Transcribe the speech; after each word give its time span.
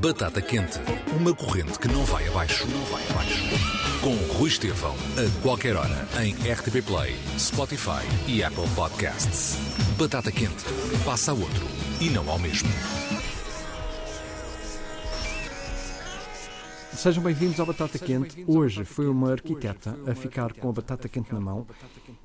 Batata 0.00 0.40
Quente, 0.40 0.80
uma 1.14 1.34
corrente 1.34 1.78
que 1.78 1.86
não 1.86 2.02
vai 2.06 2.26
abaixo, 2.26 2.66
não 2.68 2.82
vai 2.86 3.06
abaixo. 3.10 3.44
Com 4.00 4.14
Rui 4.34 4.48
Estevão, 4.48 4.96
a 5.18 5.42
qualquer 5.42 5.76
hora, 5.76 6.08
em 6.22 6.32
RTP 6.32 6.82
Play, 6.86 7.14
Spotify 7.38 8.00
e 8.26 8.42
Apple 8.42 8.66
Podcasts. 8.74 9.58
Batata 9.98 10.32
Quente, 10.32 10.64
passa 11.04 11.32
a 11.32 11.34
outro 11.34 11.66
e 12.00 12.08
não 12.08 12.30
ao 12.30 12.38
mesmo. 12.38 12.70
Sejam 17.00 17.22
bem-vindos 17.22 17.58
ao 17.58 17.64
Batata 17.64 17.98
Quente. 17.98 18.44
Hoje 18.46 18.84
foi 18.84 19.08
uma 19.08 19.32
arquiteta 19.32 19.98
a 20.06 20.14
ficar 20.14 20.52
com 20.52 20.68
a 20.68 20.72
batata 20.72 21.08
quente 21.08 21.32
na 21.32 21.40
mão. 21.40 21.66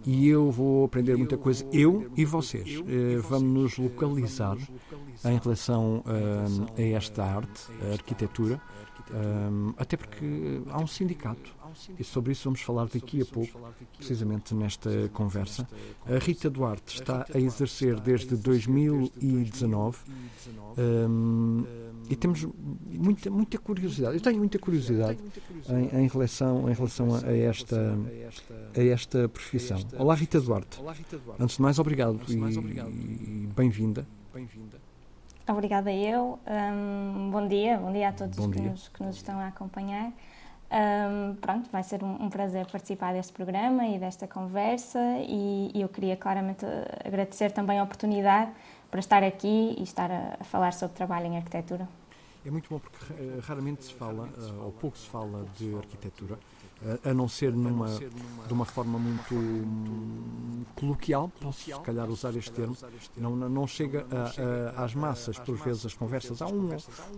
e 0.05 0.27
eu 0.27 0.51
vou 0.51 0.83
aprender 0.83 1.15
muita 1.15 1.37
coisa, 1.37 1.65
eu 1.71 2.11
e 2.13 2.25
vocês. 2.25 2.83
Eh, 2.85 3.15
vamos 3.19 3.53
nos 3.53 3.77
localizar 3.77 4.57
em 5.23 5.39
relação 5.41 6.03
eh, 6.75 6.93
a 6.93 6.97
esta 6.97 7.23
arte, 7.23 7.71
a 7.87 7.93
arquitetura, 7.93 8.61
eh, 9.11 9.73
até 9.77 9.97
porque 9.97 10.61
há 10.69 10.79
um 10.79 10.87
sindicato 10.87 11.53
e 11.99 12.03
sobre 12.03 12.31
isso 12.31 12.45
vamos 12.45 12.61
falar 12.61 12.87
daqui 12.87 13.21
a 13.21 13.25
pouco, 13.25 13.59
precisamente 13.97 14.53
nesta 14.53 15.09
conversa. 15.13 15.67
A 16.05 16.17
Rita 16.17 16.49
Duarte 16.49 16.95
está 16.95 17.25
a 17.33 17.39
exercer 17.39 17.99
desde 17.99 18.35
2019 18.35 19.97
um, 20.77 21.63
e 22.09 22.15
temos 22.15 22.47
muita, 22.87 23.29
muita 23.29 23.57
curiosidade. 23.57 24.15
Eu 24.15 24.21
tenho 24.21 24.37
muita 24.37 24.59
curiosidade 24.59 25.19
em, 25.69 26.03
em 26.03 26.07
relação, 26.07 26.69
em 26.69 26.73
relação 26.73 27.15
a, 27.15 27.31
esta, 27.31 27.97
a 28.75 28.83
esta 28.83 29.29
profissão. 29.29 29.79
Olá, 29.97 30.15
Rita 30.15 30.39
Duarte. 30.39 30.79
Antes 31.39 31.55
de 31.57 31.61
mais, 31.61 31.79
obrigado 31.79 32.19
e, 32.29 32.33
e 32.33 33.49
bem-vinda. 33.55 34.07
Obrigada 35.47 35.91
eu. 35.91 36.39
Um, 36.47 37.29
bom 37.29 37.47
dia, 37.47 37.77
bom 37.77 37.91
dia 37.91 38.09
a 38.09 38.11
todos 38.11 38.35
bom 38.35 38.49
que, 38.49 38.59
dia. 38.59 38.71
Nos, 38.71 38.87
que 38.87 39.03
nos 39.03 39.15
estão 39.15 39.39
a 39.39 39.47
acompanhar. 39.47 40.11
Um, 40.71 41.35
pronto, 41.35 41.69
vai 41.71 41.83
ser 41.83 42.03
um, 42.03 42.23
um, 42.23 42.29
prazer 42.29 42.65
participar 42.65 43.13
deste 43.13 43.31
programa 43.31 43.85
e 43.87 43.99
desta 43.99 44.27
conversa 44.27 44.99
e, 45.19 45.71
e, 45.73 45.81
eu 45.81 45.87
queria 45.87 46.17
claramente 46.17 46.65
agradecer 47.05 47.51
também 47.51 47.79
a 47.79 47.83
oportunidade 47.83 48.51
para 48.89 48.99
estar 48.99 49.23
aqui 49.23 49.75
e 49.77 49.83
estar 49.83 50.09
a, 50.09 50.37
a 50.39 50.43
falar 50.43 50.73
sobre 50.73 50.95
trabalho 50.95 51.27
em 51.27 51.37
arquitetura. 51.37 51.87
É 52.43 52.49
muito 52.49 52.67
bom 52.67 52.79
porque 52.79 53.13
uh, 53.13 53.39
raramente 53.41 53.85
se 53.85 53.93
fala, 53.93 54.27
uh, 54.27 54.65
ou 54.65 54.71
pouco 54.71 54.97
se 54.97 55.07
fala 55.07 55.45
de 55.57 55.75
arquitetura, 55.75 56.33
uh, 56.33 56.39
a 57.03 57.13
não 57.13 57.27
ser 57.27 57.53
numa, 57.53 57.87
de 58.47 58.53
uma 58.53 58.65
forma 58.65 58.99
muito 58.99 59.35
coloquial, 60.75 61.31
posso 61.39 61.63
se 61.63 61.79
calhar 61.81 62.09
usar 62.09 62.35
este 62.35 62.51
termo, 62.51 62.75
não, 63.17 63.35
não 63.35 63.67
chega 63.67 64.05
a, 64.11 64.81
a, 64.81 64.85
às 64.85 64.93
massas, 64.93 65.39
por 65.39 65.55
vezes, 65.55 65.85
as 65.85 65.93
conversas. 65.93 66.41
Há 66.41 66.47
um 66.47 66.69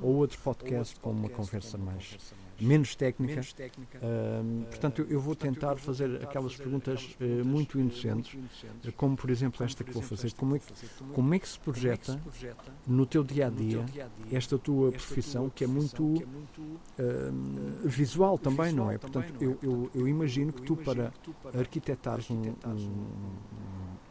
ou 0.01 0.15
outro 0.15 0.39
podcast 0.39 0.99
com 0.99 1.11
uma 1.11 1.29
conversa 1.29 1.77
mais 1.77 2.17
menos 2.59 2.95
técnica. 2.95 3.33
Menos 3.33 3.53
técnica. 3.53 3.99
Uh, 3.99 4.65
portanto, 4.65 5.01
eu, 5.01 5.07
eu, 5.09 5.19
vou 5.19 5.35
tentar 5.35 5.77
fazer 5.77 6.23
aquelas 6.23 6.55
perguntas 6.55 7.15
uh, 7.19 7.45
muito 7.45 7.79
inocentes, 7.79 8.33
uh, 8.33 8.91
como 8.93 9.15
por 9.15 9.29
exemplo 9.29 9.63
esta 9.63 9.83
que 9.83 9.91
vou 9.91 10.01
fazer. 10.01 10.33
Como 10.33 10.55
é 10.55 10.59
que, 10.59 10.73
como 11.13 11.33
é 11.33 11.39
que 11.39 11.47
se 11.47 11.59
projeta 11.59 12.19
no 12.85 13.05
teu 13.05 13.23
dia 13.23 13.47
a 13.47 13.49
dia 13.49 13.85
esta 14.31 14.57
tua 14.57 14.91
profissão 14.91 15.49
que 15.49 15.63
é 15.63 15.67
muito 15.67 16.27
visual 17.83 18.37
também, 18.37 18.73
não 18.73 18.91
é? 18.91 18.97
Portanto, 18.97 19.33
eu, 19.39 19.57
eu, 19.61 19.91
eu, 19.93 20.07
imagino 20.07 20.51
que 20.51 20.61
tu, 20.61 20.75
para 20.75 21.11
arquitetares 21.57 22.29
um, 22.29 22.41
um, 22.41 23.37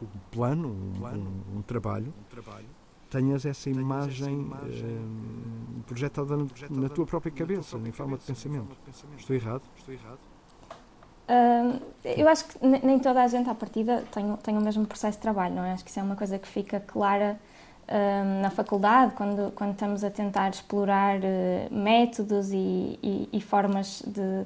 um 0.01 0.07
plano, 0.31 0.69
um, 0.69 1.57
um 1.57 1.61
trabalho, 1.61 2.13
tenhas 3.09 3.45
essa 3.45 3.69
imagem 3.69 4.39
uh, 4.39 5.83
projetada 5.85 6.37
na 6.69 6.89
tua 6.89 7.05
própria 7.05 7.31
cabeça, 7.31 7.77
em 7.77 7.91
forma 7.91 8.17
de 8.17 8.25
pensamento. 8.25 8.77
Estou 9.17 9.35
errado? 9.35 9.63
Estou 9.77 9.93
errado? 9.93 10.19
Uh, 11.27 11.81
eu 12.05 12.27
acho 12.29 12.45
que 12.45 12.65
nem 12.65 12.99
toda 12.99 13.21
a 13.21 13.27
gente 13.27 13.49
à 13.49 13.55
partida 13.55 14.03
tem, 14.13 14.33
tem 14.37 14.57
o 14.57 14.61
mesmo 14.61 14.85
processo 14.85 15.17
de 15.17 15.21
trabalho, 15.21 15.55
não 15.55 15.63
é? 15.63 15.73
Acho 15.73 15.83
que 15.83 15.89
isso 15.89 15.99
é 15.99 16.03
uma 16.03 16.15
coisa 16.15 16.39
que 16.39 16.47
fica 16.47 16.79
clara 16.79 17.37
uh, 17.87 18.41
na 18.41 18.49
faculdade, 18.49 19.13
quando, 19.13 19.51
quando 19.51 19.71
estamos 19.71 20.05
a 20.05 20.09
tentar 20.09 20.49
explorar 20.49 21.17
uh, 21.17 21.21
métodos 21.73 22.51
e, 22.51 22.97
e, 23.03 23.29
e, 23.33 23.41
formas 23.41 24.01
de, 24.07 24.45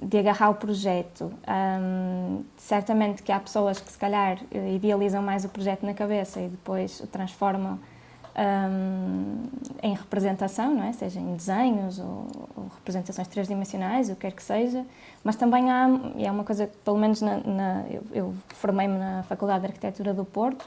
de 0.00 0.18
agarrar 0.18 0.50
o 0.50 0.54
projeto. 0.54 1.32
Um, 1.48 2.44
certamente 2.56 3.24
que 3.24 3.32
há 3.32 3.40
pessoas 3.40 3.80
que 3.80 3.90
se 3.90 3.98
calhar 3.98 4.38
idealizam 4.72 5.22
mais 5.22 5.44
o 5.44 5.48
projeto 5.48 5.84
na 5.84 5.94
cabeça 5.94 6.40
e 6.40 6.48
depois 6.48 7.00
o 7.00 7.08
transformam 7.08 7.76
um, 8.40 9.44
em 9.82 9.94
representação, 9.94 10.74
não 10.74 10.84
é? 10.84 10.92
seja 10.92 11.20
em 11.20 11.34
desenhos 11.34 11.98
ou, 11.98 12.26
ou, 12.56 12.70
representações 12.76 13.28
tridimensionais, 13.28 14.08
o 14.08 14.14
que 14.14 14.22
quer 14.22 14.32
que 14.32 14.42
seja, 14.42 14.84
mas 15.22 15.36
também 15.36 15.70
há, 15.70 15.88
e 16.16 16.26
é 16.26 16.30
uma 16.30 16.44
coisa 16.44 16.66
que 16.66 16.76
pelo 16.78 16.98
menos 16.98 17.20
na, 17.20 17.38
na, 17.38 17.84
eu, 17.90 18.02
eu 18.12 18.34
formei-me 18.48 18.98
na 18.98 19.22
Faculdade 19.24 19.60
de 19.60 19.66
Arquitetura 19.66 20.14
do 20.14 20.24
Porto, 20.24 20.66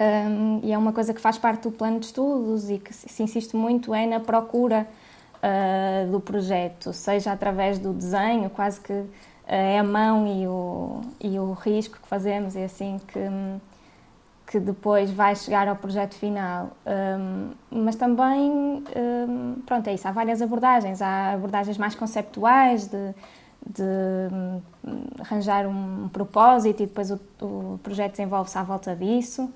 um, 0.00 0.60
e 0.64 0.72
é 0.72 0.78
uma 0.78 0.92
coisa 0.92 1.14
que 1.14 1.20
faz 1.20 1.38
parte 1.38 1.62
do 1.62 1.70
plano 1.70 2.00
de 2.00 2.06
estudos 2.06 2.68
e 2.68 2.78
que 2.78 2.92
se 2.92 3.22
insiste 3.22 3.54
muito 3.54 3.94
é 3.94 4.04
na 4.04 4.18
procura 4.18 4.88
uh, 5.36 6.10
do 6.10 6.18
projeto, 6.18 6.92
seja 6.92 7.30
através 7.30 7.78
do 7.78 7.92
desenho, 7.92 8.50
quase 8.50 8.80
que 8.80 8.92
uh, 8.92 9.08
é 9.46 9.78
a 9.78 9.84
mão 9.84 10.26
e 10.26 10.48
o, 10.48 11.00
e 11.20 11.38
o 11.38 11.52
risco 11.52 12.00
que 12.00 12.08
fazemos, 12.08 12.56
é 12.56 12.64
assim 12.64 13.00
que 13.06 13.20
que 14.52 14.60
depois 14.60 15.10
vai 15.10 15.34
chegar 15.34 15.66
ao 15.66 15.74
projeto 15.74 16.14
final. 16.14 16.76
Um, 16.86 17.52
mas 17.70 17.96
também, 17.96 18.84
um, 18.94 19.54
pronto, 19.64 19.88
é 19.88 19.94
isso, 19.94 20.06
há 20.06 20.12
várias 20.12 20.42
abordagens. 20.42 21.00
Há 21.00 21.32
abordagens 21.32 21.78
mais 21.78 21.94
conceptuais 21.94 22.86
de, 22.86 23.14
de 23.66 23.82
um, 24.30 24.60
arranjar 25.18 25.66
um 25.66 26.06
propósito 26.12 26.82
e 26.82 26.86
depois 26.86 27.10
o, 27.10 27.18
o 27.40 27.80
projeto 27.82 28.10
desenvolve-se 28.10 28.58
à 28.58 28.62
volta 28.62 28.94
disso. 28.94 29.50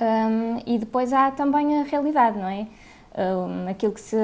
Hum, 0.00 0.62
e 0.64 0.78
depois 0.78 1.12
há 1.12 1.30
também 1.30 1.78
a 1.78 1.84
realidade, 1.84 2.38
não 2.38 2.48
é? 2.48 2.66
Hum, 3.14 3.68
aquilo 3.68 3.92
que 3.92 4.00
se 4.00 4.16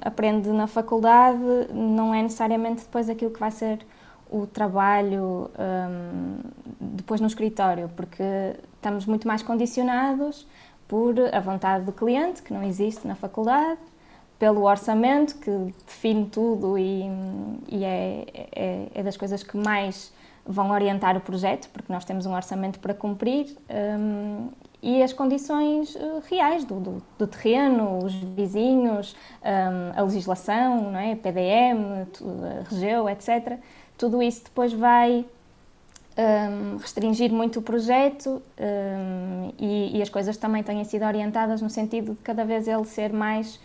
aprende 0.00 0.48
na 0.50 0.68
faculdade 0.68 1.42
não 1.72 2.14
é 2.14 2.22
necessariamente 2.22 2.82
depois 2.82 3.08
aquilo 3.08 3.32
que 3.32 3.40
vai 3.40 3.50
ser 3.50 3.84
o 4.30 4.46
trabalho 4.46 5.50
um, 5.58 6.38
depois 6.80 7.20
no 7.20 7.26
escritório, 7.26 7.90
porque 7.96 8.22
estamos 8.84 9.06
muito 9.06 9.26
mais 9.26 9.42
condicionados 9.42 10.46
por 10.86 11.14
a 11.32 11.40
vontade 11.40 11.86
do 11.86 11.92
cliente, 11.92 12.42
que 12.42 12.52
não 12.52 12.62
existe 12.62 13.08
na 13.08 13.14
faculdade, 13.14 13.80
pelo 14.38 14.64
orçamento, 14.64 15.36
que 15.36 15.74
define 15.86 16.26
tudo 16.26 16.76
e, 16.76 17.04
e 17.70 17.82
é, 17.82 18.26
é, 18.52 18.88
é, 18.94 19.02
das 19.02 19.16
coisas 19.16 19.42
que 19.42 19.56
mais 19.56 20.12
vão 20.44 20.70
orientar 20.70 21.16
o 21.16 21.20
projeto, 21.20 21.70
porque 21.72 21.90
nós 21.90 22.04
temos 22.04 22.26
um 22.26 22.34
orçamento 22.34 22.78
para 22.78 22.92
cumprir, 22.92 23.56
um, 23.98 24.50
e 24.82 25.02
as 25.02 25.14
condições 25.14 25.94
uh, 25.94 26.22
reais 26.28 26.66
do, 26.66 26.78
do, 26.78 27.02
do, 27.16 27.26
terreno, 27.26 28.04
os 28.04 28.12
vizinhos, 28.12 29.16
um, 29.42 29.98
a 29.98 30.02
legislação, 30.02 30.90
não 30.90 30.98
é? 30.98 31.14
PDM, 31.14 32.02
a 32.02 32.68
regeu, 32.68 33.08
etc. 33.08 33.58
Tudo 33.96 34.22
isso 34.22 34.44
depois 34.44 34.74
vai 34.74 35.24
um, 36.16 36.76
restringir 36.76 37.32
muito 37.32 37.58
o 37.58 37.62
projeto 37.62 38.40
um, 38.58 39.52
e, 39.58 39.98
e, 39.98 40.02
as 40.02 40.08
coisas 40.08 40.36
também 40.36 40.62
têm 40.62 40.82
sido 40.84 41.04
orientadas 41.04 41.60
no 41.60 41.68
sentido 41.68 42.12
de 42.12 42.18
cada 42.18 42.44
vez 42.44 42.68
ele 42.68 42.84
ser 42.84 43.12
mais 43.12 43.58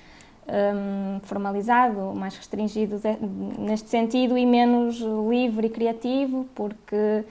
um, 0.47 1.19
formalizado, 1.21 2.13
mais 2.15 2.35
restringido 2.35 2.97
de, 2.97 3.17
neste 3.59 3.89
sentido 3.89 4.37
e 4.37 4.45
menos 4.45 4.97
livre 4.99 5.67
e 5.67 5.69
criativo, 5.69 6.47
porque 6.55 7.23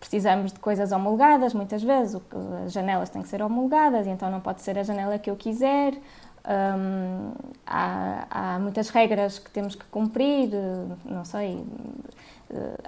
precisamos 0.00 0.52
de 0.52 0.58
coisas 0.58 0.90
homologadas 0.90 1.52
muitas 1.52 1.82
vezes, 1.82 2.20
as 2.64 2.72
janelas 2.72 3.10
têm 3.10 3.22
que 3.22 3.28
ser 3.28 3.42
homologadas 3.42 4.06
e 4.06 4.10
então 4.10 4.30
não 4.30 4.40
pode 4.40 4.62
ser 4.62 4.78
a 4.78 4.82
janela 4.82 5.18
que 5.18 5.30
eu 5.30 5.36
quiser. 5.36 5.94
há, 7.66 8.26
há 8.30 8.58
muitas 8.58 8.88
regras 8.88 9.38
que 9.38 9.50
temos 9.50 9.74
que 9.74 9.84
cumprir, 9.86 10.50
não 11.04 11.24
sei, 11.24 11.64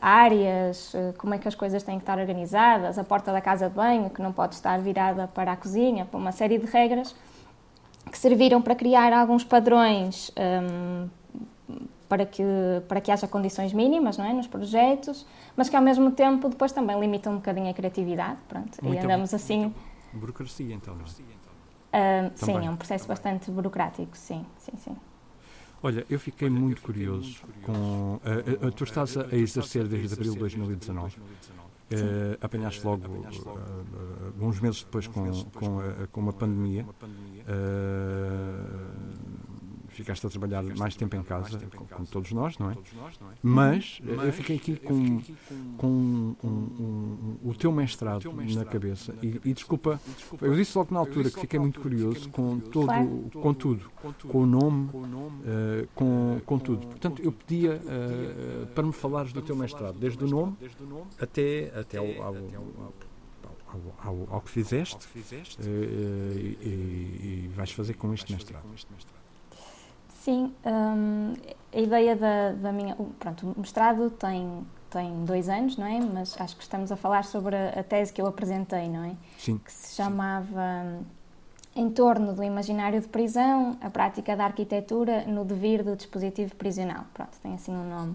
áreas, 0.01 0.95
eh, 0.95 1.13
como 1.19 1.35
é 1.35 1.39
que 1.39 1.49
as 1.49 1.55
coisas 1.55 1.83
têm 1.83 1.97
que 1.97 2.03
estar 2.03 2.19
organizadas, 2.19 2.99
a 2.99 3.05
porta 3.05 3.33
da 3.33 3.41
casa 3.41 3.69
de 3.69 3.75
banho 3.75 4.11
que 4.11 4.23
não 4.23 4.33
pode 4.33 4.55
estar 4.55 4.79
virada 4.81 5.27
para 5.29 5.53
a 5.53 5.57
cozinha, 5.57 6.05
para 6.05 6.19
uma 6.19 6.33
série 6.33 6.59
de 6.59 6.67
regras 6.67 7.15
que 8.11 8.17
serviram 8.17 8.63
para 8.63 8.75
criar 8.75 9.13
alguns 9.13 9.45
padrões 9.45 10.31
um, 10.37 11.09
ehm, 11.71 11.89
para 12.09 12.25
que 12.25 12.43
para 12.89 13.01
que 13.01 13.11
haja 13.11 13.29
condições 13.29 13.73
mínimas, 13.73 14.17
não 14.17 14.25
é, 14.25 14.33
nos 14.33 14.47
projetos, 14.47 15.27
mas 15.55 15.69
que 15.69 15.77
ao 15.77 15.83
mesmo 15.83 16.11
tempo 16.13 16.49
depois 16.49 16.73
também 16.73 16.99
limitam 16.99 17.35
um 17.35 17.37
bocadinho 17.37 17.69
a 17.69 17.75
criatividade, 17.75 18.39
pronto, 18.49 18.79
e 18.83 18.99
andamos 18.99 19.35
assim. 19.35 19.75
Burocracia 20.13 20.75
então, 20.75 20.95
não 20.95 21.05
é? 21.05 21.29
Uh, 21.89 22.33
sim, 22.35 22.67
é 22.67 22.71
um 22.71 22.77
processo 22.77 23.07
também. 23.07 23.17
bastante 23.17 23.51
burocrático, 23.51 24.17
sim, 24.17 24.45
sim, 24.59 24.73
sim. 24.79 24.97
Olha, 25.83 26.05
eu 26.11 26.19
fiquei 26.19 26.51
muito 26.51 26.83
curioso 26.83 27.37
com. 27.63 28.17
Uh, 28.17 28.67
uh, 28.67 28.73
tu 28.73 28.85
estás 28.85 29.17
a 29.17 29.35
exercer 29.37 29.87
desde 29.87 30.15
abril 30.15 30.33
de 30.33 30.39
2019. 30.39 31.17
Uh, 31.91 32.37
apanhaste 32.43 32.85
logo 32.85 33.07
uh, 33.09 34.45
uns 34.45 34.61
meses 34.61 34.83
depois 34.83 35.07
com, 35.07 35.45
com, 35.45 35.81
a, 35.81 36.07
com 36.09 36.21
uma 36.21 36.35
pandemia. 36.35 36.85
Uh, 36.85 36.89
ficaste 39.99 40.25
a 40.27 40.31
trabalhar 40.31 40.63
mais 40.63 40.95
tempo 40.95 41.17
em 41.17 41.23
casa, 41.23 41.59
como 41.91 42.07
todos 42.07 42.31
nós, 42.31 42.57
não 42.59 42.71
é? 42.71 42.77
Mas 43.43 44.01
eu 44.05 44.33
fiquei 44.33 44.57
aqui 44.57 44.77
com, 44.77 45.21
com 45.77 45.87
um, 45.89 46.37
um, 46.45 46.49
um, 46.49 47.39
o 47.51 47.55
teu 47.55 47.73
mestrado 47.73 48.33
na 48.55 48.65
cabeça. 48.65 49.15
e, 49.23 49.41
e, 49.45 49.53
desculpa, 49.53 50.01
eu 50.41 50.55
disse 50.55 50.79
logo 50.79 50.95
na 50.95 51.01
altura 51.01 51.31
que 51.31 51.41
fiquei 51.41 51.59
muito 51.59 51.81
curioso 51.81 52.29
com 52.31 52.61
todo, 52.61 53.31
com 53.33 53.55
tudo, 53.55 53.91
com 54.29 54.39
o 54.39 54.47
nome, 54.47 54.89
uh, 54.91 55.89
com, 55.95 56.41
com 56.47 56.59
tudo. 56.59 56.87
Portanto, 56.87 57.21
eu 57.23 57.33
pedia 57.33 57.77
uh, 57.77 58.67
para 58.69 58.85
me 58.85 58.93
falares 58.93 59.33
do 59.33 59.43
teu 59.43 59.57
mestrado, 59.57 59.99
desde 59.99 60.23
o 60.23 60.29
nome 60.29 60.57
até, 61.21 61.73
até 61.77 61.99
ao, 61.99 62.07
ao, 62.23 62.35
ao, 63.67 63.95
ao, 63.99 64.35
ao 64.35 64.41
que 64.41 64.51
fizeste, 64.51 65.07
uh, 65.07 66.39
e, 66.39 67.45
e, 67.45 67.51
vais 67.53 67.73
fazer 67.73 67.95
com 67.95 68.15
este 68.15 68.33
mestrado. 68.33 68.65
Sim, 70.29 70.53
um, 70.67 71.33
a 71.73 71.81
ideia 71.81 72.15
da, 72.15 72.53
da, 72.53 72.71
minha. 72.71 72.95
Pronto, 73.19 73.55
o 73.57 73.61
mestrado 73.61 74.11
tem, 74.11 74.67
tem 74.91 75.25
dois 75.25 75.49
anos, 75.49 75.79
não 75.79 75.87
é? 75.87 75.99
Mas 76.01 76.39
acho 76.39 76.55
que 76.55 76.63
estamos 76.63 76.93
a 76.93 76.97
falar 76.97 77.25
sobre 77.25 77.57
a, 77.57 77.81
a 77.81 77.83
tese 77.83 78.13
que 78.13 78.21
eu 78.21 78.27
apresentei, 78.27 78.91
não 78.91 79.05
é? 79.05 79.17
Sim. 79.39 79.57
Que 79.57 79.73
se 79.73 79.95
chamava 79.95 80.85
sim. 80.99 81.07
Em 81.81 81.89
torno 81.89 82.35
do 82.35 82.43
imaginário 82.43 83.01
de 83.01 83.09
prisão, 83.09 83.79
a 83.81 83.89
prática 83.89 84.37
da 84.37 84.45
arquitetura 84.45 85.25
no 85.27 85.47
devir 85.47 85.83
do 85.83 85.97
dispositivo 85.97 86.55
prisional. 86.57 87.07
Pronto, 87.15 87.39
tem 87.43 87.55
assim 87.55 87.73
um 87.73 87.89
nome. 87.89 88.15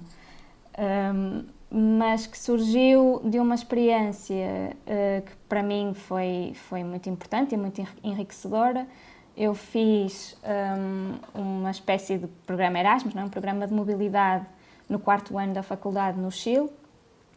Um, 0.77 1.45
mas 1.71 2.27
que 2.27 2.37
surgiu 2.37 3.21
de 3.23 3.39
uma 3.39 3.55
experiência 3.55 4.77
uh, 4.85 5.21
que 5.23 5.35
para 5.49 5.63
mim 5.63 5.93
foi, 5.95 6.53
foi 6.69 6.83
muito 6.83 7.09
importante 7.09 7.55
e 7.55 7.57
muito 7.57 7.81
enriquecedora. 8.03 8.85
Eu 9.35 9.55
fiz 9.55 10.37
um, 10.43 11.41
uma 11.41 11.71
espécie 11.71 12.17
de 12.17 12.27
programa 12.45 12.79
Erasmus, 12.79 13.13
não? 13.13 13.23
É? 13.23 13.25
um 13.25 13.29
programa 13.29 13.67
de 13.67 13.73
mobilidade 13.73 14.45
no 14.87 14.99
quarto 14.99 15.37
ano 15.37 15.53
da 15.53 15.63
faculdade 15.63 16.19
no 16.19 16.31
Chile. 16.31 16.69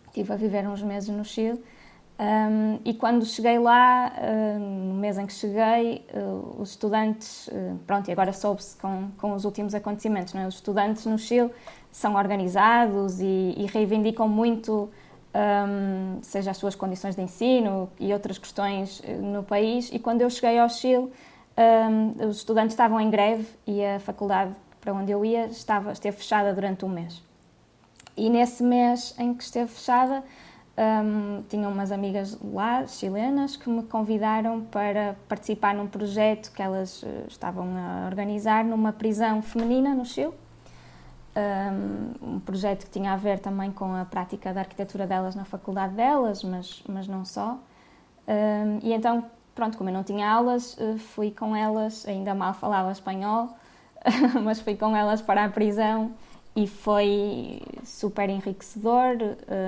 Estive 0.08 0.32
a 0.32 0.36
viver 0.36 0.66
uns 0.68 0.82
meses 0.82 1.08
no 1.08 1.24
Chile. 1.24 1.62
Um, 2.18 2.80
e 2.82 2.94
quando 2.94 3.26
cheguei 3.26 3.58
lá, 3.58 4.10
uh, 4.16 4.58
no 4.58 4.94
mês 4.94 5.18
em 5.18 5.26
que 5.26 5.34
cheguei, 5.34 6.06
uh, 6.14 6.56
os 6.58 6.70
estudantes, 6.70 7.48
uh, 7.48 7.78
pronto, 7.86 8.08
e 8.08 8.12
agora 8.12 8.32
soube-se 8.32 8.74
com, 8.76 9.10
com 9.18 9.32
os 9.34 9.44
últimos 9.44 9.74
acontecimentos, 9.74 10.32
não 10.32 10.40
é? 10.40 10.46
os 10.46 10.54
estudantes 10.54 11.04
no 11.04 11.18
Chile 11.18 11.50
são 11.92 12.14
organizados 12.14 13.20
e, 13.20 13.54
e 13.56 13.66
reivindicam 13.70 14.26
muito, 14.28 14.88
um, 15.34 16.18
seja 16.22 16.50
as 16.50 16.56
suas 16.56 16.74
condições 16.74 17.14
de 17.14 17.22
ensino 17.22 17.90
e 18.00 18.12
outras 18.14 18.38
questões 18.38 19.02
eh, 19.04 19.14
no 19.16 19.42
país. 19.42 19.90
E 19.92 19.98
quando 19.98 20.22
eu 20.22 20.30
cheguei 20.30 20.58
ao 20.58 20.68
Chile, 20.70 21.10
um, 21.56 22.28
os 22.28 22.38
estudantes 22.38 22.72
estavam 22.72 23.00
em 23.00 23.10
greve 23.10 23.46
e 23.66 23.84
a 23.84 23.98
faculdade 23.98 24.54
para 24.80 24.92
onde 24.92 25.10
eu 25.10 25.24
ia 25.24 25.46
estava, 25.46 25.92
esteve 25.92 26.16
fechada 26.16 26.52
durante 26.54 26.84
um 26.84 26.88
mês. 26.88 27.22
E 28.16 28.30
nesse 28.30 28.62
mês 28.62 29.14
em 29.18 29.34
que 29.34 29.42
esteve 29.42 29.70
fechada, 29.70 30.22
um, 30.78 31.42
tinha 31.48 31.68
umas 31.68 31.90
amigas 31.90 32.38
lá, 32.42 32.86
chilenas, 32.86 33.56
que 33.56 33.68
me 33.68 33.82
convidaram 33.82 34.62
para 34.62 35.16
participar 35.28 35.74
num 35.74 35.86
projeto 35.86 36.52
que 36.52 36.62
elas 36.62 37.02
uh, 37.02 37.06
estavam 37.28 37.66
a 37.76 38.06
organizar 38.06 38.64
numa 38.64 38.92
prisão 38.92 39.42
feminina 39.42 39.94
no 39.94 40.04
Chile 40.04 40.34
um, 41.36 42.34
um, 42.34 42.40
projeto 42.40 42.84
que 42.84 42.90
tinha 42.90 43.12
a 43.12 43.16
ver 43.16 43.38
também 43.38 43.70
com 43.70 43.94
a 43.94 44.04
prática 44.04 44.52
da 44.52 44.60
arquitetura 44.60 45.06
delas 45.06 45.34
na 45.34 45.44
faculdade 45.44 45.94
delas, 45.94 46.42
mas, 46.42 46.82
mas 46.88 47.06
não 47.06 47.24
só. 47.24 47.58
Um, 48.26 48.78
e 48.82 48.92
então, 48.92 49.24
pronto, 49.56 49.76
como 49.76 49.90
eu 49.90 49.94
não 49.94 50.04
tinha 50.04 50.30
aulas, 50.30 50.76
eh, 50.78 50.98
fui 50.98 51.30
com 51.30 51.56
elas, 51.56 52.06
ainda 52.06 52.34
mal 52.34 52.54
falava 52.54 52.92
espanhol, 52.92 53.48
mas 54.44 54.60
fui 54.60 54.76
com 54.76 54.94
elas 54.94 55.20
para 55.22 55.44
a 55.44 55.48
prisão 55.48 56.12
e 56.54 56.66
foi 56.66 57.60
super 57.84 58.30
enriquecedor 58.30 59.16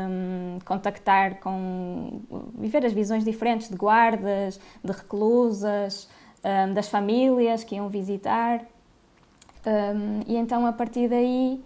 um, 0.08 0.58
contactar 0.64 1.38
com 1.40 2.22
viver 2.54 2.84
as 2.84 2.92
visões 2.92 3.24
diferentes 3.24 3.68
de 3.68 3.76
guardas, 3.76 4.60
de 4.82 4.92
reclusas, 4.92 6.08
um, 6.42 6.72
das 6.72 6.88
famílias 6.88 7.64
que 7.64 7.74
iam 7.74 7.88
visitar. 7.88 8.60
Um, 9.66 10.22
e 10.26 10.36
então, 10.36 10.64
a 10.64 10.72
partir 10.72 11.08
daí, 11.08 11.62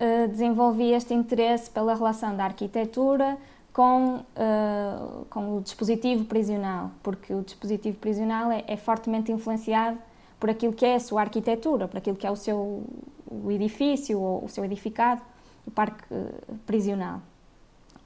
uh, 0.00 0.28
desenvolvi 0.28 0.92
este 0.92 1.14
interesse 1.14 1.68
pela 1.68 1.94
relação 1.94 2.36
da 2.36 2.44
arquitetura 2.44 3.36
com, 3.72 4.16
uh, 4.16 5.24
com 5.30 5.56
o 5.56 5.60
dispositivo 5.60 6.24
prisional, 6.24 6.90
porque 7.02 7.32
o 7.32 7.42
dispositivo 7.42 7.96
prisional 7.98 8.50
é, 8.50 8.64
é, 8.66 8.76
fortemente 8.76 9.30
influenciado 9.30 9.98
por 10.38 10.50
aquilo 10.50 10.72
que 10.72 10.84
é 10.84 10.94
a 10.96 11.00
sua 11.00 11.20
arquitetura, 11.20 11.86
por 11.86 11.98
aquilo 11.98 12.16
que 12.16 12.26
é 12.26 12.30
o 12.30 12.36
seu 12.36 12.82
o 13.30 13.48
edifício 13.52 14.20
ou 14.20 14.44
o 14.44 14.48
seu 14.48 14.64
edificado, 14.64 15.22
o 15.64 15.70
parque 15.70 16.02
uh, 16.12 16.56
prisional. 16.66 17.20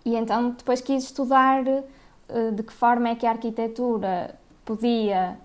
E 0.05 0.15
então 0.17 0.51
depois 0.51 0.83
quis 0.83 1.05
estudar 1.05 1.65
de 1.65 2.63
que 2.63 2.73
forma 2.73 3.09
é 3.09 3.15
que 3.15 3.27
a 3.27 3.31
arquitetura 3.31 4.35
podia 4.65 5.39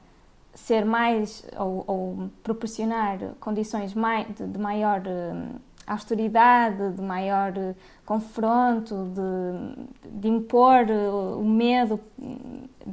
ser 0.54 0.86
mais 0.86 1.46
ou, 1.58 1.84
ou 1.88 2.30
proporcionar 2.44 3.20
condições 3.40 3.94
mai, 3.94 4.26
de, 4.26 4.46
de, 4.46 4.60
maior 4.60 5.02
uh, 5.02 5.60
austeridade, 5.90 6.92
de 6.94 7.02
maior 7.02 7.52
uh, 7.58 7.76
confronto, 8.06 9.12
de, 9.14 10.20
de 10.22 10.28
impor 10.28 10.86
uh, 10.90 11.40
o 11.40 11.44
medo 11.44 12.00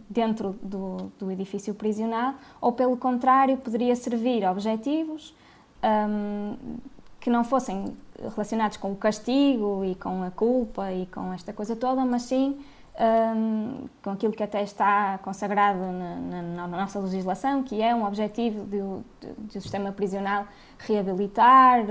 dentro 0.09 0.57
do, 0.63 1.13
do, 1.19 1.31
edifício 1.31 1.75
prisional, 1.75 2.35
ou 2.61 2.73
pelo 2.73 2.97
contrário, 2.97 3.57
poderia 3.59 3.95
servir 3.95 4.45
a 4.45 4.51
objetivos 4.51 5.35
um, 5.85 6.57
que 7.21 7.29
não 7.29 7.45
fossem 7.45 7.97
relacionados 8.35 8.77
com 8.79 8.93
o 8.93 8.97
castigo 8.97 9.85
e 9.85 9.95
com 9.95 10.23
a 10.23 10.31
culpa 10.31 10.93
e 10.93 11.07
com 11.07 11.33
esta 11.33 11.53
coisa 11.53 11.77
toda, 11.77 12.05
mas 12.05 12.23
sim 12.23 12.59
um, 12.99 13.87
com 14.03 14.11
aquilo 14.11 14.33
que 14.33 14.43
até 14.43 14.63
está 14.63 15.19
consagrado 15.19 15.79
na, 15.79 16.17
na, 16.17 16.43
na, 16.43 16.67
nossa 16.67 16.99
legislação, 16.99 17.63
que 17.63 17.83
é 17.83 17.95
um 17.95 18.07
objetivo 18.07 18.65
do, 18.65 19.05
do, 19.21 19.61
sistema 19.61 19.93
prisional 19.93 20.47
reabilitar. 20.79 21.85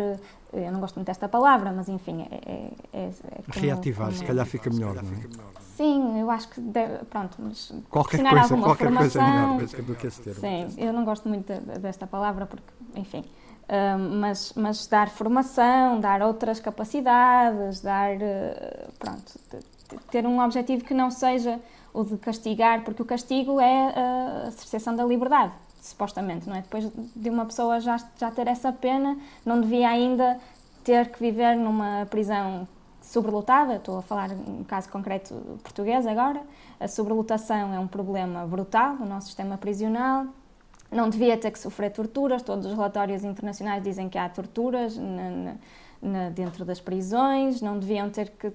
Eu 0.57 0.71
não 0.71 0.79
gosto 0.79 0.95
muito 0.95 1.07
desta 1.07 1.27
palavra, 1.27 1.71
mas 1.71 1.89
enfim, 1.89 2.21
é. 2.21 2.35
é, 2.35 2.71
é, 2.93 3.05
é 3.07 3.41
como, 3.51 3.65
Reativar, 3.65 4.07
como... 4.07 4.17
se 4.17 4.25
calhar 4.25 4.45
fica 4.45 4.69
melhor, 4.69 4.95
não 4.95 5.11
é? 5.11 5.55
Sim, 5.75 6.19
eu 6.19 6.31
acho 6.31 6.47
que 6.49 6.61
deve, 6.61 7.03
pronto, 7.05 7.35
mas 7.37 7.73
qualquer 7.89 8.23
coisa, 8.23 8.57
qualquer 8.57 8.93
coisa 8.93 9.21
é 9.21 9.29
melhor 9.29 9.57
do 9.59 9.95
que 9.95 10.07
esse 10.07 10.21
termo. 10.21 10.39
Sim, 10.39 10.73
eu 10.77 10.93
não 10.93 11.03
gosto 11.03 11.27
muito 11.27 11.51
desta 11.81 12.07
palavra 12.07 12.45
porque, 12.45 12.63
enfim, 12.95 13.25
um, 13.67 14.19
mas, 14.19 14.53
mas 14.55 14.87
dar 14.87 15.09
formação, 15.09 15.99
dar 15.99 16.21
outras 16.21 16.59
capacidades, 16.59 17.81
dar, 17.81 18.15
uh, 18.15 18.91
pronto, 18.97 19.33
ter 20.11 20.25
um 20.25 20.39
objetivo 20.39 20.83
que 20.83 20.93
não 20.93 21.11
seja 21.11 21.59
o 21.93 22.03
de 22.03 22.17
castigar, 22.17 22.83
porque 22.83 23.01
o 23.01 23.05
castigo 23.05 23.59
é 23.59 24.45
a 24.47 24.51
cerceação 24.51 24.95
da 24.95 25.03
liberdade, 25.03 25.51
supostamente, 25.81 26.47
não 26.47 26.55
é? 26.55 26.61
Depois 26.61 26.89
de 27.15 27.29
uma 27.29 27.45
pessoa 27.45 27.79
já, 27.79 27.97
já 28.19 28.29
ter 28.31 28.47
essa 28.47 28.71
pena, 28.71 29.17
não 29.45 29.59
devia 29.59 29.89
ainda 29.89 30.39
ter 30.85 31.09
que 31.09 31.19
viver 31.19 31.57
numa 31.57 32.05
prisão 32.05 32.67
sobrelotada, 33.01 33.75
estou 33.75 33.97
a 33.97 34.01
falar 34.03 34.29
um 34.31 34.63
caso 34.63 34.87
concreto 34.89 35.33
português 35.63 36.05
agora, 36.05 36.41
a 36.79 36.87
sobrelotação 36.87 37.73
é 37.73 37.79
um 37.79 37.87
problema 37.87 38.45
brutal 38.45 38.93
no 38.93 39.05
nosso 39.05 39.27
sistema 39.27 39.57
prisional, 39.57 40.27
não 40.91 41.09
devia 41.09 41.35
ter 41.37 41.49
que 41.49 41.59
sofrer 41.59 41.91
torturas, 41.91 42.43
todos 42.43 42.67
os 42.67 42.73
relatórios 42.73 43.23
internacionais 43.23 43.83
dizem 43.83 44.07
que 44.07 44.17
há 44.17 44.29
torturas 44.29 44.95
na, 44.95 45.29
na, 45.29 45.55
na, 46.01 46.29
dentro 46.29 46.63
das 46.65 46.79
prisões, 46.79 47.61
não 47.61 47.79
deviam 47.79 48.09
ter 48.09 48.29
que 48.29 48.51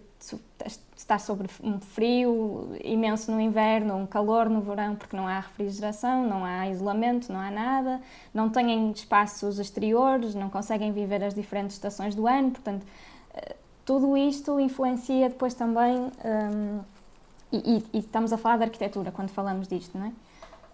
estar 0.97 1.19
sobre 1.19 1.49
um 1.63 1.81
frio 1.81 2.77
imenso 2.85 3.33
no 3.33 3.41
inverno, 3.41 3.97
um 3.97 4.07
calor 4.07 4.49
no 4.49 4.61
verão, 4.61 4.95
porque 4.95 5.17
não 5.17 5.27
há 5.27 5.41
refrigeração, 5.41 6.27
não 6.27 6.45
há 6.45 6.69
isolamento, 6.69 7.33
não 7.33 7.41
há 7.41 7.51
nada, 7.51 8.01
não 8.35 8.51
têm 8.51 8.91
espaços 8.93 9.59
exteriores, 9.59 10.35
não 10.35 10.51
conseguem 10.51 10.93
viver 10.93 11.25
as 11.25 11.35
diferentes 11.35 11.77
estações 11.77 12.15
do 12.15 12.27
ano, 12.27 12.51
portanto, 12.51 12.87
eh, 13.35 13.57
tudo 13.85 14.17
isto 14.17 14.61
influencia 14.61 15.29
depois 15.29 15.55
também, 15.55 15.97
um, 15.97 16.81
e, 17.53 17.57
e, 17.57 17.85
e, 17.95 17.99
estamos 17.99 18.33
a 18.33 18.37
falar 18.37 18.59
de 18.59 18.65
arquitetura 18.65 19.11
quando 19.11 19.31
falamos 19.31 19.67
disto, 19.67 19.99
não 19.99 20.07
é? 20.07 20.13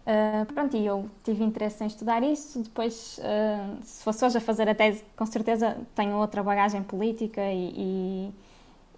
Uh, 0.07 0.47
pronto, 0.55 0.77
e 0.77 0.87
eu 0.87 1.11
tive 1.25 1.43
interesse 1.43 1.83
em 1.83 1.89
estudar 1.89 2.23
isso. 2.23 2.63
Depois, 2.63 3.19
uh, 3.19 3.77
se 3.83 4.05
fosse 4.05 4.25
hoje 4.25 4.39
a 4.39 4.41
fazer 4.41 4.69
a 4.69 4.75
tese, 4.75 5.03
com 5.17 5.27
certeza 5.27 5.77
tenho 5.97 6.17
outra 6.17 6.45
bagagem 6.45 6.81
política 6.81 7.41
e, 7.41 8.33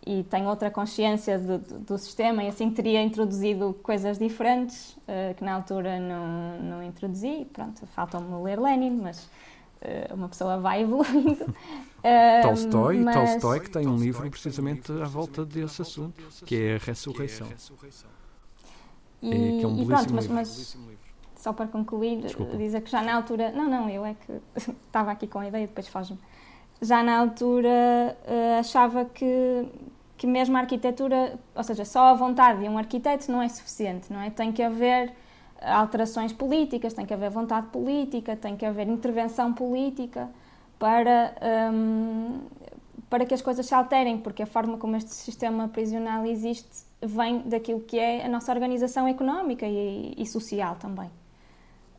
e, 0.06 0.18
e 0.18 0.22
tenho 0.24 0.46
outra 0.50 0.70
consciência 0.70 1.38
do, 1.38 1.58
do, 1.58 1.96
sistema, 1.96 2.44
e 2.44 2.48
assim 2.48 2.70
teria 2.70 3.02
introduzido 3.02 3.74
coisas 3.82 4.18
diferentes 4.18 4.98
uh, 4.98 5.34
que 5.34 5.42
na 5.42 5.54
altura 5.54 5.98
não, 5.98 6.60
não 6.60 6.82
introduzi. 6.82 7.46
Pronto, 7.54 7.86
falta-me 7.86 8.42
ler 8.44 8.60
Lenin, 8.60 9.00
mas 9.02 9.30
uma 10.12 10.28
pessoa 10.28 10.58
vai 10.58 10.82
evoluindo. 10.82 11.54
Tolstói, 12.42 12.98
mas... 12.98 13.14
Tolstói, 13.14 13.60
que 13.60 13.70
tem 13.70 13.86
um 13.86 13.96
livro 13.96 14.28
precisamente 14.28 14.90
à 14.90 15.04
volta 15.04 15.44
desse 15.44 15.80
assunto, 15.80 16.20
que 16.44 16.56
é 16.56 16.74
a 16.74 16.78
ressurreição. 16.78 17.46
E, 19.22 19.28
é, 19.28 19.58
que 19.58 19.64
é 19.64 19.68
um 19.68 19.74
belíssimo 19.74 19.86
pronto, 19.86 20.14
mas, 20.14 20.24
livro. 20.24 20.34
Mas, 20.36 20.78
só 21.36 21.52
para 21.52 21.66
concluir, 21.68 22.20
Desculpa. 22.20 22.56
dizer 22.56 22.80
que 22.80 22.90
já 22.90 23.02
na 23.02 23.14
altura. 23.14 23.52
Não, 23.52 23.68
não, 23.68 23.88
eu 23.88 24.04
é 24.04 24.14
que 24.14 24.32
estava 24.86 25.10
aqui 25.10 25.26
com 25.26 25.38
a 25.38 25.48
ideia, 25.48 25.66
depois 25.66 25.88
foge-me. 25.88 26.18
Já 26.80 27.02
na 27.02 27.18
altura 27.18 27.68
uh, 27.68 28.60
achava 28.60 29.04
que, 29.04 29.66
que 30.16 30.26
mesmo 30.26 30.56
a 30.56 30.60
arquitetura, 30.60 31.38
ou 31.54 31.64
seja, 31.64 31.84
só 31.84 32.06
a 32.06 32.14
vontade 32.14 32.60
de 32.60 32.68
um 32.68 32.78
arquiteto 32.78 33.30
não 33.30 33.42
é 33.42 33.48
suficiente, 33.48 34.12
não 34.12 34.20
é? 34.20 34.30
Tem 34.30 34.52
que 34.52 34.62
haver 34.62 35.12
alterações 35.60 36.32
políticas, 36.32 36.92
tem 36.94 37.04
que 37.04 37.12
haver 37.12 37.30
vontade 37.30 37.68
política, 37.68 38.36
tem 38.36 38.56
que 38.56 38.64
haver 38.64 38.88
intervenção 38.88 39.52
política 39.52 40.28
para, 40.78 41.34
um, 41.72 42.40
para 43.10 43.26
que 43.26 43.34
as 43.34 43.42
coisas 43.42 43.66
se 43.66 43.74
alterem, 43.74 44.18
porque 44.18 44.42
a 44.42 44.46
forma 44.46 44.78
como 44.78 44.96
este 44.96 45.10
sistema 45.10 45.66
prisional 45.68 46.24
existe 46.24 46.87
vem 47.02 47.48
daquilo 47.48 47.80
que 47.80 47.98
é 47.98 48.24
a 48.24 48.28
nossa 48.28 48.52
organização 48.52 49.06
económica 49.06 49.66
e, 49.66 50.14
e 50.16 50.26
social 50.26 50.76
também. 50.76 51.10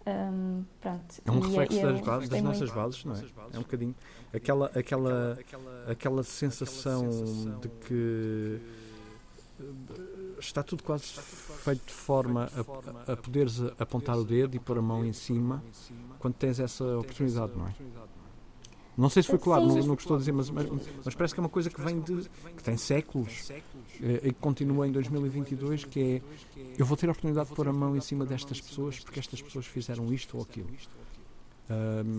Um, 0.08 0.64
pronto. 0.82 1.22
É 1.26 1.32
um 1.32 1.40
reflexo 1.40 1.82
das, 1.82 2.02
bases, 2.02 2.30
das 2.30 2.42
nossas 2.42 2.72
bases, 2.72 3.06
não 3.06 3.16
é? 3.16 3.24
É 3.54 3.58
um 3.58 3.62
bocadinho 3.62 3.96
aquela, 4.34 4.68
aquela, 4.68 5.40
aquela 5.88 6.24
sensação 6.24 7.10
de 7.62 7.70
que 7.86 8.62
está 10.40 10.64
tudo 10.64 10.84
quase 10.84 11.04
feito 11.04 11.86
de 11.86 11.94
forma 11.94 12.50
a, 13.08 13.12
a 13.12 13.18
poderes 13.18 13.62
apontar 13.78 14.18
o 14.18 14.24
dedo 14.24 14.56
e 14.56 14.60
pôr 14.60 14.78
a 14.78 14.82
mão 14.82 15.04
em 15.06 15.14
cima 15.14 15.64
quando 16.18 16.36
tens 16.36 16.60
essa 16.60 16.84
oportunidade, 16.98 17.54
não 17.58 17.68
é? 17.68 17.74
Não 19.00 19.10
sei 19.10 19.24
se 19.24 19.30
foi 19.30 19.40
claro 19.40 19.66
no 19.66 19.96
que 19.96 20.02
estou 20.02 20.18
a 20.18 20.20
dizer, 20.20 20.34
mas, 20.34 20.50
mas, 20.50 20.68
mas, 21.06 21.16
parece 21.16 21.34
que 21.34 21.40
é 21.40 21.44
uma 21.44 21.50
coisa 21.50 21.70
que 21.70 21.80
vem 21.80 22.02
de. 22.02 22.30
que 22.56 22.64
tem 22.64 22.76
séculos 22.76 23.50
eh, 24.02 24.20
e 24.24 24.34
que 24.34 24.40
continua 24.40 24.86
em 24.86 24.92
2022, 24.92 25.86
que 25.86 26.00
é 26.02 26.22
eu 26.78 26.86
vou 26.86 26.98
ter 26.98 27.08
a 27.08 27.12
oportunidade 27.12 27.50
de 27.50 27.56
pôr 27.56 27.68
a 27.70 27.74
mão 27.74 27.96
em 27.96 28.02
cima 28.02 28.26
destas 28.26 28.60
pessoas 28.60 29.00
porque 29.00 29.20
estas 29.20 29.42
pessoas 29.42 29.66
fizeram 29.66 30.12
isto 30.14 30.36
ou 30.36 30.44
aquilo. 30.44 30.68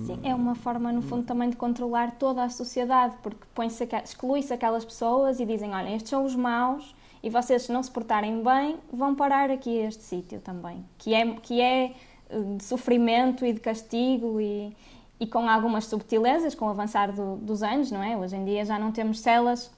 Sim, 0.06 0.20
é 0.22 0.32
uma 0.32 0.54
forma, 0.54 0.92
no 0.92 1.02
fundo, 1.02 1.24
também 1.24 1.50
de 1.50 1.56
controlar 1.56 2.12
toda 2.12 2.44
a 2.44 2.48
sociedade, 2.48 3.16
porque 3.20 3.44
exclui-se 4.04 4.52
aquelas 4.52 4.84
pessoas 4.84 5.38
e 5.38 5.44
dizem: 5.44 5.74
olha, 5.74 5.94
estes 5.94 6.08
são 6.08 6.24
os 6.24 6.34
maus 6.34 6.94
e 7.22 7.28
vocês, 7.28 7.62
se 7.62 7.72
não 7.72 7.82
se 7.82 7.90
portarem 7.90 8.42
bem, 8.42 8.78
vão 8.92 9.14
parar 9.14 9.50
aqui 9.50 9.82
a 9.82 9.88
este 9.88 10.02
sítio 10.04 10.40
também, 10.40 10.84
que 10.96 11.12
é, 11.12 11.34
que 11.34 11.60
é 11.60 11.94
eh, 12.30 12.40
de 12.56 12.64
sofrimento 12.64 13.44
e 13.44 13.52
de 13.52 13.60
castigo 13.60 14.40
e, 14.40 14.74
e 15.20 15.26
com 15.26 15.46
algumas 15.46 15.84
subtilezas, 15.84 16.54
com 16.54 16.64
o 16.64 16.70
avançar 16.70 17.12
do, 17.12 17.36
dos 17.36 17.62
anos, 17.62 17.92
não 17.92 18.02
é? 18.02 18.16
Hoje 18.16 18.34
em 18.34 18.44
dia 18.44 18.64
já 18.64 18.78
não 18.78 18.90
temos 18.90 19.20
celas 19.20 19.70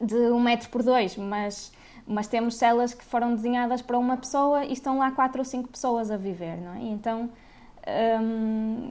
de 0.00 0.16
um 0.32 0.40
metro 0.40 0.70
por 0.70 0.82
dois, 0.82 1.14
mas, 1.16 1.70
mas 2.06 2.26
temos 2.26 2.56
celas 2.56 2.94
que 2.94 3.04
foram 3.04 3.34
desenhadas 3.34 3.82
para 3.82 3.98
uma 3.98 4.16
pessoa 4.16 4.64
e 4.64 4.72
estão 4.72 4.98
lá 4.98 5.10
quatro 5.10 5.40
ou 5.40 5.44
cinco 5.44 5.68
pessoas 5.68 6.10
a 6.10 6.16
viver, 6.16 6.56
não 6.56 6.74
é? 6.74 6.80
Então 6.84 7.28
hum, 8.20 8.90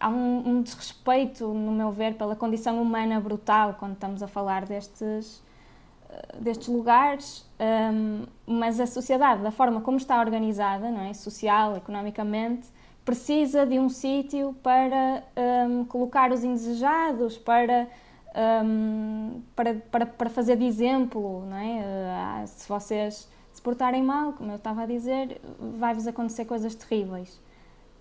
há 0.00 0.08
um, 0.08 0.48
um, 0.48 0.62
desrespeito, 0.62 1.46
no 1.46 1.72
meu 1.72 1.92
ver, 1.92 2.14
pela 2.14 2.34
condição 2.34 2.80
humana 2.80 3.20
brutal 3.20 3.74
quando 3.78 3.92
estamos 3.92 4.22
a 4.22 4.26
falar 4.26 4.64
destes, 4.64 5.42
destes 6.40 6.68
lugares, 6.68 7.46
hum, 7.92 8.24
mas 8.46 8.80
a 8.80 8.86
sociedade, 8.86 9.42
da 9.42 9.50
forma 9.50 9.82
como 9.82 9.98
está 9.98 10.18
organizada, 10.20 10.90
não 10.90 11.02
é? 11.02 11.12
social, 11.12 11.76
economicamente, 11.76 12.68
precisa 13.06 13.64
de 13.64 13.78
um 13.78 13.88
sítio 13.88 14.54
para 14.64 15.22
um, 15.68 15.84
colocar 15.84 16.32
os 16.32 16.42
indesejados, 16.42 17.38
para, 17.38 17.88
um, 18.64 19.40
para, 19.54 19.74
para, 19.74 20.06
para, 20.06 20.28
fazer 20.28 20.56
de 20.56 20.64
exemplo, 20.64 21.46
não 21.46 21.56
é? 21.56 22.42
Uh, 22.42 22.46
se 22.48 22.68
vocês 22.68 23.28
se 23.52 23.62
portarem 23.62 24.02
mal, 24.02 24.32
como 24.32 24.50
eu 24.50 24.56
estava 24.56 24.82
a 24.82 24.86
dizer, 24.86 25.40
vai-vos 25.78 26.08
acontecer 26.08 26.46
coisas 26.46 26.74
terríveis. 26.74 27.40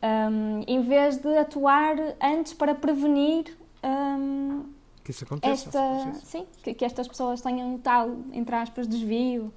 Um, 0.01 0.63
em 0.67 0.81
vez 0.81 1.17
de 1.17 1.37
atuar 1.37 1.95
antes 2.19 2.53
para 2.53 2.73
prevenir 2.73 3.55
hum, 3.83 4.63
que 5.03 5.11
isso 5.11 5.23
aconteça. 5.23 5.69
Esta, 5.69 6.13
sim, 6.25 6.47
que, 6.63 6.73
que, 6.73 6.83
estas 6.83 7.07
pessoas 7.07 7.41
tenham 7.41 7.77
tal, 7.77 8.09
entre 8.33 8.55
aspas, 8.55 8.87
desvio 8.87 9.53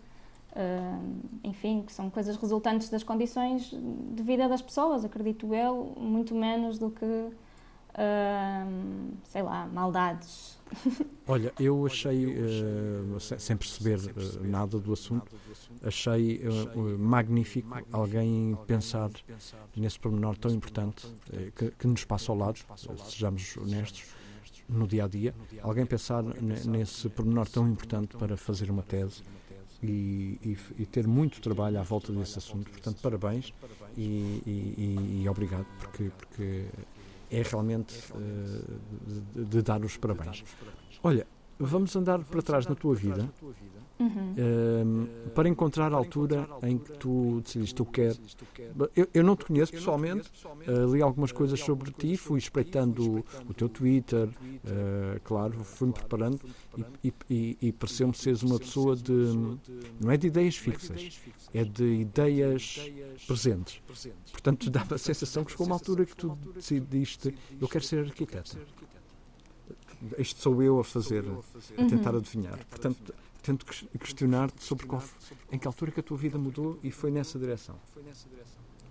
enfim, 1.44 1.82
que 1.82 1.92
são 1.92 2.10
coisas 2.10 2.36
resultantes 2.36 2.88
das 2.88 3.02
condições 3.02 3.70
de 3.70 4.22
vida 4.22 4.48
das 4.48 4.62
pessoas, 4.62 5.04
acredito 5.04 5.54
eu, 5.54 5.94
muito 5.96 6.34
menos 6.34 6.78
do 6.78 6.90
que, 6.90 7.04
uh, 7.04 7.32
sei 9.24 9.42
lá, 9.42 9.66
maldades. 9.66 10.58
Olha, 11.26 11.52
eu 11.58 11.86
achei, 11.86 12.26
uh, 12.26 13.20
sem 13.20 13.56
perceber 13.56 13.98
uh, 13.98 14.44
nada 14.44 14.78
do 14.78 14.92
assunto, 14.92 15.30
achei 15.82 16.40
magnífico 16.98 17.68
alguém 17.92 18.56
pensar 18.66 19.10
nesse 19.76 19.98
pormenor 19.98 20.36
tão 20.36 20.50
importante 20.50 21.06
que, 21.54 21.70
que, 21.70 21.86
nos 21.86 22.04
passa 22.04 22.32
ao 22.32 22.38
lado, 22.38 22.58
sejamos 23.04 23.56
honestos, 23.56 24.04
no 24.68 24.86
dia 24.86 25.04
a 25.04 25.08
dia, 25.08 25.34
alguém 25.62 25.86
pensar 25.86 26.22
nesse 26.22 27.08
pormenor 27.08 27.48
tão 27.48 27.66
importante 27.66 28.16
para 28.16 28.36
fazer 28.36 28.70
uma 28.70 28.82
tese 28.82 29.22
e, 29.82 30.38
e, 30.42 30.58
e, 30.78 30.86
ter 30.86 31.06
muito 31.06 31.40
trabalho 31.40 31.78
à 31.78 31.82
volta 31.82 32.12
desse 32.12 32.38
assunto. 32.38 32.70
Portanto, 32.70 33.00
parabéns 33.00 33.54
e, 33.96 35.22
e 35.22 35.28
obrigado, 35.28 35.66
porque, 35.78 36.10
porque 36.16 36.66
é 37.30 37.42
realmente 37.42 37.94
uh, 38.12 38.80
de, 39.34 39.44
de, 39.44 39.62
dar 39.62 39.84
os 39.84 39.96
parabéns. 39.96 40.44
Olha, 41.02 41.26
vamos 41.58 41.94
andar 41.94 42.18
para 42.20 42.42
trás 42.42 42.66
na 42.66 42.74
tua 42.74 42.94
vida 42.94 43.28
Uhum. 44.00 45.08
para 45.34 45.48
encontrar 45.48 45.92
a 45.92 45.96
altura 45.96 46.48
em 46.62 46.78
que 46.78 46.92
tu 46.92 47.40
decidiste, 47.40 47.80
eu 47.80 47.86
quero. 47.86 48.16
Eu, 48.94 49.08
eu 49.12 49.24
não 49.24 49.34
te 49.34 49.44
conheço 49.44 49.72
pessoalmente, 49.72 50.30
uh, 50.44 50.94
li 50.94 51.02
algumas 51.02 51.32
coisas 51.32 51.58
sobre 51.58 51.90
ti, 51.90 52.16
fui 52.16 52.38
espreitando 52.38 53.16
o, 53.16 53.24
o 53.48 53.54
teu 53.54 53.68
Twitter, 53.68 54.28
uh, 54.28 55.20
claro, 55.24 55.64
fui-me 55.64 55.92
preparando 55.92 56.40
e, 57.02 57.12
e, 57.28 57.58
e 57.60 57.72
pareceu-me 57.72 58.14
seres 58.14 58.42
uma 58.42 58.58
pessoa 58.58 58.94
de. 58.94 59.12
não 60.00 60.10
é 60.10 60.16
de 60.16 60.28
ideias 60.28 60.56
fixas, 60.56 61.20
é 61.52 61.64
de 61.64 61.84
ideias 61.84 62.78
presentes. 63.26 63.82
Portanto, 64.30 64.70
dava 64.70 64.94
a 64.94 64.98
sensação 64.98 65.44
que 65.44 65.50
chegou 65.50 65.66
uma 65.66 65.74
altura 65.74 66.06
que 66.06 66.14
tu 66.14 66.38
decidiste, 66.54 67.34
eu 67.60 67.66
quero 67.66 67.84
ser 67.84 68.06
arquiteta. 68.06 68.58
Isto 70.16 70.40
sou 70.40 70.62
eu 70.62 70.78
a 70.78 70.84
fazer, 70.84 71.24
a 71.76 71.84
tentar 71.86 72.12
uhum. 72.12 72.18
adivinhar. 72.18 72.58
Portanto, 72.70 73.12
tento 73.42 73.64
questionar-te 73.98 74.62
sobre 74.62 74.86
qual, 74.86 75.02
em 75.50 75.58
que 75.58 75.66
altura 75.66 75.90
que 75.90 76.00
a 76.00 76.02
tua 76.02 76.16
vida 76.16 76.38
mudou 76.38 76.78
e 76.82 76.90
foi 76.90 77.10
nessa 77.10 77.38
direção. 77.38 77.76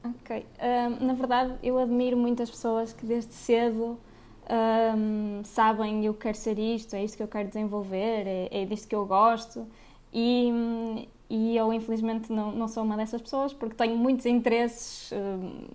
Ok. 0.03 0.45
Um, 0.59 1.05
na 1.05 1.13
verdade, 1.13 1.55
eu 1.61 1.77
admiro 1.77 2.17
muitas 2.17 2.49
pessoas 2.49 2.93
que 2.93 3.05
desde 3.05 3.33
cedo 3.33 3.99
um, 4.49 5.43
sabem 5.43 6.05
eu 6.05 6.13
quero 6.13 6.37
ser 6.37 6.57
isto, 6.57 6.95
é 6.95 7.03
isto 7.03 7.17
que 7.17 7.23
eu 7.23 7.27
quero 7.27 7.47
desenvolver, 7.47 8.25
é, 8.25 8.49
é 8.51 8.65
disto 8.65 8.87
que 8.87 8.95
eu 8.95 9.05
gosto 9.05 9.67
e, 10.13 11.07
e 11.29 11.57
eu 11.57 11.73
infelizmente 11.73 12.31
não, 12.31 12.51
não 12.51 12.67
sou 12.67 12.83
uma 12.83 12.95
dessas 12.95 13.21
pessoas 13.21 13.53
porque 13.53 13.75
tenho 13.75 13.97
muitos 13.97 14.25
interesses 14.25 15.11
um, 15.11 15.65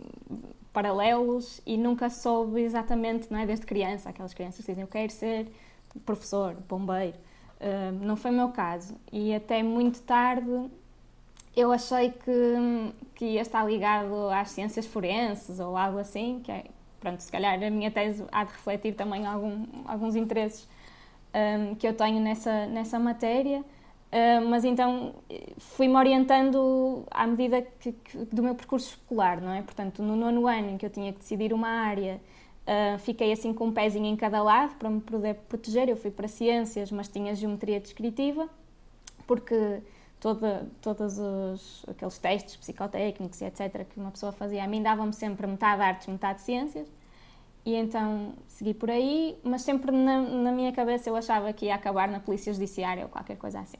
paralelos 0.72 1.60
e 1.66 1.76
nunca 1.76 2.08
soube 2.08 2.62
exatamente, 2.62 3.30
não 3.30 3.38
é, 3.38 3.46
desde 3.46 3.66
criança, 3.66 4.08
aquelas 4.08 4.32
crianças 4.32 4.64
que 4.64 4.72
dizem 4.72 4.82
eu 4.82 4.88
quero 4.88 5.12
ser 5.12 5.52
professor, 6.06 6.54
bombeiro, 6.66 7.18
não 8.00 8.16
foi 8.16 8.30
o 8.30 8.34
meu 8.34 8.48
caso. 8.48 8.96
E 9.12 9.34
até 9.34 9.62
muito 9.62 10.02
tarde 10.02 10.70
eu 11.56 11.70
achei 11.70 12.10
que, 12.10 12.92
que 13.14 13.24
ia 13.26 13.42
estar 13.42 13.64
ligado 13.64 14.30
às 14.30 14.50
ciências 14.50 14.86
forenses 14.86 15.60
ou 15.60 15.76
algo 15.76 15.98
assim, 15.98 16.40
que 16.42 16.50
é, 16.50 16.64
pronto, 16.98 17.20
se 17.20 17.30
calhar 17.30 17.62
a 17.62 17.70
minha 17.70 17.90
tese 17.90 18.24
há 18.32 18.44
de 18.44 18.52
refletir 18.52 18.94
também 18.94 19.26
algum, 19.26 19.66
alguns 19.86 20.16
interesses 20.16 20.66
um, 21.34 21.74
que 21.74 21.86
eu 21.86 21.94
tenho 21.94 22.20
nessa, 22.20 22.66
nessa 22.66 22.98
matéria. 22.98 23.64
Uh, 24.12 24.46
mas 24.46 24.62
então 24.62 25.14
fui-me 25.56 25.96
orientando 25.96 27.06
à 27.10 27.26
medida 27.26 27.62
que, 27.62 27.92
que, 27.92 28.18
do 28.26 28.42
meu 28.42 28.54
percurso 28.54 28.90
escolar, 28.90 29.40
não 29.40 29.52
é? 29.52 29.62
Portanto, 29.62 30.02
no 30.02 30.14
nono 30.14 30.46
ano 30.46 30.70
em 30.70 30.76
que 30.76 30.84
eu 30.84 30.90
tinha 30.90 31.12
que 31.14 31.20
decidir 31.20 31.54
uma 31.54 31.68
área 31.68 32.20
Uh, 32.62 32.96
fiquei 32.98 33.32
assim 33.32 33.52
com 33.52 33.66
um 33.66 33.72
pezinho 33.72 34.06
em 34.06 34.14
cada 34.14 34.40
lado 34.40 34.76
para 34.76 34.88
me 34.88 35.00
poder 35.00 35.34
proteger. 35.48 35.88
Eu 35.88 35.96
fui 35.96 36.10
para 36.10 36.28
ciências, 36.28 36.92
mas 36.92 37.08
tinha 37.08 37.34
geometria 37.34 37.80
descritiva, 37.80 38.48
porque 39.26 39.82
toda, 40.20 40.68
todos 40.80 41.18
os, 41.18 41.84
aqueles 41.88 42.18
testes 42.18 42.56
psicotécnicos 42.56 43.40
e 43.40 43.44
etc. 43.46 43.84
que 43.84 43.98
uma 43.98 44.12
pessoa 44.12 44.30
fazia 44.30 44.62
a 44.62 44.68
mim 44.68 44.80
davam-me 44.80 45.12
sempre 45.12 45.46
metade 45.46 45.82
artes, 45.82 46.06
metade 46.06 46.40
ciências. 46.40 46.86
E 47.64 47.74
então 47.74 48.34
segui 48.46 48.74
por 48.74 48.90
aí, 48.90 49.36
mas 49.42 49.62
sempre 49.62 49.90
na, 49.92 50.20
na, 50.20 50.52
minha 50.52 50.72
cabeça 50.72 51.10
eu 51.10 51.16
achava 51.16 51.52
que 51.52 51.66
ia 51.66 51.74
acabar 51.74 52.08
na 52.08 52.20
Polícia 52.20 52.52
Judiciária 52.52 53.04
ou 53.04 53.08
qualquer 53.08 53.36
coisa 53.36 53.60
assim. 53.60 53.78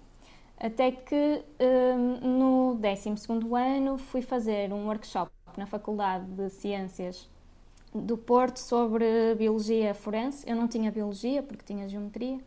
Até 0.59 0.93
que 0.93 1.43
uh, 1.61 2.27
no 2.27 2.77
12 2.77 3.15
ano 3.57 3.99
fui 3.99 4.23
fazer 4.23 4.73
um 4.73 4.87
workshop 4.87 5.33
na 5.57 5.67
Faculdade 5.67 6.25
de 6.27 6.49
Ciências 6.51 7.29
do 7.95 8.17
Porto 8.17 8.59
sobre 8.59 9.35
biologia 9.37 9.95
forense. 9.95 10.49
Eu 10.49 10.57
não 10.57 10.67
tinha 10.67 10.91
biologia 10.91 11.43
porque 11.43 11.65
tinha 11.65 11.89
geometria. 11.89 12.39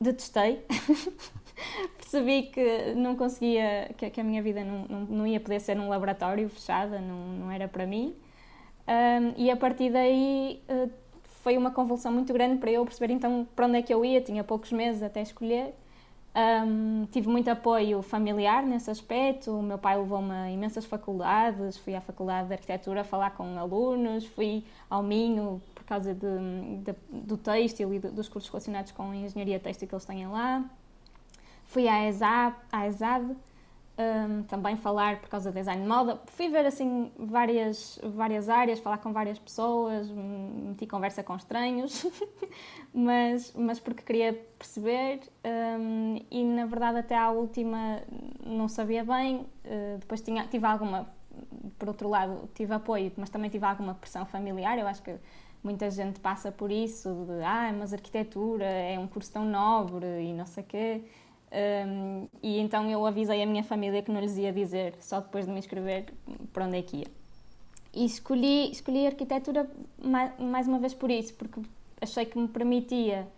detestei. 0.00 0.64
Percebi 1.96 2.44
que 2.44 2.94
não 2.94 3.16
conseguia, 3.16 3.94
que, 3.96 4.20
a 4.20 4.24
minha 4.24 4.42
vida 4.42 4.64
não, 4.64 4.86
não, 4.88 5.00
não, 5.00 5.26
ia 5.26 5.40
poder 5.40 5.60
ser 5.60 5.74
num 5.76 5.88
laboratório 5.88 6.48
fechada, 6.48 7.00
não, 7.00 7.16
não 7.28 7.50
era 7.50 7.68
para 7.68 7.86
mim. 7.86 8.14
Um, 8.86 9.32
e 9.36 9.50
a 9.50 9.56
partir 9.56 9.90
daí 9.90 10.62
uh, 10.68 10.90
foi 11.42 11.56
uma 11.56 11.70
convulsão 11.70 12.12
muito 12.12 12.32
grande 12.32 12.58
para 12.58 12.70
eu 12.70 12.84
perceber 12.84 13.12
então 13.12 13.46
para 13.54 13.66
onde 13.66 13.78
é 13.78 13.82
que 13.82 13.94
eu 13.94 14.04
ia, 14.04 14.20
tinha 14.20 14.44
poucos 14.44 14.72
meses 14.72 15.02
até 15.02 15.22
escolher. 15.22 15.74
Um, 16.36 17.06
tive 17.12 17.28
muito 17.28 17.48
apoio 17.48 18.02
familiar 18.02 18.64
nesse 18.64 18.90
aspecto. 18.90 19.52
O 19.52 19.62
meu 19.62 19.78
pai 19.78 19.96
levou-me 19.96 20.32
a 20.32 20.50
imensas 20.50 20.84
faculdades. 20.84 21.76
Fui 21.76 21.94
à 21.94 22.00
Faculdade 22.00 22.48
de 22.48 22.54
Arquitetura 22.54 23.04
falar 23.04 23.30
com 23.30 23.56
alunos, 23.56 24.26
fui 24.26 24.64
ao 24.90 25.02
Minho 25.02 25.62
por 25.74 25.84
causa 25.84 26.12
de, 26.12 26.26
de, 26.82 26.94
do 27.08 27.36
têxtil 27.36 27.94
e 27.94 28.00
dos 28.00 28.28
cursos 28.28 28.50
relacionados 28.50 28.90
com 28.90 29.10
a 29.10 29.16
engenharia 29.16 29.60
têxtil 29.60 29.86
que 29.86 29.94
eles 29.94 30.04
têm 30.04 30.26
lá. 30.26 30.64
Fui 31.66 31.86
à 31.86 32.08
ESAD, 32.08 32.56
à 32.72 32.86
ESAD 32.88 33.36
um, 33.96 34.42
também 34.44 34.76
falar 34.76 35.20
por 35.20 35.28
causa 35.28 35.50
do 35.50 35.54
design 35.54 35.82
de 35.82 35.88
moda. 35.88 36.20
Fui 36.26 36.48
ver 36.48 36.66
assim 36.66 37.12
várias, 37.16 37.98
várias 38.02 38.48
áreas, 38.48 38.80
falar 38.80 38.98
com 38.98 39.12
várias 39.12 39.38
pessoas, 39.38 40.10
meti 40.10 40.86
conversa 40.86 41.22
com 41.22 41.36
estranhos, 41.36 42.06
mas, 42.92 43.52
mas 43.54 43.78
porque 43.78 44.02
queria 44.02 44.32
perceber 44.58 45.20
um, 45.78 46.18
e 46.30 46.44
na 46.44 46.66
verdade 46.66 46.98
até 46.98 47.16
à 47.16 47.30
última 47.30 48.02
não 48.44 48.68
sabia 48.68 49.04
bem. 49.04 49.46
Uh, 49.64 49.98
depois 49.98 50.20
tinha, 50.20 50.46
tive 50.46 50.66
alguma, 50.66 51.08
por 51.78 51.88
outro 51.88 52.08
lado, 52.08 52.48
tive 52.54 52.74
apoio, 52.74 53.12
mas 53.16 53.30
também 53.30 53.50
tive 53.50 53.64
alguma 53.64 53.94
pressão 53.94 54.26
familiar. 54.26 54.78
Eu 54.78 54.88
acho 54.88 55.02
que 55.02 55.14
muita 55.62 55.88
gente 55.90 56.20
passa 56.20 56.50
por 56.52 56.70
isso, 56.70 57.24
de 57.26 57.42
ah, 57.44 57.72
mas 57.76 57.92
arquitetura 57.92 58.64
é 58.64 58.98
um 58.98 59.06
curso 59.06 59.32
tão 59.32 59.44
nobre 59.44 60.06
e 60.22 60.32
não 60.32 60.46
sei 60.46 60.62
o 60.62 60.66
quê. 60.66 61.04
Um, 61.54 62.28
e 62.42 62.58
então 62.58 62.90
eu 62.90 63.06
avisei 63.06 63.40
a 63.40 63.46
minha 63.46 63.62
família 63.62 64.02
que 64.02 64.10
não 64.10 64.20
lhes 64.20 64.36
ia 64.36 64.52
dizer, 64.52 64.96
só 64.98 65.20
depois 65.20 65.46
de 65.46 65.52
me 65.52 65.58
inscrever, 65.58 66.12
para 66.52 66.66
onde 66.66 66.78
é 66.78 66.82
que 66.82 66.96
ia. 66.98 67.06
E 67.92 68.04
escolhi, 68.04 68.72
escolhi 68.72 69.06
arquitetura 69.06 69.70
mais, 70.02 70.32
mais 70.40 70.66
uma 70.66 70.80
vez 70.80 70.92
por 70.92 71.12
isso, 71.12 71.32
porque 71.34 71.60
achei 72.00 72.26
que 72.26 72.36
me 72.36 72.48
permitia 72.48 73.28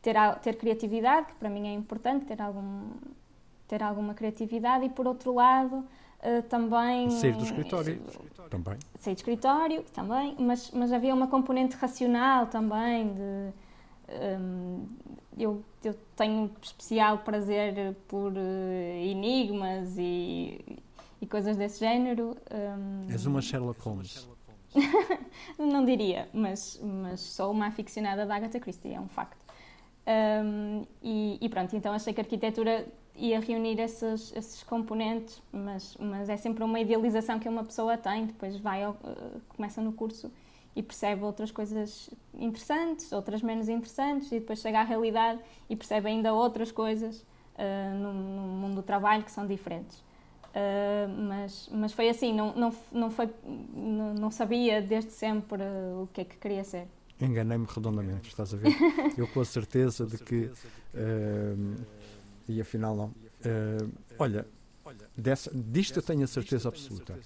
ter, 0.00 0.16
ter 0.40 0.56
criatividade, 0.56 1.26
que 1.26 1.34
para 1.34 1.50
mim 1.50 1.68
é 1.68 1.74
importante, 1.74 2.24
ter, 2.24 2.40
algum, 2.40 2.92
ter 3.68 3.82
alguma 3.82 4.14
criatividade, 4.14 4.86
e 4.86 4.88
por 4.88 5.06
outro 5.06 5.34
lado, 5.34 5.76
uh, 5.76 6.42
também. 6.48 7.10
Sair 7.10 7.36
do 7.36 7.44
escritório 7.44 8.00
uh, 8.38 8.48
também. 8.48 8.78
Sair 8.98 9.14
do 9.14 9.18
escritório 9.18 9.82
também, 9.92 10.34
mas, 10.38 10.70
mas 10.70 10.90
havia 10.94 11.14
uma 11.14 11.26
componente 11.26 11.76
racional 11.76 12.46
também, 12.46 13.12
de. 13.12 13.52
Um, 14.08 14.86
eu, 15.36 15.62
eu 15.84 15.94
tenho 16.16 16.50
especial 16.62 17.18
prazer 17.18 17.94
por 18.08 18.32
uh, 18.32 19.04
enigmas 19.04 19.96
e, 19.98 20.60
e 21.20 21.26
coisas 21.26 21.56
desse 21.56 21.80
género. 21.80 22.36
Um... 22.50 23.10
És 23.10 23.26
uma 23.26 23.42
Sherlock 23.42 23.80
Holmes. 23.80 24.28
não 25.58 25.84
diria, 25.84 26.28
mas, 26.32 26.80
mas 26.82 27.20
sou 27.20 27.50
uma 27.50 27.66
aficionada 27.66 28.26
da 28.26 28.36
Agatha 28.36 28.60
Christie, 28.60 28.94
é 28.94 29.00
um 29.00 29.08
facto. 29.08 29.44
Um, 30.06 30.84
e, 31.02 31.38
e, 31.40 31.48
pronto, 31.48 31.74
então 31.74 31.92
achei 31.92 32.12
que 32.12 32.20
a 32.20 32.24
arquitetura 32.24 32.86
ia 33.16 33.40
reunir 33.40 33.80
esses, 33.80 34.32
esses 34.36 34.62
componentes, 34.62 35.42
mas, 35.52 35.96
mas 35.98 36.28
é 36.28 36.36
sempre 36.36 36.62
uma 36.62 36.78
idealização 36.78 37.38
que 37.38 37.48
uma 37.48 37.64
pessoa 37.64 37.96
tem, 37.96 38.26
depois 38.26 38.56
vai, 38.56 38.84
ao, 38.84 38.92
uh, 38.92 39.40
começa 39.48 39.80
no 39.80 39.92
curso 39.92 40.30
e 40.76 40.82
percebe 40.82 41.22
outras 41.22 41.50
coisas 41.50 42.10
interessantes, 42.34 43.10
outras 43.10 43.40
menos 43.40 43.66
interessantes, 43.66 44.30
e 44.30 44.38
depois 44.38 44.60
chega 44.60 44.80
à 44.80 44.84
realidade 44.84 45.40
e 45.70 45.74
percebe 45.74 46.08
ainda 46.08 46.34
outras 46.34 46.70
coisas 46.70 47.20
uh, 47.20 47.98
no, 47.98 48.12
no, 48.12 48.42
mundo 48.42 48.74
do 48.76 48.82
trabalho 48.82 49.24
que 49.24 49.30
são 49.30 49.46
diferentes. 49.46 49.98
Uh, 50.48 51.08
mas, 51.28 51.68
mas 51.72 51.92
foi 51.94 52.10
assim, 52.10 52.34
não, 52.34 52.54
não, 52.54 52.74
não, 52.92 53.10
foi, 53.10 53.30
não, 53.74 54.14
não 54.14 54.30
sabia 54.30 54.82
desde 54.82 55.12
sempre 55.12 55.62
uh, 55.62 56.02
o 56.02 56.08
que 56.12 56.20
é 56.20 56.24
que 56.24 56.36
queria 56.36 56.62
ser. 56.62 56.86
Enganei-me 57.18 57.66
redondamente, 57.66 58.28
estás 58.28 58.52
a 58.52 58.58
ver? 58.58 58.74
Eu 59.16 59.26
com 59.28 59.40
a 59.40 59.44
certeza 59.46 60.04
de 60.04 60.18
que. 60.18 60.50
e 62.46 62.60
afinal 62.60 62.94
não. 62.94 63.14
olha, 64.18 64.46
dessa, 65.16 65.50
disto 65.54 65.98
eu 65.98 66.02
tenho 66.02 66.24
a 66.24 66.26
certeza 66.26 66.68
absoluta 66.68 67.18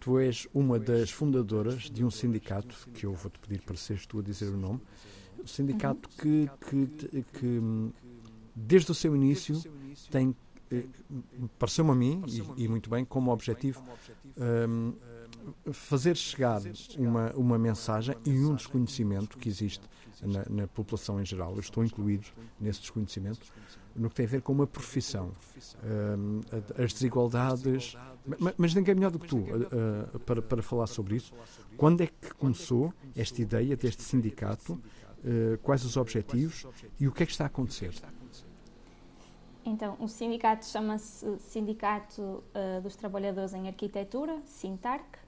Tu 0.00 0.18
és 0.18 0.46
uma 0.54 0.78
das 0.78 1.10
fundadoras 1.10 1.90
de 1.90 2.04
um 2.04 2.10
sindicato, 2.10 2.88
que 2.94 3.04
eu 3.04 3.12
vou-te 3.12 3.38
pedir 3.38 3.60
para 3.62 3.76
seres 3.76 4.06
tu 4.06 4.20
a 4.20 4.22
dizer 4.22 4.48
o 4.48 4.56
nome, 4.56 4.80
um 5.42 5.46
sindicato 5.46 6.08
que, 6.08 6.48
que, 6.68 7.24
que 7.32 7.60
desde 8.54 8.90
o 8.90 8.94
seu 8.94 9.14
início 9.14 9.60
tem, 10.10 10.34
eh, 10.70 10.84
pareceu-me 11.58 11.90
a 11.90 11.94
mim, 11.94 12.22
e, 12.26 12.64
e, 12.64 12.68
muito 12.68 12.88
bem, 12.88 13.04
como 13.04 13.32
objetivo, 13.32 13.82
um, 14.36 14.92
fazer 15.72 16.16
chegar 16.16 16.60
uma, 16.96 17.32
uma 17.32 17.58
mensagem 17.58 18.16
e 18.24 18.38
um 18.38 18.54
desconhecimento 18.54 19.38
que 19.38 19.48
existe 19.48 19.88
na, 20.22 20.44
na, 20.48 20.66
população 20.66 21.20
em 21.20 21.24
geral, 21.24 21.52
eu 21.54 21.60
estou 21.60 21.84
incluído 21.84 22.26
nesse 22.60 22.80
desconhecimento, 22.80 23.40
no 23.94 24.08
que 24.08 24.16
tem 24.16 24.26
a 24.26 24.28
ver 24.28 24.42
com 24.42 24.52
uma 24.52 24.66
profissão. 24.66 25.32
Um, 25.84 26.40
as 26.82 26.92
desigualdades, 26.92 27.96
mas 28.56 28.74
ninguém 28.74 28.92
é 28.92 28.94
melhor 28.94 29.10
do 29.10 29.18
que 29.18 29.28
tu 29.28 29.38
uh, 29.38 30.14
uh, 30.14 30.18
para, 30.20 30.42
para 30.42 30.62
falar 30.62 30.86
sobre 30.86 31.16
isso. 31.16 31.32
Quando 31.76 32.02
é 32.02 32.06
que 32.06 32.34
começou 32.34 32.92
esta 33.16 33.40
ideia 33.40 33.76
deste 33.76 34.02
sindicato? 34.02 34.80
Uh, 35.18 35.58
quais 35.62 35.84
os 35.84 35.96
objetivos 35.96 36.64
e 36.98 37.08
o 37.08 37.12
que 37.12 37.24
é 37.24 37.26
que 37.26 37.32
está 37.32 37.44
a 37.44 37.48
acontecer? 37.48 37.92
Então, 39.64 39.96
o 40.00 40.08
sindicato 40.08 40.64
chama-se 40.64 41.38
Sindicato 41.40 42.42
dos 42.82 42.96
Trabalhadores 42.96 43.52
em 43.52 43.68
Arquitetura, 43.68 44.40
SINTARC. 44.46 45.27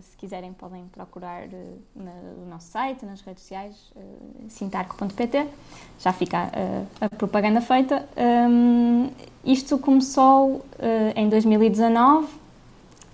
Se 0.00 0.16
quiserem, 0.16 0.52
podem 0.52 0.84
procurar 0.86 1.46
no 1.94 2.46
nosso 2.48 2.68
site, 2.68 3.04
nas 3.04 3.20
redes 3.20 3.42
sociais, 3.42 3.92
sintarco.pt. 4.48 5.46
Já 5.98 6.12
fica 6.12 6.50
a 7.00 7.08
propaganda 7.10 7.60
feita. 7.60 8.08
Um, 8.16 9.10
isto 9.44 9.78
começou 9.78 10.64
em 11.14 11.28
2019 11.28 12.28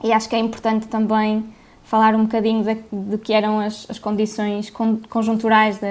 e 0.03 0.13
acho 0.13 0.29
que 0.29 0.37
é 0.37 0.39
importante 0.39 0.87
também 0.89 1.45
falar 1.89 2.15
um 2.15 2.25
bocadinho 2.25 2.63
de, 2.63 2.75
de 2.93 3.17
que 3.17 3.33
eram 3.33 3.61
as, 3.61 3.87
as 3.89 3.99
condições 3.99 4.71
conjunturais 5.09 5.79
de, 5.79 5.89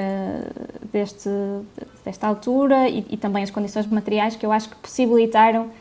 deste, 0.91 1.29
desta 2.05 2.27
altura 2.27 2.87
e, 2.87 3.03
e, 3.09 3.17
também 3.17 3.41
as 3.41 3.49
condições 3.49 3.87
materiais 3.87 4.35
que 4.35 4.45
eu 4.45 4.51
acho 4.51 4.69
que 4.69 4.75
possibilitaram 4.75 5.71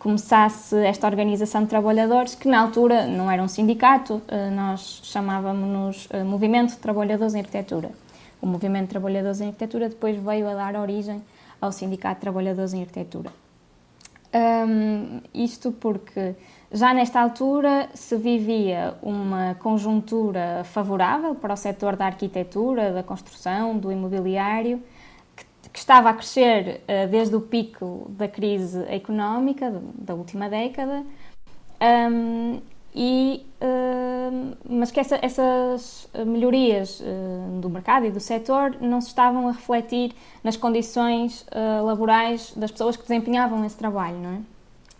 começasse 0.00 0.74
esta 0.78 1.06
organização 1.06 1.62
de 1.62 1.68
trabalhadores, 1.68 2.34
que 2.34 2.48
na 2.48 2.58
altura 2.58 3.06
não 3.06 3.30
era 3.30 3.42
um 3.42 3.46
sindicato, 3.46 4.14
uh, 4.14 4.50
nós 4.52 5.02
chamávamos-nos 5.04 6.06
uh, 6.06 6.24
Movimento 6.24 6.70
de 6.70 6.78
Trabalhadores 6.78 7.34
em 7.34 7.40
Arquitetura. 7.40 7.90
O 8.40 8.46
Movimento 8.46 8.84
de 8.84 8.88
Trabalhadores 8.88 9.42
em 9.42 9.48
Arquitetura 9.48 9.90
depois 9.90 10.16
veio 10.16 10.48
a 10.48 10.54
dar 10.54 10.74
origem 10.74 11.22
ao 11.60 11.70
Sindicato 11.70 12.14
de 12.14 12.20
Trabalhadores 12.22 12.72
em 12.72 12.80
Arquitetura. 12.80 13.30
Um, 14.32 15.20
isto 15.34 15.70
porque 15.70 16.34
já 16.72 16.94
nesta 16.94 17.20
altura 17.20 17.90
se 17.92 18.16
vivia 18.16 18.94
uma 19.02 19.56
conjuntura 19.56 20.62
favorável 20.64 21.34
para 21.34 21.52
o 21.52 21.56
setor 21.56 21.94
da 21.94 22.06
arquitetura, 22.06 22.92
da 22.92 23.02
construção, 23.02 23.76
do 23.76 23.92
imobiliário, 23.92 24.80
que, 25.72 25.78
estava 25.78 26.10
a 26.10 26.14
crescer 26.14 26.80
uh, 26.82 27.08
desde 27.08 27.34
o 27.36 27.40
pico 27.40 28.06
da 28.10 28.28
crise 28.28 28.82
económica 28.88 29.82
da 29.94 30.14
última 30.14 30.48
década. 30.48 31.04
Um, 31.80 32.60
e, 32.94 33.46
uh, 33.60 34.56
mas 34.68 34.90
que 34.90 34.98
essa, 34.98 35.18
essas 35.22 36.08
melhorias 36.26 37.00
uh, 37.00 37.60
do 37.60 37.70
mercado 37.70 38.06
e 38.06 38.10
do 38.10 38.20
setor 38.20 38.76
não 38.80 39.00
se 39.00 39.08
estavam 39.08 39.48
a 39.48 39.52
refletir 39.52 40.12
nas 40.42 40.56
condições 40.56 41.46
laborais 41.84 42.52
das 42.56 42.70
pessoas 42.70 42.96
que 42.96 43.02
desempenhavam 43.02 43.64
esse 43.64 43.76
trabalho. 43.76 44.16
Não 44.16 44.30
é? 44.30 44.38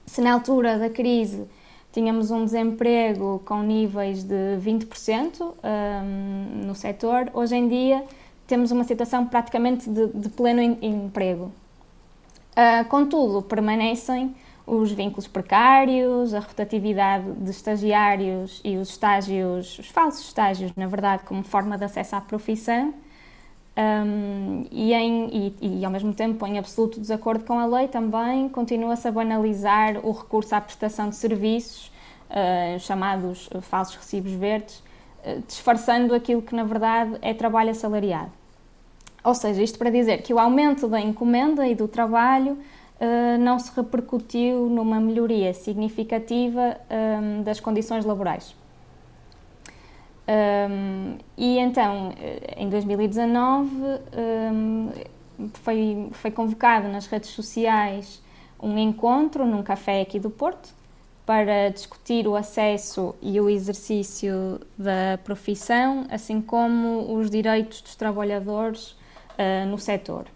Se 0.07 0.21
na 0.21 0.33
altura 0.33 0.79
da 0.79 0.91
crise 0.91 1.47
tínhamos 1.93 2.31
um 2.31 2.45
desemprego 2.45 3.43
com 3.45 3.63
níveis 3.63 4.23
de 4.23 4.57
20% 4.59 5.43
um, 5.43 6.67
no 6.67 6.75
setor, 6.75 7.31
hoje 7.35 7.57
em 7.57 7.69
dia 7.69 8.05
temos 8.51 8.71
uma 8.71 8.85
situação 8.85 9.25
praticamente 9.25 9.89
de, 9.89 10.09
de 10.09 10.29
pleno 10.29 10.61
emprego. 10.83 11.51
contudo, 12.91 13.41
permanecem 13.41 14.35
os 14.67 14.93
vínculos 14.93 15.27
precários, 15.27 16.35
a 16.35 16.41
rotatividade 16.41 17.33
de 17.33 17.51
estagiários 17.51 18.61
e 18.63 18.77
os 18.77 18.91
estágios, 18.91 19.79
os 19.79 19.89
falsos 19.89 20.27
estágios, 20.27 20.73
na 20.77 20.87
verdade, 20.87 21.23
como 21.25 21.43
forma 21.43 21.77
de 21.79 21.85
acesso 21.85 22.15
à 22.15 22.21
profissão, 22.21 22.95
um, 23.77 24.67
e, 24.71 24.93
em, 24.93 25.55
e, 25.61 25.81
e, 25.81 25.85
ao 25.85 25.91
mesmo 25.91 26.13
tempo 26.13 26.47
em 26.47 26.59
absoluto 26.59 27.01
desacordo 27.01 27.45
com 27.45 27.59
a 27.59 27.67
lei 27.67 27.89
também 27.89 28.49
continua-se 28.49 29.07
a 29.07 29.13
banalizar 29.13 30.05
o 30.05 30.11
recurso 30.11 30.55
à 30.55 30.61
prestação 30.61 31.09
de 31.09 31.17
serviços, 31.17 31.91
uh, 32.31 32.79
chamados 32.79 33.49
falsos 33.63 33.97
recibos 33.97 34.33
verdes, 34.33 34.83
uh, 35.25 35.43
disfarçando 35.47 36.15
aquilo 36.15 36.43
que 36.43 36.55
na 36.55 36.65
verdade 36.65 37.17
é 37.23 37.33
trabalho 37.33 37.71
assalariado. 37.71 38.40
Ou 39.23 39.35
seja, 39.35 39.63
isto 39.63 39.79
para 39.79 39.91
dizer 39.91 40.23
que 40.23 40.33
o 40.33 40.39
aumento 40.39 40.89
da 40.89 41.01
encomenda 41.01 41.67
e 41.67 41.75
do 41.75 41.87
trabalho 41.87 42.53
uh, 42.53 43.39
não 43.39 43.59
se 43.59 43.71
repercutiu 43.75 44.69
numa 44.69 45.01
melhoria 45.01 45.53
significativa 45.53 46.77
um, 46.91 47.43
das 47.43 47.61
condições 47.61 48.05
laborais. 48.05 48.55
Um, 50.31 51.19
e 51.37 51.59
então, 51.59 52.13
em 52.57 52.69
2019, 52.69 53.69
um, 54.53 54.89
foi, 55.55 56.09
foi 56.13 56.31
convocado 56.31 56.89
nas 56.89 57.07
redes 57.07 57.31
sociais 57.31 58.23
um 58.63 58.79
encontro 58.79 59.47
num 59.47 59.63
café 59.63 60.03
aqui 60.03 60.21
do 60.21 60.31
Porto 60.31 60.69
para 61.27 61.69
discutir 61.71 62.27
o 62.27 62.37
acesso 62.37 63.15
e 63.23 63.41
o 63.41 63.49
exercício 63.49 64.61
da 64.77 65.19
profissão, 65.25 66.05
assim 66.11 66.41
como 66.41 67.17
os 67.17 67.31
direitos 67.31 67.81
dos 67.81 67.95
trabalhadores 67.95 68.97
uh, 69.41 69.67
no 69.67 69.79
setor. 69.79 70.27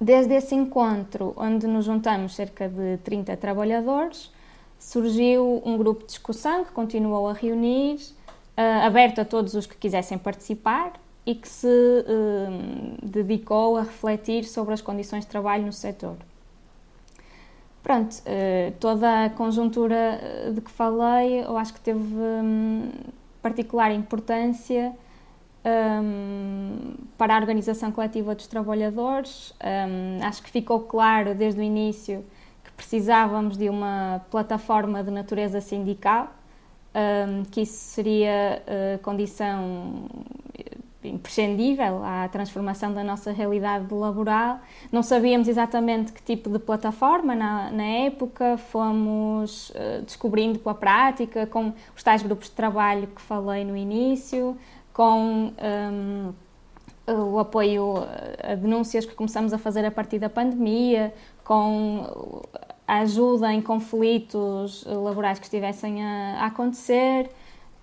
Desde 0.00 0.34
esse 0.34 0.54
encontro, 0.54 1.34
onde 1.36 1.66
nos 1.66 1.84
juntamos 1.84 2.34
cerca 2.34 2.68
de 2.68 2.98
30 2.98 3.36
trabalhadores, 3.36 4.30
surgiu 4.78 5.62
um 5.64 5.78
grupo 5.78 6.00
de 6.00 6.08
discussão 6.08 6.64
que 6.64 6.72
continuou 6.72 7.28
a 7.28 7.32
reunir, 7.32 7.96
uh, 8.56 8.86
aberto 8.86 9.20
a 9.20 9.24
todos 9.24 9.54
os 9.54 9.66
que 9.66 9.76
quisessem 9.76 10.18
participar 10.18 10.92
e 11.24 11.34
que 11.34 11.48
se 11.48 11.66
uh, 11.66 13.06
dedicou 13.06 13.78
a 13.78 13.82
refletir 13.82 14.44
sobre 14.44 14.74
as 14.74 14.82
condições 14.82 15.24
de 15.24 15.30
trabalho 15.30 15.64
no 15.64 15.72
setor. 15.72 16.16
Pronto, 17.82 18.14
uh, 18.16 18.72
toda 18.78 19.24
a 19.24 19.30
conjuntura 19.30 20.52
de 20.52 20.60
que 20.60 20.70
falei, 20.70 21.44
eu 21.44 21.56
acho 21.56 21.72
que 21.72 21.80
teve 21.80 22.00
um, 22.00 22.90
particular 23.40 23.92
importância 23.92 24.92
um, 25.64 26.94
para 27.16 27.34
a 27.34 27.38
organização 27.38 27.90
coletiva 27.90 28.34
dos 28.34 28.46
trabalhadores. 28.46 29.54
Um, 29.62 30.24
acho 30.24 30.42
que 30.42 30.50
ficou 30.50 30.80
claro 30.80 31.34
desde 31.34 31.60
o 31.60 31.62
início 31.62 32.24
que 32.62 32.70
precisávamos 32.72 33.56
de 33.56 33.68
uma 33.68 34.22
plataforma 34.30 35.02
de 35.02 35.10
natureza 35.10 35.60
sindical, 35.60 36.32
um, 36.94 37.44
que 37.44 37.62
isso 37.62 37.74
seria 37.74 38.62
uh, 38.66 38.98
condição 39.02 40.08
imprescindível 41.02 42.02
à 42.02 42.26
transformação 42.28 42.92
da 42.92 43.04
nossa 43.04 43.30
realidade 43.30 43.92
laboral. 43.92 44.60
Não 44.90 45.02
sabíamos 45.02 45.48
exatamente 45.48 46.12
que 46.12 46.22
tipo 46.22 46.48
de 46.48 46.58
plataforma 46.58 47.34
na, 47.34 47.70
na 47.70 47.84
época, 47.84 48.56
fomos 48.56 49.70
uh, 49.70 50.02
descobrindo 50.02 50.58
com 50.58 50.70
a 50.70 50.74
prática, 50.74 51.46
com 51.46 51.72
os 51.94 52.02
tais 52.02 52.22
grupos 52.22 52.48
de 52.48 52.54
trabalho 52.54 53.06
que 53.08 53.20
falei 53.20 53.64
no 53.64 53.76
início, 53.76 54.56
com 54.94 55.52
um, 55.60 56.32
o 57.12 57.38
apoio 57.38 57.96
a 58.42 58.54
denúncias 58.54 59.04
que 59.04 59.14
começamos 59.14 59.52
a 59.52 59.58
fazer 59.58 59.84
a 59.84 59.90
partir 59.90 60.18
da 60.18 60.30
pandemia, 60.30 61.12
com 61.44 62.42
a 62.86 62.98
ajuda 63.00 63.52
em 63.52 63.60
conflitos 63.60 64.84
laborais 64.86 65.38
que 65.38 65.44
estivessem 65.44 66.02
a, 66.02 66.42
a 66.42 66.46
acontecer. 66.46 67.28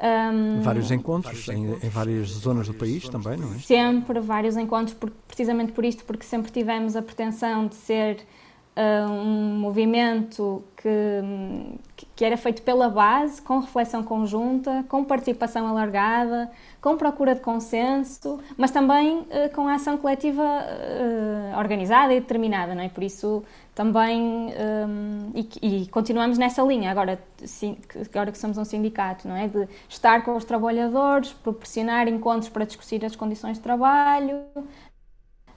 Um, 0.02 0.62
vários 0.62 0.90
encontros 0.90 1.48
em, 1.50 1.74
em, 1.74 1.90
várias 1.90 2.30
zonas 2.30 2.68
do 2.68 2.74
país 2.74 3.08
também, 3.08 3.38
não 3.38 3.54
é? 3.54 3.60
Sempre 3.60 4.20
vários 4.20 4.58
encontros, 4.58 4.96
por, 4.96 5.12
precisamente 5.28 5.74
por 5.74 5.86
isto, 5.86 6.04
porque 6.06 6.26
sempre 6.26 6.52
tivemos 6.52 6.96
a 6.96 7.04
pretensão 7.04 7.68
de 7.68 7.76
ser 7.76 8.26
um 8.78 9.60
movimento 9.60 10.64
que, 10.78 12.06
que 12.16 12.24
era 12.24 12.38
feito 12.38 12.62
pela 12.62 12.90
base, 12.90 13.42
com 13.42 13.60
reflexão 13.60 14.02
conjunta, 14.02 14.86
com 14.88 15.04
participação 15.04 15.68
alargada, 15.68 16.50
com 16.80 16.96
procura 16.96 17.36
de 17.36 17.42
consenso, 17.42 18.40
mas 18.58 18.72
também 18.72 19.20
uh, 19.20 19.54
com 19.54 19.68
a 19.68 19.76
ação 19.76 19.98
coletiva 19.98 20.42
uh, 20.42 21.60
organizada 21.60 22.14
e 22.14 22.22
determinada, 22.22 22.74
não 22.74 22.82
é? 22.82 22.90
Por 22.90 23.04
isso 23.04 23.44
também 23.76 24.22
um, 24.22 25.32
e, 25.36 25.50
e, 25.62 25.88
continuamos 25.88 26.38
nessa 26.38 26.62
linha 26.62 26.92
agora, 26.92 27.22
sim, 27.46 27.78
agora 28.14 28.32
que 28.32 28.38
somos 28.38 28.58
um 28.58 28.66
sindicato, 28.66 29.28
não 29.28 29.36
é? 29.36 29.48
De 29.48 29.68
estar 29.90 30.24
com 30.24 30.36
os 30.36 30.46
trabalhadores, 30.46 31.34
proporcionar 31.34 32.08
encontros 32.08 32.50
para 32.50 32.66
discutir 32.66 33.04
as 33.06 33.16
condições 33.16 33.58
de 33.58 33.64
trabalho. 33.64 34.44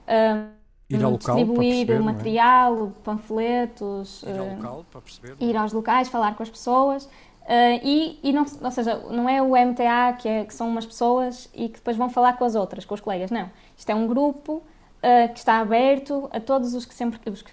Um, 0.07 0.54
ir 0.89 1.03
ao 1.03 1.11
local 1.11 1.35
distribuir 1.35 1.87
perceber, 1.87 1.93
é? 1.93 1.99
material, 1.99 2.87
é? 2.87 3.03
panfletos, 3.03 4.23
ir, 4.23 4.37
ao 4.37 4.47
local, 4.47 4.85
perceber, 4.91 5.35
ir 5.39 5.57
aos 5.57 5.73
locais, 5.73 6.07
falar 6.09 6.35
com 6.35 6.43
as 6.43 6.49
pessoas. 6.49 7.05
Uh, 7.45 7.79
e, 7.83 8.19
e 8.23 8.33
não, 8.33 8.43
ou 8.61 8.71
seja, 8.71 8.95
não 9.11 9.29
é 9.29 9.39
o 9.39 9.49
MTA 9.51 10.13
que, 10.19 10.27
é, 10.27 10.45
que 10.45 10.53
são 10.53 10.67
umas 10.67 10.85
pessoas 10.85 11.47
e 11.53 11.69
que 11.69 11.75
depois 11.75 11.95
vão 11.95 12.09
falar 12.09 12.33
com 12.33 12.43
as 12.43 12.55
outras, 12.55 12.85
com 12.85 12.95
os 12.95 13.01
colegas, 13.01 13.29
não. 13.29 13.51
Isto 13.77 13.91
é 13.91 13.95
um 13.95 14.07
grupo 14.07 14.53
uh, 14.53 15.31
que 15.31 15.37
está 15.37 15.59
aberto 15.59 16.27
a 16.31 16.39
todos 16.39 16.73
os 16.73 16.85
que 16.85 16.93
sempre, 16.93 17.19
os 17.29 17.43
que, 17.43 17.51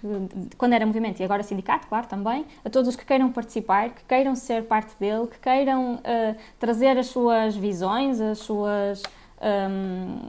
quando 0.57 0.73
era 0.73 0.83
movimento 0.83 1.19
e 1.19 1.23
agora 1.23 1.43
sindicato, 1.43 1.87
claro, 1.87 2.07
também, 2.07 2.43
a 2.65 2.69
todos 2.71 2.89
os 2.89 2.95
que 2.95 3.05
queiram 3.05 3.31
participar, 3.31 3.91
que 3.91 4.03
queiram 4.05 4.35
ser 4.35 4.63
parte 4.63 4.95
dele, 4.99 5.27
que 5.27 5.37
queiram 5.39 5.95
uh, 5.95 6.35
trazer 6.59 6.97
as 6.97 7.07
suas 7.07 7.55
visões, 7.55 8.19
as 8.19 8.39
suas 8.39 9.03
um, 9.43 10.19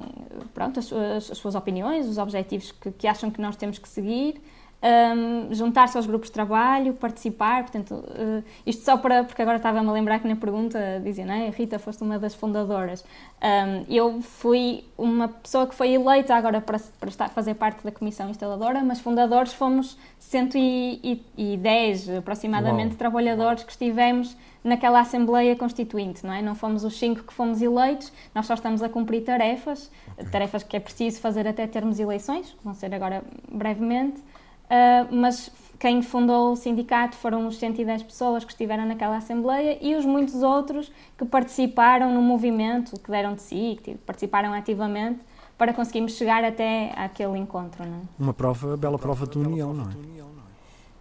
pronto, 0.53 0.81
as, 0.81 0.93
as, 0.93 1.31
as, 1.31 1.39
suas 1.39 1.55
opiniões, 1.55 2.09
os 2.09 2.19
objetivos 2.19 2.73
que, 2.73 2.91
que, 2.91 3.07
acham 3.07 3.31
que 3.31 3.41
nós 3.41 3.57
temos 3.57 3.79
que 3.79 3.89
seguir, 3.89 4.41
um, 4.85 5.55
juntar-se 5.55 5.97
aos 5.97 6.07
grupos 6.07 6.29
de 6.29 6.35
trabalho, 6.35 6.93
participar, 6.95 7.63
portanto, 7.63 7.95
uh, 7.95 8.45
isto 8.67 8.85
só 8.85 8.99
para, 8.99 9.25
porque 9.25 9.41
agora 9.41 9.57
estava-me 9.57 9.89
a 9.89 9.93
lembrar 9.93 10.19
que 10.19 10.29
na 10.29 10.37
pergunta 10.37 11.01
dizia, 11.03 11.25
não 11.25 11.33
é? 11.33 11.49
Rita, 11.49 11.79
foste 11.79 12.03
uma 12.03 12.19
das 12.19 12.35
fundadoras. 12.35 13.03
Um, 13.43 13.87
eu 13.89 14.21
fui 14.21 14.85
uma 14.99 15.29
pessoa 15.29 15.67
que 15.67 15.75
foi 15.75 15.93
eleita 15.93 16.35
agora 16.35 16.61
para, 16.61 16.79
para 17.01 17.09
estar, 17.09 17.31
fazer 17.31 17.55
parte 17.55 17.83
da 17.83 17.91
comissão 17.91 18.29
instaladora, 18.29 18.83
mas 18.85 19.01
fundadores 19.01 19.55
fomos 19.55 19.97
110 20.19 22.11
aproximadamente 22.19 22.91
Uau. 22.91 22.99
trabalhadores 22.99 23.63
que 23.65 23.73
estivemos 23.73 24.37
naquela 24.65 25.01
Assembleia 25.01 25.55
Constituinte, 25.55 26.25
não 26.27 26.33
é? 26.33 26.41
Não 26.41 26.55
fomos 26.55 26.83
os 26.85 26.99
cinco 26.99 27.23
que 27.23 27.35
fomos 27.35 27.61
eleitos, 27.61 28.11
nós 28.35 28.47
só 28.47 28.55
estamos 28.55 28.83
a 28.83 28.89
cumprir 28.89 29.23
tarefas, 29.23 29.91
okay. 30.15 30.31
tarefas 30.31 30.63
que 30.63 30.75
é 30.75 30.81
preciso 30.81 31.21
fazer 31.21 31.47
até 31.47 31.67
termos 31.67 32.01
eleições, 32.01 32.51
que 32.53 32.65
vão 32.65 32.73
ser 32.73 32.95
agora 32.95 33.23
brevemente, 33.53 34.21
uh, 34.21 35.15
mas 35.15 35.53
quem 35.79 36.01
fundou 36.01 36.53
o 36.53 36.57
sindicato 36.57 37.15
foram 37.15 37.47
os 37.47 37.59
110 37.59 38.05
pessoas 38.05 38.43
que 38.43 38.53
estiveram 38.53 38.87
naquela 38.87 39.19
Assembleia 39.19 39.77
e 39.83 39.95
os 39.95 40.07
muitos 40.07 40.43
outros 40.43 40.91
que 41.19 41.27
participaram 41.27 42.15
no 42.15 42.23
movimento, 42.23 42.99
que 42.99 43.11
deram 43.11 43.35
de 43.35 43.43
si, 43.43 43.79
que 43.83 43.95
participaram 43.97 44.55
ativamente 44.55 45.21
para 45.59 45.75
conseguirmos 45.75 46.15
chegar 46.15 46.43
até 46.43 46.91
aquele 46.97 47.39
encontro. 47.39 47.85
Não 47.85 47.99
é? 47.99 48.01
Uma 48.19 48.33
prova, 48.33 48.79
bela 48.79 48.99
prova 48.99 49.27
de 49.27 49.39
união, 49.39 49.75
não 49.75 49.91
é? 49.91 50.15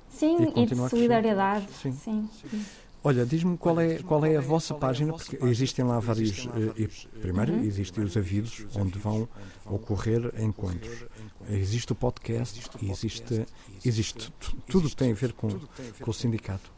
Sim, 0.10 0.52
e, 0.56 0.63
e 0.63 0.65
de 0.65 0.76
solidariedade. 0.89 1.65
Sim. 1.71 1.91
Sim. 1.93 2.30
Sim. 2.32 2.65
Olha, 3.03 3.25
diz-me 3.25 3.57
qual 3.57 3.81
é, 3.81 4.01
qual 4.01 4.23
é 4.25 4.37
a 4.37 4.41
vossa 4.41 4.73
página, 4.73 5.11
porque 5.11 5.37
existem 5.45 5.83
lá 5.83 5.99
vários. 5.99 6.47
Eh, 6.47 6.87
primeiro, 7.19 7.55
existem 7.65 8.01
os 8.03 8.15
avisos 8.15 8.65
onde 8.77 8.97
vão 8.97 9.27
ocorrer 9.65 10.33
encontros. 10.41 11.05
Existe 11.49 11.91
o 11.91 11.95
podcast, 11.95 12.61
existe, 12.81 13.45
existe 13.83 14.31
tudo 14.67 14.89
que 14.89 14.95
tem 14.95 15.11
a 15.11 15.15
ver 15.15 15.33
com, 15.33 15.49
com 15.49 16.11
o 16.11 16.13
sindicato. 16.13 16.71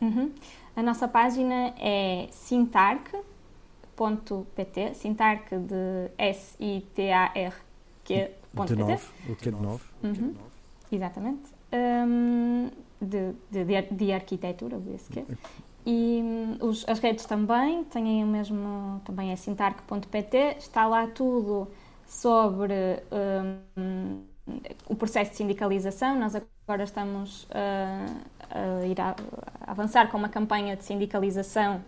Uhum. 0.00 0.30
A 0.76 0.82
nossa 0.82 1.08
página 1.08 1.74
é 1.78 2.28
sintarc.pt, 2.30 3.24
sintarc 4.94 5.50
de 5.50 6.10
S-I-T-A-R-Q. 6.18 7.62
De 8.66 8.76
nove, 8.76 9.04
o 9.28 9.34
que 9.34 9.48
é 9.48 9.52
de 9.52 9.60
nove. 9.60 9.82
Uhum. 10.04 10.34
Exatamente. 10.90 11.50
Um, 11.72 12.70
de, 13.04 13.32
de, 13.50 13.82
de 13.90 14.12
arquitetura, 14.12 14.80
que. 15.10 15.24
E 15.84 16.20
hum, 16.22 16.56
os, 16.60 16.88
as 16.88 17.00
redes 17.00 17.26
também, 17.26 17.84
têm 17.84 18.22
o 18.22 18.26
mesmo, 18.26 19.00
também 19.04 19.32
é 19.32 19.36
sintarc.pt, 19.36 20.56
está 20.58 20.86
lá 20.86 21.08
tudo 21.08 21.68
sobre 22.06 23.02
um, 23.76 24.22
o 24.86 24.94
processo 24.94 25.32
de 25.32 25.36
sindicalização. 25.38 26.18
Nós 26.18 26.36
agora 26.36 26.84
estamos 26.84 27.44
uh, 27.44 27.48
a 28.50 28.86
ir 28.86 29.00
a, 29.00 29.16
a 29.60 29.70
avançar 29.72 30.08
com 30.08 30.18
uma 30.18 30.28
campanha 30.28 30.76
de 30.76 30.84
sindicalização 30.84 31.82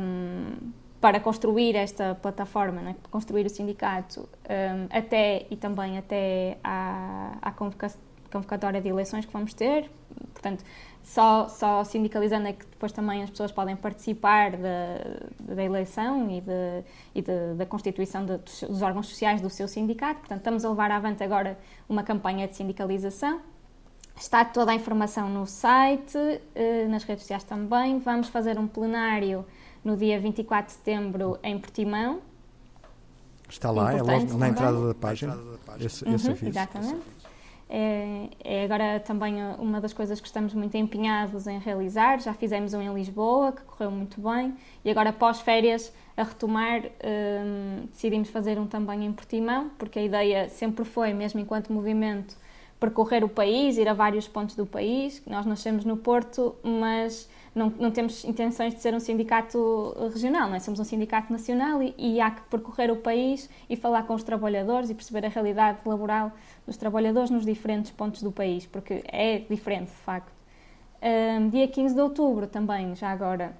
um, 0.00 0.72
para 1.00 1.18
construir 1.18 1.74
esta 1.74 2.14
plataforma, 2.14 2.80
né, 2.80 2.96
construir 3.10 3.44
o 3.44 3.50
sindicato 3.50 4.20
um, 4.20 4.86
até 4.96 5.46
e 5.50 5.56
também 5.56 5.98
até 5.98 6.58
à, 6.62 7.38
à 7.42 7.50
convocação 7.50 8.00
convocatória 8.32 8.80
de 8.80 8.88
eleições 8.88 9.24
que 9.26 9.32
vamos 9.32 9.54
ter. 9.54 9.90
Portanto, 10.32 10.64
só, 11.02 11.48
só 11.48 11.84
sindicalizando 11.84 12.48
é 12.48 12.52
que 12.52 12.64
depois 12.64 12.92
também 12.92 13.22
as 13.22 13.30
pessoas 13.30 13.52
podem 13.52 13.76
participar 13.76 14.52
da, 14.52 15.54
da 15.54 15.62
eleição 15.62 16.30
e, 16.30 16.40
de, 16.40 16.84
e 17.14 17.22
de, 17.22 17.54
da 17.54 17.66
constituição 17.66 18.24
de, 18.24 18.38
dos 18.38 18.82
órgãos 18.82 19.08
sociais 19.08 19.40
do 19.40 19.50
seu 19.50 19.68
sindicato. 19.68 20.20
Portanto, 20.20 20.38
estamos 20.38 20.64
a 20.64 20.70
levar 20.70 20.90
avante 20.90 21.22
agora 21.22 21.58
uma 21.88 22.02
campanha 22.02 22.48
de 22.48 22.56
sindicalização. 22.56 23.40
Está 24.16 24.44
toda 24.44 24.72
a 24.72 24.74
informação 24.74 25.28
no 25.28 25.46
site, 25.46 26.18
eh, 26.54 26.86
nas 26.86 27.02
redes 27.02 27.22
sociais 27.22 27.44
também. 27.44 27.98
Vamos 27.98 28.28
fazer 28.28 28.58
um 28.58 28.68
plenário 28.68 29.44
no 29.82 29.96
dia 29.96 30.20
24 30.20 30.66
de 30.66 30.72
setembro 30.72 31.38
em 31.42 31.58
Portimão. 31.58 32.20
Está 33.48 33.70
lá, 33.70 33.92
é 33.92 34.02
logo 34.02 34.38
na 34.38 34.48
entrada 34.48 34.88
da 34.88 34.94
página, 34.94 35.36
esse, 35.78 36.04
uhum, 36.04 36.14
esse 36.14 36.30
aviso. 36.30 36.46
Exatamente. 36.46 37.21
É, 37.74 38.28
é, 38.44 38.64
agora 38.64 39.00
também 39.00 39.36
uma 39.58 39.80
das 39.80 39.94
coisas 39.94 40.20
que 40.20 40.26
estamos 40.26 40.52
muito 40.52 40.76
empenhados 40.76 41.46
em 41.46 41.58
realizar. 41.58 42.20
Já 42.20 42.34
fizemos 42.34 42.74
um 42.74 42.82
em 42.82 42.92
Lisboa, 42.92 43.50
que 43.50 43.62
correu 43.62 43.90
muito 43.90 44.20
bem, 44.20 44.54
e 44.84 44.90
agora, 44.90 45.10
pós-férias, 45.10 45.90
a 46.14 46.22
retomar, 46.22 46.82
um, 46.84 47.86
decidimos 47.86 48.28
fazer 48.28 48.58
um 48.58 48.66
também 48.66 49.06
em 49.06 49.12
Portimão, 49.12 49.70
porque 49.78 49.98
a 49.98 50.02
ideia 50.02 50.50
sempre 50.50 50.84
foi, 50.84 51.14
mesmo 51.14 51.40
enquanto 51.40 51.72
movimento, 51.72 52.36
percorrer 52.78 53.24
o 53.24 53.28
país, 53.28 53.78
ir 53.78 53.88
a 53.88 53.94
vários 53.94 54.28
pontos 54.28 54.54
do 54.54 54.66
país. 54.66 55.22
Nós 55.26 55.46
nascemos 55.46 55.86
no 55.86 55.96
Porto, 55.96 56.54
mas 56.62 57.26
não, 57.54 57.70
não 57.78 57.90
temos 57.90 58.24
intenções 58.24 58.74
de 58.74 58.80
ser 58.80 58.94
um 58.94 59.00
sindicato 59.00 59.94
regional, 60.12 60.48
não 60.48 60.56
é? 60.56 60.60
somos 60.60 60.80
um 60.80 60.84
sindicato 60.84 61.30
nacional 61.30 61.82
e, 61.82 61.94
e, 61.98 62.20
há 62.20 62.30
que 62.30 62.40
percorrer 62.42 62.90
o 62.90 62.96
país 62.96 63.48
e 63.68 63.76
falar 63.76 64.04
com 64.04 64.14
os 64.14 64.22
trabalhadores 64.22 64.88
e 64.88 64.94
perceber 64.94 65.26
a 65.26 65.28
realidade 65.28 65.78
laboral 65.84 66.32
dos 66.66 66.76
trabalhadores 66.76 67.30
nos 67.30 67.44
diferentes 67.44 67.90
pontos 67.90 68.22
do 68.22 68.32
país, 68.32 68.64
porque 68.64 69.02
é 69.06 69.38
diferente 69.38 69.88
de 69.88 69.96
facto. 69.96 70.32
Um, 71.02 71.50
dia 71.50 71.68
15 71.68 71.94
de 71.94 72.00
outubro 72.00 72.46
também, 72.46 72.94
já 72.94 73.10
agora, 73.10 73.54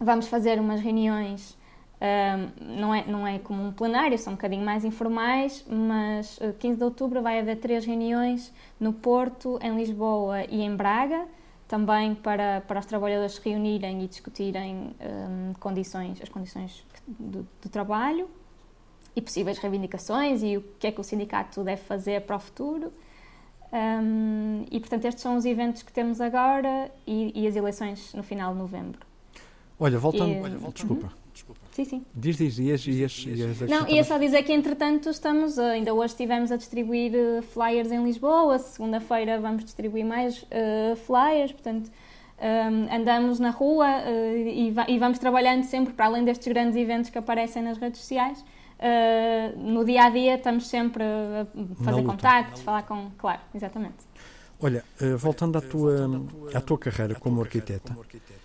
vamos 0.00 0.28
fazer 0.28 0.58
umas 0.58 0.80
reuniões. 0.80 1.58
Um, 2.00 2.78
não, 2.78 2.94
é, 2.94 3.04
não 3.06 3.26
é 3.26 3.38
como 3.38 3.62
um 3.62 3.72
plenário, 3.72 4.16
são 4.18 4.34
um 4.34 4.36
bocadinho 4.36 4.64
mais 4.64 4.84
informais, 4.84 5.64
mas 5.68 6.38
15 6.58 6.74
uh, 6.74 6.78
de 6.78 6.84
outubro 6.84 7.22
vai 7.22 7.38
haver 7.38 7.56
três 7.56 7.84
reuniões 7.84 8.52
no 8.78 8.92
Porto, 8.92 9.58
em 9.62 9.74
Lisboa 9.76 10.44
e 10.48 10.62
em 10.62 10.74
Braga 10.74 11.26
também 11.68 12.14
para, 12.14 12.60
para 12.62 12.78
os 12.78 12.86
trabalhadores 12.86 13.34
se 13.34 13.48
reunirem 13.48 14.04
e 14.04 14.08
discutirem 14.08 14.94
um, 15.00 15.52
condições, 15.54 16.20
as 16.22 16.28
condições 16.28 16.84
do, 17.06 17.46
do, 17.60 17.68
trabalho 17.68 18.28
e 19.14 19.20
possíveis 19.20 19.58
reivindicações 19.58 20.42
e 20.42 20.56
o 20.56 20.64
que 20.78 20.86
é 20.86 20.92
que 20.92 21.00
o 21.00 21.04
sindicato 21.04 21.64
deve 21.64 21.82
fazer 21.82 22.22
para 22.22 22.36
o 22.36 22.40
futuro. 22.40 22.92
Um, 23.72 24.64
e, 24.70 24.78
portanto, 24.78 25.06
estes 25.06 25.22
são 25.22 25.36
os 25.36 25.44
eventos 25.44 25.82
que 25.82 25.92
temos 25.92 26.20
agora 26.20 26.90
e, 27.06 27.32
e 27.34 27.46
as 27.46 27.56
eleições 27.56 28.14
no 28.14 28.22
final 28.22 28.52
de 28.52 28.58
novembro. 28.58 29.00
Olha, 29.78 29.98
voltando... 29.98 30.30
E, 30.30 30.40
olha, 30.40 30.56
voltando 30.56 30.74
desculpa. 30.74 31.25
Sim, 31.76 31.84
sim. 31.84 32.06
Diz, 32.14 32.38
diz, 32.38 32.58
ias, 32.58 32.86
ias, 32.86 33.26
ias 33.26 33.60
Não, 33.68 33.86
ia 33.86 34.02
só 34.02 34.16
dizer 34.16 34.42
que 34.44 34.50
entretanto 34.50 35.10
estamos, 35.10 35.58
ainda 35.58 35.92
hoje 35.92 36.14
estivemos 36.14 36.50
a 36.50 36.56
distribuir 36.56 37.12
uh, 37.12 37.42
flyers 37.42 37.92
em 37.92 38.02
Lisboa, 38.02 38.58
segunda-feira 38.58 39.38
vamos 39.38 39.62
distribuir 39.62 40.06
mais 40.06 40.42
uh, 40.44 40.96
flyers, 41.04 41.52
portanto 41.52 41.90
um, 42.40 42.94
andamos 42.94 43.38
na 43.38 43.50
rua 43.50 43.88
uh, 43.88 44.48
e, 44.48 44.74
e, 44.88 44.98
vamos 44.98 45.18
trabalhando 45.18 45.64
sempre, 45.64 45.92
para 45.92 46.06
além 46.06 46.24
destes 46.24 46.48
grandes 46.48 46.78
eventos 46.78 47.10
que 47.10 47.18
aparecem 47.18 47.62
nas 47.62 47.76
redes 47.76 48.00
sociais, 48.00 48.42
no 49.58 49.84
dia 49.84 50.04
a 50.04 50.08
dia 50.08 50.36
estamos 50.36 50.66
sempre 50.68 51.04
a 51.04 51.46
fazer 51.84 52.02
contactos, 52.04 52.62
falar 52.62 52.84
com. 52.84 53.10
Claro, 53.18 53.40
exatamente. 53.54 53.96
Olha, 54.60 54.82
voltando 55.18 55.58
à 55.58 55.60
tua, 55.60 56.26
à 56.54 56.60
tua 56.60 56.78
carreira 56.78 57.14
como 57.14 57.42
arquiteta, 57.42 57.94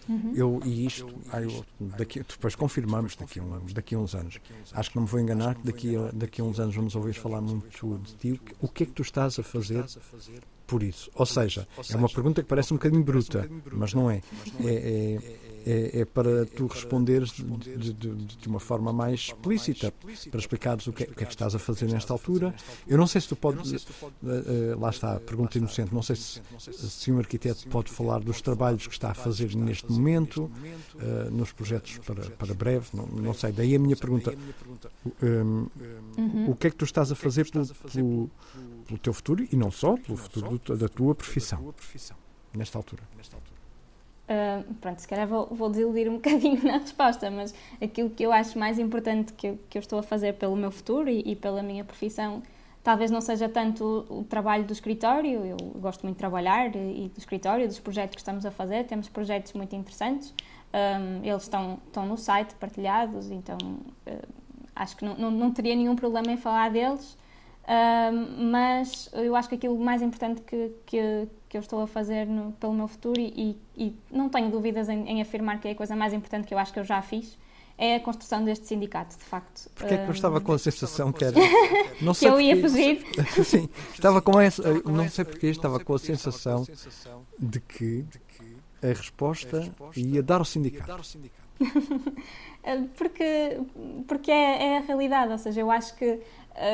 Uhum. 0.09 0.33
Eu, 0.35 0.61
e 0.65 0.85
isto, 0.85 1.07
ah, 1.31 1.41
eu, 1.41 1.65
daqui, 1.79 2.19
depois 2.19 2.55
confirmamos 2.55 3.15
daqui 3.15 3.39
a, 3.39 3.43
um, 3.43 3.65
daqui 3.73 3.95
a 3.95 3.99
uns 3.99 4.15
anos. 4.15 4.39
Acho 4.73 4.89
que 4.89 4.95
não 4.95 5.03
me 5.03 5.09
vou 5.09 5.19
enganar 5.19 5.55
que 5.55 5.65
daqui 5.65 5.95
a, 5.95 6.09
daqui 6.11 6.41
a 6.41 6.43
uns 6.43 6.59
anos 6.59 6.75
vamos 6.75 6.95
ouvir 6.95 7.13
falar 7.13 7.41
muito 7.41 7.97
de 7.99 8.15
ti. 8.15 8.41
O 8.59 8.67
que 8.67 8.83
é 8.83 8.85
que 8.85 8.93
tu 8.93 9.01
estás 9.01 9.37
a 9.39 9.43
fazer 9.43 9.85
por 10.65 10.83
isso? 10.83 11.09
Ou 11.15 11.25
seja, 11.25 11.67
é 11.89 11.95
uma 11.95 12.09
pergunta 12.09 12.41
que 12.41 12.47
parece 12.47 12.73
um 12.73 12.77
bocadinho 12.77 13.03
bruta, 13.03 13.49
mas 13.71 13.93
não 13.93 14.09
é. 14.09 14.21
É, 14.63 14.73
é 14.73 15.50
é, 15.65 16.01
é 16.01 16.05
para 16.05 16.45
tu 16.45 16.67
responderes 16.67 17.31
de, 17.31 17.43
de, 17.43 17.93
de, 17.93 18.15
de, 18.15 18.47
uma 18.47 18.59
forma 18.59 18.91
mais 18.91 19.19
explícita, 19.19 19.93
para 20.29 20.39
explicares 20.39 20.87
o 20.87 20.93
que, 20.93 21.03
é, 21.03 21.07
o 21.07 21.15
que, 21.15 21.23
é 21.23 21.25
que 21.25 21.33
estás 21.33 21.55
a 21.55 21.59
fazer 21.59 21.87
nesta 21.87 22.13
altura. 22.13 22.53
Eu 22.87 22.97
não 22.97 23.07
sei 23.07 23.21
se 23.21 23.27
tu 23.27 23.35
podes, 23.35 23.71
uh, 23.71 24.05
uh, 24.23 24.79
lá 24.79 24.89
está, 24.89 25.19
pergunta 25.19 25.57
inocente, 25.57 25.93
não 25.93 26.01
sei 26.01 26.15
se, 26.15 26.41
se 26.59 27.11
um 27.11 27.19
arquiteto 27.19 27.67
pode 27.67 27.91
falar 27.91 28.19
dos 28.19 28.41
trabalhos 28.41 28.87
que 28.87 28.93
está 28.93 29.11
a 29.11 29.13
fazer 29.13 29.55
neste 29.55 29.91
momento, 29.91 30.51
uh, 30.95 31.31
nos 31.31 31.51
projetos 31.51 31.97
para, 31.99 32.29
para 32.31 32.53
breve, 32.53 32.87
não, 32.93 33.05
não 33.07 33.33
sei. 33.33 33.51
Daí 33.51 33.75
a 33.75 33.79
minha 33.79 33.95
pergunta: 33.95 34.33
um, 35.21 35.67
uhum. 36.17 36.49
o 36.51 36.55
que 36.55 36.67
é 36.67 36.69
que 36.69 36.77
tu 36.77 36.85
estás 36.85 37.11
a 37.11 37.15
fazer 37.15 37.49
pelo, 37.49 37.67
pelo, 37.67 38.29
pelo 38.87 38.99
teu 38.99 39.13
futuro 39.13 39.47
e 39.51 39.55
não 39.55 39.71
só, 39.71 39.95
pelo 39.97 40.17
futuro 40.17 40.59
da 40.75 40.87
tua 40.87 41.15
profissão, 41.15 41.73
nesta 42.53 42.77
altura? 42.77 43.03
Uh, 44.31 44.73
pronto, 44.75 44.99
se 44.99 45.07
calhar 45.07 45.27
vou, 45.27 45.45
vou, 45.47 45.69
desiludir 45.69 46.09
um 46.09 46.15
bocadinho 46.21 46.63
na 46.63 46.77
resposta, 46.77 47.29
mas 47.29 47.53
aquilo 47.81 48.09
que 48.09 48.23
eu 48.23 48.31
acho 48.31 48.57
mais 48.57 48.79
importante 48.79 49.33
que 49.33 49.47
eu, 49.47 49.59
que 49.69 49.77
eu 49.77 49.81
estou 49.81 49.99
a 49.99 50.03
fazer 50.03 50.35
pelo 50.35 50.55
meu 50.55 50.71
futuro 50.71 51.09
e, 51.09 51.21
e, 51.25 51.35
pela 51.35 51.61
minha 51.61 51.83
profissão, 51.83 52.41
talvez 52.81 53.11
não 53.11 53.19
seja 53.19 53.49
tanto 53.49 54.05
o, 54.09 54.19
o, 54.19 54.23
trabalho 54.23 54.63
do 54.63 54.71
escritório, 54.71 55.45
eu 55.45 55.57
gosto 55.75 56.03
muito 56.03 56.15
de 56.15 56.19
trabalhar 56.19 56.73
e, 56.73 57.07
e, 57.07 57.09
do 57.09 57.17
escritório, 57.17 57.67
dos 57.67 57.79
projetos 57.79 58.15
que 58.15 58.21
estamos 58.21 58.45
a 58.45 58.51
fazer, 58.51 58.85
temos 58.85 59.09
projetos 59.09 59.51
muito 59.51 59.75
interessantes, 59.75 60.33
um, 60.73 61.25
eles 61.25 61.43
estão, 61.43 61.79
estão 61.85 62.05
no 62.05 62.15
site 62.15 62.55
partilhados, 62.55 63.29
então 63.29 63.57
uh, 64.07 64.27
acho 64.73 64.95
que 64.95 65.03
não, 65.03 65.17
não, 65.17 65.29
não 65.29 65.51
teria 65.51 65.75
nenhum 65.75 65.95
problema 65.97 66.31
em 66.31 66.37
falar 66.37 66.71
deles, 66.71 67.17
mas 68.37 69.09
eu 69.13 69.35
acho 69.35 69.47
que 69.49 69.55
aquilo 69.55 69.77
mais 69.79 70.01
importante 70.01 70.41
que, 70.41 70.71
que, 70.85 71.27
que 71.47 71.57
eu 71.57 71.61
estou 71.61 71.81
a 71.81 71.87
fazer 71.87 72.25
no, 72.25 72.51
pelo 72.53 72.73
meu 72.73 72.87
futuro, 72.87 73.19
e, 73.19 73.57
e 73.75 73.95
não 74.11 74.29
tenho 74.29 74.49
dúvidas 74.49 74.89
em, 74.89 75.07
em, 75.07 75.21
afirmar 75.21 75.59
que 75.59 75.67
é 75.67 75.71
a 75.71 75.75
coisa 75.75 75.95
mais 75.95 76.13
importante 76.13 76.47
que 76.47 76.53
eu 76.53 76.57
acho 76.57 76.73
que 76.73 76.79
eu 76.79 76.83
já 76.83 77.01
fiz, 77.01 77.37
é 77.77 77.95
a 77.95 77.99
construção 77.99 78.43
deste 78.43 78.67
sindicato, 78.67 79.17
de 79.17 79.23
facto. 79.23 79.69
Porque 79.73 79.93
é 79.93 79.97
que 79.97 80.09
eu 80.09 80.13
estava 80.13 80.39
com 80.39 80.53
a 80.53 80.59
sensação 80.59 81.11
que 81.11 81.25
era. 81.25 81.35
Não 82.01 82.13
sei 82.13 82.29
que 82.29 82.35
eu 82.35 82.41
ia 82.41 82.61
fugir. 82.61 83.05
Sim, 83.43 83.67
estava 83.93 84.21
com 84.21 84.39
essa. 84.39 84.61
Não 84.83 85.09
sei 85.09 85.25
porque 85.25 85.47
estava 85.47 85.79
com 85.79 85.95
a 85.95 85.99
sensação 85.99 86.65
de 87.39 87.59
que 87.59 88.05
a 88.83 88.87
resposta 88.87 89.71
ia 89.95 90.21
dar 90.21 90.39
ao 90.39 90.45
sindicato. 90.45 91.01
porque 92.97 93.59
porque 94.07 94.31
é, 94.31 94.63
é, 94.63 94.77
a 94.77 94.81
realidade, 94.81 95.31
ou 95.31 95.37
seja, 95.37 95.61
eu 95.61 95.71
acho 95.71 95.95
que 95.95 96.19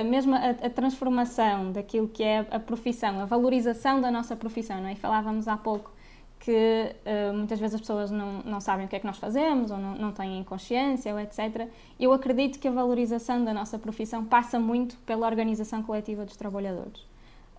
mesmo 0.03 0.35
a, 0.35 0.49
a, 0.49 0.69
transformação 0.69 1.71
daquilo 1.71 2.07
que 2.07 2.23
é 2.23 2.45
a 2.51 2.59
profissão, 2.59 3.19
a 3.19 3.25
valorização 3.25 4.01
da 4.01 4.09
nossa 4.11 4.35
profissão, 4.35 4.81
não 4.81 4.89
é? 4.89 4.93
E 4.93 4.95
falávamos 4.95 5.47
há 5.47 5.55
pouco 5.55 5.91
que 6.39 6.95
uh, 7.05 7.33
muitas 7.33 7.59
vezes 7.59 7.75
as 7.75 7.81
pessoas 7.81 8.11
não, 8.11 8.41
não 8.43 8.61
sabem 8.61 8.85
o 8.85 8.89
que 8.89 8.95
é 8.95 8.99
que 8.99 9.05
nós 9.05 9.17
fazemos 9.17 9.71
ou 9.71 9.77
não, 9.77 9.95
não 9.95 10.11
têm 10.11 10.43
consciência, 10.43 11.11
ou 11.13 11.19
etc. 11.19 11.67
Eu 11.99 12.13
acredito 12.13 12.59
que 12.59 12.67
a 12.67 12.71
valorização 12.71 13.43
da 13.43 13.53
nossa 13.53 13.77
profissão 13.79 14.23
passa 14.23 14.59
muito 14.59 14.97
pela 14.99 15.27
organização 15.27 15.81
coletiva 15.83 16.25
dos 16.25 16.35
trabalhadores. 16.35 17.05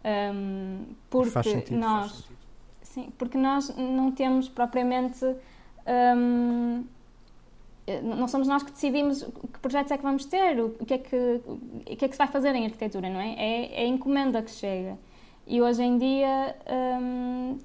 Um, 0.04 0.84
porque 1.10 1.42
sentido, 1.42 1.76
nós 1.76 2.28
sim, 2.82 3.12
porque 3.18 3.36
nós 3.36 3.74
não 3.76 4.12
temos 4.12 4.48
propriamente 4.48 5.24
um, 5.24 5.34
eh, 5.84 6.82
não 8.02 8.28
somos 8.28 8.46
nós 8.48 8.62
que 8.62 8.70
decidimos 8.70 9.22
que 9.22 9.58
projetos 9.60 9.92
é 9.92 9.96
que 9.96 10.02
vamos 10.02 10.24
ter, 10.24 10.60
o 10.60 10.70
que 10.84 10.94
é 10.94 10.98
que, 10.98 11.40
o 11.46 11.96
que, 11.96 12.04
é 12.04 12.08
que 12.08 12.14
se 12.14 12.18
vai 12.18 12.26
fazer 12.26 12.54
em 12.54 12.64
arquitetura, 12.64 13.08
não 13.08 13.20
é? 13.20 13.34
É, 13.34 13.82
é 13.82 13.84
a 13.84 13.86
encomenda 13.86 14.42
que 14.42 14.50
chega. 14.50 14.98
E 15.46 15.62
hoje 15.62 15.82
em 15.82 15.96
dia 15.96 16.54
um, 17.00 17.58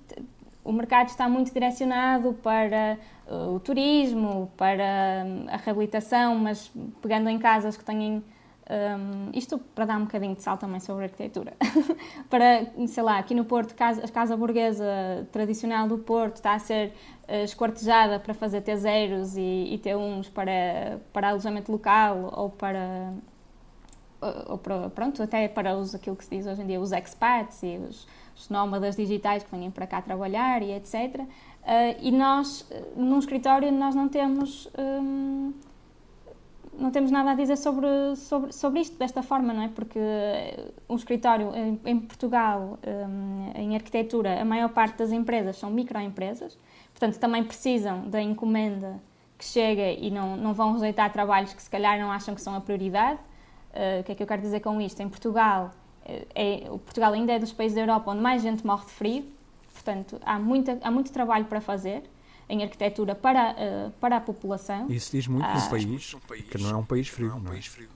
o 0.63 0.71
mercado 0.71 1.09
está 1.09 1.27
muito 1.27 1.53
direcionado 1.53 2.33
para 2.41 2.97
uh, 3.27 3.55
o 3.55 3.59
turismo, 3.59 4.51
para 4.55 5.25
um, 5.25 5.49
a 5.49 5.57
reabilitação, 5.57 6.35
mas 6.35 6.71
pegando 7.01 7.29
em 7.29 7.37
casas 7.37 7.75
que 7.75 7.83
têm 7.83 8.23
um, 8.69 9.29
isto 9.33 9.59
para 9.59 9.85
dar 9.85 9.97
um 9.97 10.05
bocadinho 10.05 10.35
de 10.35 10.41
sal 10.41 10.57
também 10.57 10.79
sobre 10.79 11.05
arquitetura. 11.05 11.53
para, 12.29 12.65
sei 12.87 13.03
lá, 13.03 13.17
aqui 13.17 13.35
no 13.35 13.43
Porto, 13.43 13.75
casa, 13.75 14.05
a 14.05 14.07
casa 14.07 14.37
burguesa 14.37 15.27
tradicional 15.31 15.87
do 15.87 15.97
Porto 15.97 16.37
está 16.37 16.53
a 16.53 16.59
ser 16.59 16.93
uh, 17.27 17.43
esquartejada 17.43 18.19
para 18.19 18.33
fazer 18.33 18.61
T0s 18.61 19.37
e, 19.37 19.73
e 19.73 19.79
T1s 19.79 20.31
para, 20.31 21.01
para 21.11 21.29
alojamento 21.29 21.71
local 21.71 22.31
ou 22.33 22.49
para, 22.49 23.13
ou 24.47 24.57
para, 24.57 24.89
pronto, 24.91 25.21
até 25.21 25.47
para 25.49 25.75
os, 25.75 25.93
aquilo 25.93 26.15
que 26.15 26.23
se 26.23 26.37
diz 26.37 26.47
hoje 26.47 26.61
em 26.61 26.67
dia, 26.67 26.79
os 26.79 26.93
expats 26.93 27.63
e 27.63 27.77
os, 27.77 28.07
os 28.33 28.49
nómadas 28.49 28.95
digitais 28.95 29.43
que 29.43 29.53
vêm 29.53 29.69
para 29.71 29.85
cá 29.85 30.01
trabalhar 30.01 30.61
e 30.61 30.71
etc. 30.71 31.19
Uh, 31.19 31.27
e 32.01 32.11
nós, 32.11 32.65
num 32.95 33.19
escritório, 33.19 33.69
nós 33.73 33.93
não 33.93 34.07
temos... 34.07 34.69
Um, 34.77 35.51
não 36.77 36.91
temos 36.91 37.11
nada 37.11 37.31
a 37.31 37.35
dizer 37.35 37.57
sobre, 37.57 37.87
sobre, 38.15 38.51
sobre 38.51 38.79
isto 38.79 38.97
desta 38.97 39.21
forma, 39.21 39.53
não 39.53 39.63
é? 39.63 39.67
Porque 39.69 39.99
um 40.89 40.95
escritório 40.95 41.53
em, 41.55 41.79
em 41.85 41.99
Portugal, 41.99 42.77
um, 42.85 43.51
em 43.55 43.75
arquitetura, 43.75 44.41
a 44.41 44.45
maior 44.45 44.69
parte 44.69 44.97
das 44.97 45.11
empresas 45.11 45.57
são 45.57 45.69
microempresas, 45.69 46.57
portanto 46.91 47.19
também 47.19 47.43
precisam 47.43 48.09
da 48.09 48.21
encomenda 48.21 49.01
que 49.37 49.45
chega 49.45 49.91
e 49.91 50.09
não, 50.09 50.37
não 50.37 50.53
vão 50.53 50.73
rejeitar 50.73 51.11
trabalhos 51.11 51.53
que 51.53 51.61
se 51.61 51.69
calhar 51.69 51.99
não 51.99 52.11
acham 52.11 52.33
que 52.33 52.41
são 52.41 52.55
a 52.55 52.61
prioridade. 52.61 53.19
Uh, 53.73 54.01
o 54.01 54.03
que 54.03 54.11
é 54.11 54.15
que 54.15 54.23
eu 54.23 54.27
quero 54.27 54.41
dizer 54.41 54.59
com 54.59 54.79
isto? 54.79 54.99
Em 55.01 55.09
Portugal, 55.09 55.71
eh, 56.05 56.27
é, 56.35 56.71
o 56.71 56.77
Portugal 56.77 57.11
ainda 57.13 57.33
é 57.33 57.39
dos 57.39 57.51
países 57.51 57.75
da 57.75 57.81
Europa 57.81 58.11
onde 58.11 58.21
mais 58.21 58.41
gente 58.41 58.65
morre 58.65 58.85
de 58.85 58.91
frio, 58.91 59.25
portanto 59.73 60.19
há, 60.23 60.37
muita, 60.37 60.77
há 60.81 60.91
muito 60.91 61.11
trabalho 61.11 61.45
para 61.45 61.59
fazer 61.59 62.03
em 62.49 62.63
arquitetura 62.63 63.15
para, 63.15 63.51
uh, 63.51 63.91
para 63.99 64.17
a 64.17 64.21
população. 64.21 64.87
Isso 64.89 65.11
diz 65.11 65.27
muito 65.27 65.45
ah, 65.45 65.55
num 65.55 65.69
país 65.69 66.15
que 66.49 66.57
não 66.57 66.69
é 66.69 66.75
um 66.75 66.85
país 66.85 67.07
frio. 67.07 67.29
Não 67.29 67.35
é 67.35 67.39
um 67.39 67.43
país 67.43 67.65
frio. 67.65 67.89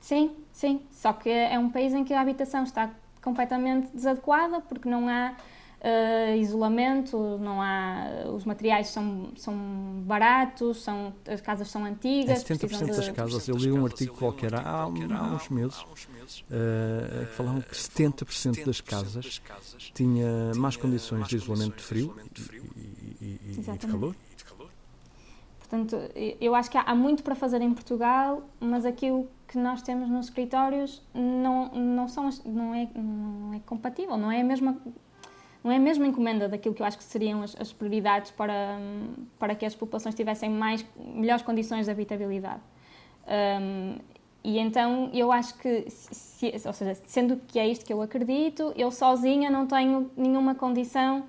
Sim, 0.00 0.32
sim. 0.52 0.82
Só 0.90 1.12
que 1.12 1.30
é 1.30 1.58
um 1.58 1.70
país 1.70 1.92
em 1.94 2.04
que 2.04 2.12
a 2.12 2.20
habitação 2.20 2.62
está 2.64 2.90
completamente 3.22 3.90
desadequada 3.94 4.60
porque 4.60 4.88
não 4.88 5.08
há 5.08 5.34
uh, 5.84 6.36
isolamento, 6.36 7.38
não 7.38 7.60
há, 7.60 8.26
os 8.34 8.44
materiais 8.44 8.88
são, 8.88 9.30
são 9.36 9.54
baratos, 10.04 10.82
são, 10.82 11.14
as 11.26 11.40
casas 11.40 11.68
são 11.68 11.84
antigas. 11.84 12.42
Em 12.42 12.54
70% 12.54 12.84
de, 12.84 12.96
das 12.96 13.08
casas, 13.10 13.48
eu 13.48 13.56
li 13.56 13.70
um 13.70 13.84
artigo 13.84 14.14
qualquer 14.14 14.54
há, 14.54 14.82
há 14.82 14.86
uns 14.86 15.48
meses 15.50 15.80
uh, 15.80 17.26
que 17.26 17.34
falavam 17.34 17.60
que 17.60 17.74
70% 17.74 18.64
das 18.64 18.80
casas 18.80 19.42
tinha 19.92 20.52
más 20.56 20.76
condições 20.76 21.28
de 21.28 21.36
isolamento 21.36 21.76
de 21.76 21.82
frio 21.82 22.16
e, 22.76 22.93
e, 23.24 23.40
e 23.52 23.76
de 23.76 23.86
calor. 23.86 24.14
Portanto, 25.58 25.96
eu 26.40 26.54
acho 26.54 26.70
que 26.70 26.76
há 26.76 26.94
muito 26.94 27.22
para 27.22 27.34
fazer 27.34 27.60
em 27.62 27.72
Portugal, 27.72 28.42
mas 28.60 28.84
aquilo 28.84 29.28
que 29.48 29.58
nós 29.58 29.82
temos 29.82 30.08
nos 30.08 30.26
escritórios 30.26 31.02
não, 31.14 31.68
não, 31.72 32.06
são, 32.06 32.28
não, 32.44 32.74
é, 32.74 32.88
não 32.94 33.54
é 33.54 33.60
compatível, 33.60 34.16
não 34.16 34.30
é 34.30 34.40
a 34.40 34.44
mesma 34.44 34.76
não 35.62 35.72
é 35.72 35.76
a 35.76 35.80
mesma 35.80 36.06
encomenda 36.06 36.46
daquilo 36.46 36.74
que 36.74 36.82
eu 36.82 36.86
acho 36.86 36.98
que 36.98 37.04
seriam 37.04 37.42
as, 37.42 37.58
as 37.58 37.72
prioridades 37.72 38.30
para, 38.30 38.78
para 39.38 39.54
que 39.54 39.64
as 39.64 39.74
populações 39.74 40.14
tivessem 40.14 40.50
mais, 40.50 40.84
melhores 40.98 41.42
condições 41.42 41.86
de 41.86 41.90
habitabilidade. 41.90 42.60
Um, 43.26 43.96
e 44.44 44.58
então 44.58 45.08
eu 45.14 45.32
acho 45.32 45.56
que, 45.56 45.86
se, 45.88 46.52
ou 46.66 46.72
seja, 46.74 46.94
sendo 47.06 47.38
que 47.48 47.58
é 47.58 47.66
isto 47.66 47.82
que 47.82 47.92
eu 47.94 48.02
acredito, 48.02 48.74
eu 48.76 48.90
sozinha 48.90 49.50
não 49.50 49.66
tenho 49.66 50.10
nenhuma 50.14 50.54
condição 50.54 51.24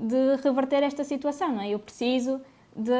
de 0.00 0.36
reverter 0.42 0.82
esta 0.82 1.04
situação, 1.04 1.52
não 1.52 1.62
é? 1.62 1.70
Eu 1.70 1.78
preciso 1.78 2.40
de, 2.74 2.92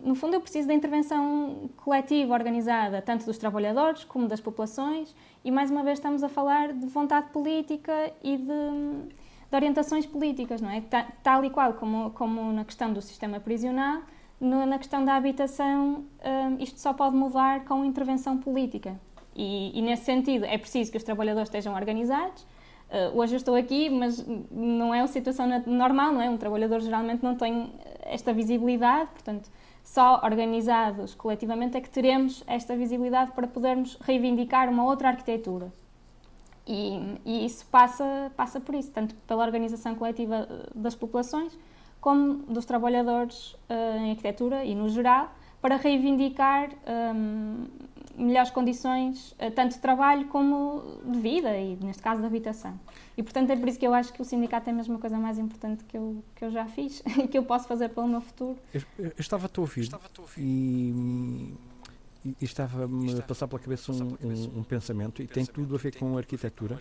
no 0.00 0.14
fundo, 0.14 0.34
eu 0.34 0.40
preciso 0.40 0.68
da 0.68 0.74
intervenção 0.74 1.70
coletiva, 1.76 2.34
organizada, 2.34 3.00
tanto 3.00 3.24
dos 3.24 3.38
trabalhadores 3.38 4.04
como 4.04 4.28
das 4.28 4.40
populações, 4.40 5.14
e 5.44 5.50
mais 5.50 5.70
uma 5.70 5.82
vez 5.82 5.98
estamos 5.98 6.22
a 6.22 6.28
falar 6.28 6.72
de 6.72 6.86
vontade 6.86 7.28
política 7.30 8.12
e 8.22 8.36
de, 8.36 8.44
de 8.44 9.56
orientações 9.56 10.06
políticas, 10.06 10.60
não 10.60 10.70
é? 10.70 10.82
Tal 11.22 11.44
e 11.44 11.50
qual 11.50 11.74
como, 11.74 12.10
como 12.10 12.52
na 12.52 12.64
questão 12.64 12.92
do 12.92 13.00
sistema 13.00 13.40
prisional, 13.40 14.02
no, 14.40 14.64
na 14.64 14.78
questão 14.78 15.04
da 15.04 15.14
habitação, 15.14 16.04
um, 16.24 16.62
isto 16.62 16.80
só 16.80 16.94
pode 16.94 17.14
mudar 17.14 17.64
com 17.64 17.84
intervenção 17.84 18.38
política. 18.38 18.98
E, 19.34 19.78
e, 19.78 19.82
nesse 19.82 20.04
sentido, 20.04 20.44
é 20.44 20.58
preciso 20.58 20.90
que 20.90 20.96
os 20.96 21.04
trabalhadores 21.04 21.48
estejam 21.48 21.74
organizados. 21.74 22.46
Uh, 22.90 23.16
hoje 23.16 23.34
eu 23.34 23.36
estou 23.36 23.54
aqui, 23.54 23.88
mas 23.88 24.26
não 24.50 24.92
é 24.92 24.98
uma 25.00 25.06
situação 25.06 25.46
normal, 25.64 26.12
não 26.12 26.20
é? 26.20 26.28
Um 26.28 26.36
trabalhador 26.36 26.80
geralmente 26.80 27.22
não 27.22 27.36
tem 27.36 27.72
esta 28.02 28.32
visibilidade, 28.32 29.10
portanto, 29.12 29.48
só 29.84 30.20
organizados 30.24 31.14
coletivamente 31.14 31.76
é 31.76 31.80
que 31.80 31.88
teremos 31.88 32.42
esta 32.46 32.76
visibilidade 32.76 33.30
para 33.32 33.46
podermos 33.46 33.96
reivindicar 34.00 34.68
uma 34.68 34.84
outra 34.84 35.08
arquitetura. 35.08 35.72
E, 36.66 37.18
e, 37.24 37.44
isso 37.44 37.66
passa, 37.66 38.30
passa 38.36 38.60
por 38.60 38.74
isso, 38.74 38.90
tanto 38.90 39.14
pela 39.26 39.44
organização 39.44 39.94
coletiva 39.94 40.46
eh, 40.48 40.70
das 40.74 40.94
populações, 40.94 41.58
como 42.00 42.34
dos 42.44 42.64
trabalhadores 42.64 43.54
uh, 43.68 43.98
em 43.98 44.10
arquitetura 44.10 44.64
e 44.64 44.74
no 44.74 44.88
geral, 44.88 45.32
para 45.60 45.76
reivindicar 45.76 46.70
um, 46.70 46.74
ehm, 46.86 47.66
melhores 48.20 48.50
condições, 48.50 49.32
uh, 49.32 49.50
tanto 49.54 49.74
de 49.74 49.78
trabalho 49.80 50.26
como 50.28 51.00
de 51.04 51.20
vida 51.20 51.56
e, 51.56 51.76
neste 51.76 52.02
caso, 52.02 52.20
de 52.20 52.26
habitação. 52.26 52.78
E, 53.16 53.22
portanto, 53.22 53.50
é 53.50 53.56
por 53.56 53.68
isso 53.68 53.78
que 53.78 53.86
eu 53.86 53.94
acho 53.94 54.12
que 54.12 54.20
o 54.22 54.24
sindicato 54.24 54.68
é 54.68 54.72
a 54.72 54.76
mesma 54.76 54.98
coisa 54.98 55.18
mais 55.18 55.38
importante 55.38 55.84
que 55.84 55.96
eu, 55.96 56.22
que 56.34 56.44
eu 56.44 56.50
já 56.50 56.66
fiz 56.66 57.02
e 57.18 57.28
que 57.28 57.38
eu 57.38 57.42
posso 57.42 57.66
fazer 57.66 57.88
pelo 57.90 58.08
meu 58.08 58.20
futuro. 58.20 58.58
Eu, 58.72 58.82
eu 58.98 59.12
estava-te 59.18 59.58
a 59.58 59.60
ouvir, 59.60 59.82
estava 59.82 60.04
a 60.04 60.20
ouvir 60.20 60.40
e 60.42 61.54
e, 62.24 62.44
estava-me 62.44 63.18
a 63.18 63.22
passar 63.22 63.48
pela 63.48 63.60
cabeça 63.60 63.92
um, 63.92 64.16
um, 64.22 64.58
um, 64.58 64.62
pensamento, 64.62 65.22
e 65.22 65.26
tem 65.26 65.46
tudo 65.46 65.74
a 65.74 65.78
ver 65.78 65.96
com 65.96 66.18
arquitetura. 66.18 66.80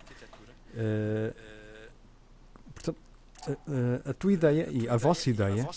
Uh, 0.74 1.34
portanto, 2.74 2.98
a, 3.48 4.10
a, 4.10 4.14
tua 4.14 4.34
ideia 4.34 4.68
e 4.70 4.88
a 4.88 4.98
vossa 4.98 5.30
ideia, 5.30 5.68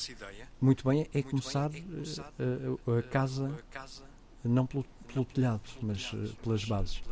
muito 0.61 0.89
bem, 0.89 1.09
é 1.15 1.23
começar 1.23 1.71
a, 1.71 2.99
a 2.99 3.03
casa 3.03 3.57
não 4.45 4.67
pelo, 4.67 4.85
pelo 5.13 5.25
telhado, 5.25 5.63
mas 5.81 6.11
pelas 6.43 6.65
bases. 6.65 7.03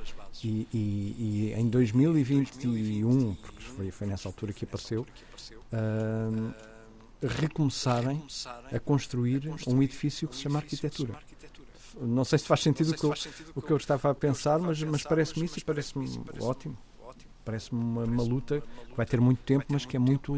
E, 0.43 0.67
e, 0.73 1.17
e, 1.19 1.55
em 1.57 1.69
2021, 1.69 3.35
porque 3.35 3.63
foi, 3.63 3.91
foi 3.91 4.07
nessa 4.07 4.29
altura 4.29 4.53
que 4.53 4.65
apareceu, 4.65 5.07
uh, 5.73 6.55
recomeçarem 7.23 8.23
a 8.73 8.79
construir 8.79 9.43
um 9.67 9.83
edifício 9.83 10.29
que 10.29 10.37
se 10.37 10.43
chama 10.43 10.59
arquitetura. 10.59 11.19
Não 12.01 12.25
sei 12.25 12.39
se 12.39 12.47
faz 12.47 12.61
sentido, 12.61 12.93
o, 12.93 12.95
que 12.95 13.05
eu, 13.05 13.15
o 13.57 13.63
que 13.63 13.73
eu 13.73 13.77
estava 13.77 14.11
a 14.11 14.15
pensar, 14.15 14.59
mas, 14.59 14.83
mas 14.83 15.03
parece-me 15.03 15.45
isso 15.45 15.59
e 15.59 15.65
parece-me 15.65 16.09
ótimo. 16.41 16.77
Parece-me 17.45 17.81
uma, 17.83 18.05
uma 18.05 18.23
luta 18.23 18.61
que 18.61 18.97
vai 18.97 19.05
ter 19.05 19.21
muito 19.21 19.43
tempo, 19.43 19.67
mas 19.69 19.85
que 19.85 19.97
é 19.97 19.99
muito, 19.99 20.35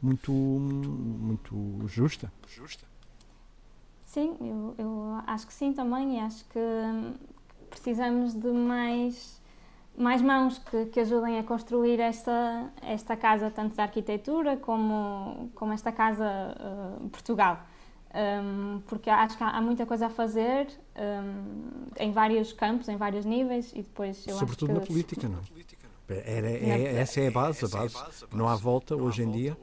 muito, 0.00 0.32
muito 0.32 1.86
justa. 1.86 2.32
Sim, 4.10 4.36
eu, 4.40 4.74
eu 4.76 5.22
acho 5.24 5.46
que 5.46 5.54
sim 5.54 5.72
também 5.72 6.16
e 6.16 6.20
acho 6.20 6.44
que 6.46 6.58
precisamos 7.70 8.34
de 8.34 8.50
mais, 8.50 9.40
mais 9.96 10.20
mãos 10.20 10.58
que, 10.58 10.86
que 10.86 10.98
ajudem 10.98 11.38
a 11.38 11.44
construir 11.44 12.00
esta, 12.00 12.72
esta 12.82 13.16
casa, 13.16 13.52
tanto 13.52 13.76
da 13.76 13.84
arquitetura 13.84 14.56
como, 14.56 15.50
como 15.54 15.72
esta 15.72 15.92
casa 15.92 16.26
uh, 16.26 17.08
Portugal 17.10 17.64
um, 18.12 18.80
porque 18.86 19.08
acho 19.08 19.36
que 19.36 19.44
há, 19.44 19.50
há, 19.50 19.60
muita 19.60 19.86
coisa 19.86 20.06
a 20.06 20.10
fazer 20.10 20.66
um, 20.96 21.86
em 21.96 22.10
vários 22.10 22.52
campos, 22.52 22.88
em 22.88 22.96
vários 22.96 23.24
níveis 23.24 23.70
e 23.72 23.82
depois 23.82 24.26
eu 24.26 24.36
Sobretudo 24.36 24.72
na 24.72 24.80
política, 24.80 25.28
não? 25.28 25.38
Era, 26.08 26.50
é, 26.50 26.96
essa 26.96 27.20
é 27.20 27.28
a 27.28 27.30
base, 27.30 27.64
a 27.64 27.68
base. 27.68 27.94
Não 28.32 28.48
há 28.48 28.56
volta 28.56 28.96
hoje 28.96 29.22
em 29.22 29.30
dia. 29.30 29.56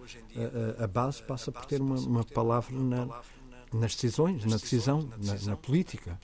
A, 0.80 0.86
a 0.86 0.88
base 0.88 1.22
passa 1.22 1.52
por 1.52 1.66
ter 1.66 1.82
uma, 1.82 2.00
uma 2.00 2.24
palavra 2.24 2.74
na, 2.74 3.06
nas 3.74 3.94
decisões, 3.94 4.46
na 4.46 4.58
decisão, 4.58 5.10
na, 5.18 5.52
na, 5.52 5.58
política. 5.58 6.20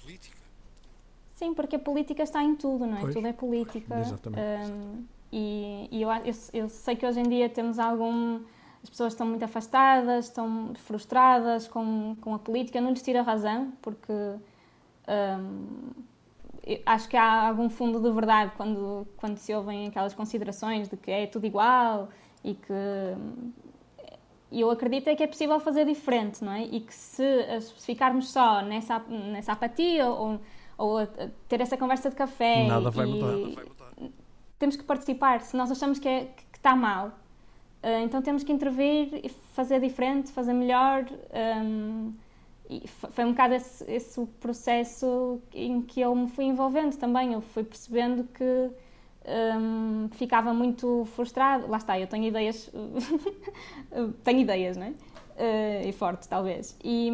Sim, 1.35 1.53
porque 1.53 1.75
a 1.75 1.79
política 1.79 2.23
está 2.23 2.43
em 2.43 2.55
tudo, 2.55 2.85
não 2.85 2.97
é? 2.97 3.01
Pois, 3.01 3.13
tudo 3.13 3.27
é 3.27 3.33
política. 3.33 3.99
Exatamente. 3.99 4.71
Um, 4.71 5.03
e, 5.31 5.87
e 5.91 6.01
eu, 6.01 6.09
eu, 6.09 6.33
eu 6.53 6.69
sei 6.69 6.95
que 6.95 7.05
hoje 7.05 7.19
em 7.19 7.23
dia 7.23 7.49
temos 7.49 7.79
algum 7.79 8.39
as 8.83 8.89
pessoas 8.89 9.13
estão 9.13 9.25
muito 9.25 9.43
afastadas, 9.43 10.25
estão 10.25 10.73
frustradas 10.75 11.67
com, 11.69 12.17
com 12.19 12.35
a 12.35 12.39
política. 12.39 12.81
Não 12.81 12.89
lhes 12.89 13.01
tira 13.01 13.21
razão, 13.21 13.71
porque 13.81 14.11
hum, 14.11 15.91
acho 16.85 17.07
que 17.07 17.15
há 17.15 17.47
algum 17.47 17.69
fundo 17.69 18.01
de 18.01 18.11
verdade 18.11 18.51
quando, 18.57 19.07
quando 19.15 19.37
se 19.37 19.53
ouvem 19.53 19.87
aquelas 19.87 20.13
considerações 20.13 20.89
de 20.89 20.97
que 20.97 21.09
é 21.09 21.25
tudo 21.25 21.47
igual 21.47 22.09
e 22.43 22.55
que. 22.55 22.73
E 24.53 24.61
eu 24.61 24.69
acredito 24.69 25.07
é 25.07 25.15
que 25.15 25.23
é 25.23 25.27
possível 25.27 25.59
fazer 25.59 25.83
diferente, 25.83 26.43
não 26.43 26.51
é? 26.53 26.63
E 26.63 26.79
que 26.79 26.93
se, 26.93 27.23
se 27.59 27.85
ficarmos 27.87 28.31
só 28.31 28.61
nessa, 28.61 28.99
nessa 28.99 29.53
apatia 29.53 30.07
ou, 30.07 30.39
ou 30.77 31.07
ter 31.49 31.59
essa 31.59 31.75
conversa 31.75 32.11
de 32.11 32.15
café. 32.15 32.67
Nada 32.67 32.91
vai 32.91 33.07
mudar. 33.07 33.33
Temos 34.59 34.75
que 34.75 34.83
participar. 34.83 35.41
Se 35.41 35.57
nós 35.57 35.71
achamos 35.71 35.97
que, 35.97 36.07
é, 36.07 36.25
que 36.51 36.55
está 36.55 36.75
mal, 36.75 37.13
ah, 37.81 38.01
então 38.01 38.21
temos 38.21 38.43
que 38.43 38.53
intervir 38.53 39.21
e 39.25 39.27
fazer 39.27 39.81
diferente, 39.81 40.31
fazer 40.31 40.53
melhor. 40.53 41.03
Um, 41.63 42.13
e 42.69 42.87
foi 42.87 43.25
um 43.25 43.31
bocado 43.31 43.55
esse, 43.55 43.83
esse 43.91 44.23
processo 44.39 45.41
em 45.51 45.81
que 45.81 45.99
eu 45.99 46.13
me 46.13 46.29
fui 46.29 46.45
envolvendo 46.45 46.95
também. 46.95 47.33
Eu 47.33 47.41
fui 47.41 47.63
percebendo 47.63 48.23
que 48.25 48.69
um, 49.25 50.09
ficava 50.11 50.53
muito 50.53 51.05
frustrado. 51.15 51.67
Lá 51.69 51.77
está, 51.77 51.99
eu 51.99 52.07
tenho 52.07 52.25
ideias, 52.25 52.71
tenho 54.23 54.39
ideias, 54.39 54.77
não 54.77 54.85
é? 54.85 54.89
Uh, 54.89 55.87
e 55.89 55.91
fortes, 55.93 56.27
talvez. 56.27 56.77
E, 56.83 57.09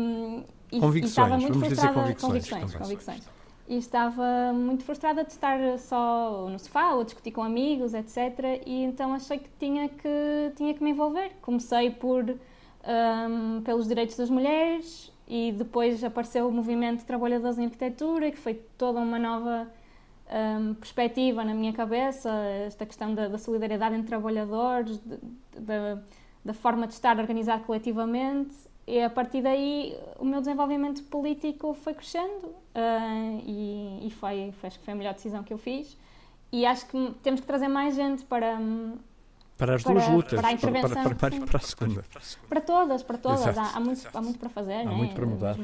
e, 0.72 0.80
convicções, 0.80 1.04
e 1.04 1.06
estava 1.06 1.38
muito 1.38 1.60
frustrada. 1.60 1.94
convicções. 1.94 2.22
Convicções, 2.22 2.76
convicções 2.76 3.40
e 3.70 3.78
estava 3.78 4.52
muito 4.52 4.84
frustrada 4.84 5.24
de 5.24 5.32
estar 5.32 5.60
só 5.78 6.50
no 6.50 6.58
sofá 6.58 6.94
ou 6.96 7.04
discutir 7.04 7.32
com 7.32 7.44
amigos, 7.44 7.94
etc. 7.94 8.64
E 8.66 8.84
então 8.84 9.14
achei 9.14 9.38
que 9.38 9.50
tinha 9.60 9.88
que, 9.88 10.52
tinha 10.56 10.74
que 10.74 10.84
me 10.84 10.90
envolver. 10.90 11.34
Comecei 11.40 11.92
por 11.92 12.26
um, 12.28 13.62
pelos 13.62 13.88
direitos 13.88 14.18
das 14.18 14.28
mulheres 14.28 15.12
e 15.28 15.52
depois 15.52 16.04
apareceu 16.04 16.48
o 16.48 16.52
movimento 16.52 17.02
de 17.02 17.06
trabalhadores 17.06 17.60
em 17.60 17.66
arquitetura, 17.66 18.32
que 18.32 18.40
foi 18.40 18.56
toda 18.76 19.00
uma 19.00 19.20
nova 19.20 19.72
um, 20.32 20.74
perspectiva 20.76 21.44
na 21.44 21.54
minha 21.54 21.74
cabeça, 21.74 22.30
esta 22.66 22.86
questão 22.86 23.14
da, 23.14 23.28
da 23.28 23.38
solidariedade 23.38 23.96
entre 23.96 24.08
trabalhadores, 24.08 24.98
de, 25.00 25.18
de, 25.18 26.02
da 26.44 26.54
forma 26.54 26.88
de 26.88 26.94
estar 26.94 27.20
organizado 27.20 27.64
coletivamente 27.64 28.56
e 28.90 29.04
a 29.04 29.10
partir 29.10 29.44
daí 29.44 29.96
o 30.18 30.26
meu 30.26 30.40
desenvolvimento 30.40 31.04
político 31.04 31.76
foi 31.76 31.94
crescendo 31.94 32.48
uh, 32.48 33.44
e, 33.46 34.08
e 34.08 34.10
foi, 34.10 34.52
foi, 34.60 34.68
acho 34.68 34.80
que 34.80 34.86
foi 34.86 34.94
a 34.96 34.98
melhor 34.98 35.14
decisão 35.14 35.44
que 35.44 35.54
eu 35.54 35.60
fiz. 35.60 35.96
E 36.52 36.66
acho 36.66 36.88
que 36.88 37.14
temos 37.22 37.40
que 37.40 37.46
trazer 37.46 37.68
mais 37.68 37.96
gente 37.96 38.26
para. 38.26 38.58
Para 39.56 39.76
as 39.76 39.84
para, 39.84 39.94
duas 39.94 40.08
lutas, 40.08 40.40
para 40.40 40.50
a 40.50 40.54
intervenção. 40.54 40.90
Para, 40.90 41.16
para, 41.16 41.30
para, 41.30 41.46
para 41.46 41.58
a 41.58 41.62
segunda. 41.62 42.04
Para 42.50 42.62
todas, 42.62 43.04
para 43.04 43.18
todas. 43.20 43.56
Há, 43.56 43.76
há, 43.76 43.80
muito, 43.80 44.10
há 44.12 44.22
muito 44.24 44.40
para 44.40 44.50
fazer. 44.50 44.74
Há 44.74 44.86
né? 44.86 44.96
muito 44.96 45.14
para 45.14 45.26
mudar. 45.28 45.56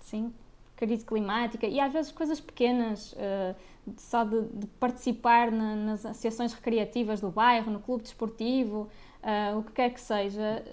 Sim, 0.00 0.34
crise 0.82 1.04
climática 1.04 1.64
e 1.66 1.78
às 1.78 1.92
vezes 1.92 2.10
coisas 2.10 2.40
pequenas, 2.40 3.12
uh, 3.12 3.54
só 3.96 4.24
de, 4.24 4.42
de 4.52 4.66
participar 4.80 5.52
na, 5.52 5.76
nas 5.76 6.04
associações 6.04 6.52
recreativas 6.52 7.20
do 7.20 7.30
bairro, 7.30 7.70
no 7.70 7.78
clube 7.78 8.02
desportivo, 8.02 8.88
uh, 9.22 9.58
o 9.58 9.62
que 9.62 9.72
quer 9.72 9.90
que 9.90 10.00
seja, 10.00 10.64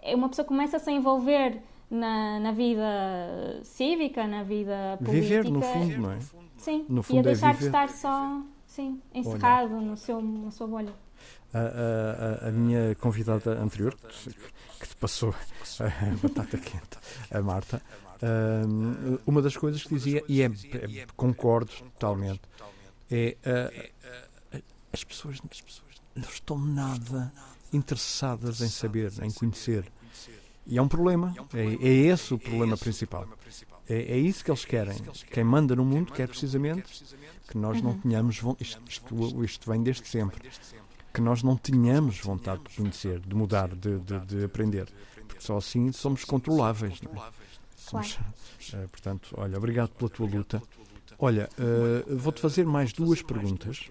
é 0.00 0.16
uma 0.16 0.30
pessoa 0.30 0.46
começa 0.46 0.78
a 0.78 0.80
se 0.80 0.90
envolver 0.90 1.60
na, 1.90 2.40
na 2.40 2.52
vida 2.52 3.60
cívica, 3.62 4.26
na 4.26 4.42
vida 4.42 4.96
política. 4.96 5.20
Viver, 5.20 5.44
no 5.50 5.60
fundo, 5.60 5.98
não 5.98 6.12
é? 6.12 6.18
Sim, 6.56 6.86
no 6.88 7.02
fundo 7.02 7.16
e 7.16 7.18
a 7.18 7.22
deixar 7.22 7.54
é 7.54 7.58
de 7.58 7.66
estar 7.66 7.88
só 7.90 8.40
sim, 8.66 9.02
encerrado 9.12 9.74
no 9.80 9.96
seu, 9.98 10.22
na 10.22 10.50
sua 10.50 10.66
bolha. 10.66 10.94
A, 11.52 11.58
a, 11.58 12.48
a, 12.48 12.50
minha 12.50 12.94
convidada 12.94 13.60
anterior, 13.60 13.94
que 14.80 14.88
te 14.88 14.96
passou 14.96 15.34
a 15.78 16.26
batata 16.26 16.56
quente, 16.56 16.96
a 17.30 17.42
Marta, 17.42 17.82
uma 19.26 19.42
das 19.42 19.56
coisas 19.56 19.82
que 19.82 19.94
dizia, 19.94 20.22
e 20.28 20.42
é, 20.42 20.46
é 20.46 21.06
concordo 21.16 21.72
totalmente, 21.72 22.42
é 23.10 23.36
as 24.92 25.02
pessoas 25.02 25.40
não 26.14 26.28
estão 26.28 26.58
nada 26.58 27.32
interessadas 27.72 28.60
em 28.60 28.68
saber, 28.68 29.12
em 29.22 29.30
conhecer. 29.30 29.90
E 30.66 30.78
é 30.78 30.82
um 30.82 30.86
problema, 30.86 31.34
é, 31.54 31.88
é 31.88 31.88
esse 31.88 32.34
o 32.34 32.38
problema 32.38 32.76
principal. 32.76 33.26
É, 33.88 34.14
é, 34.14 34.16
isso 34.16 34.44
que 34.44 34.50
eles 34.50 34.64
querem. 34.64 34.96
Quem 35.30 35.42
manda 35.42 35.74
no 35.74 35.84
mundo 35.84 36.12
quer 36.12 36.28
precisamente 36.28 37.04
que 37.48 37.58
nós 37.58 37.82
não 37.82 37.98
tenhamos. 37.98 38.40
Isto, 38.60 38.82
isto, 38.88 39.44
isto 39.44 39.70
vem 39.70 39.82
desde 39.82 40.06
sempre 40.06 40.40
que 41.12 41.20
nós 41.20 41.42
não 41.42 41.56
tenhamos 41.56 42.20
vontade 42.20 42.62
de 42.62 42.76
conhecer, 42.76 43.20
de 43.20 43.34
mudar, 43.34 43.68
de, 43.74 43.98
de, 43.98 44.20
de 44.20 44.44
aprender. 44.44 44.88
Porque 45.26 45.42
só 45.42 45.56
assim 45.56 45.90
somos 45.92 46.24
controláveis. 46.24 47.00
Não 47.02 47.22
é? 47.22 47.30
Somos, 47.92 48.18
uh, 48.72 48.88
portanto, 48.88 49.34
olha, 49.36 49.58
obrigado 49.58 49.90
pela 49.90 50.08
tua 50.08 50.26
luta. 50.26 50.62
Olha, 51.18 51.48
uh, 51.58 52.16
vou-te 52.16 52.40
fazer 52.40 52.64
mais 52.64 52.92
duas 52.92 53.20
perguntas, 53.22 53.90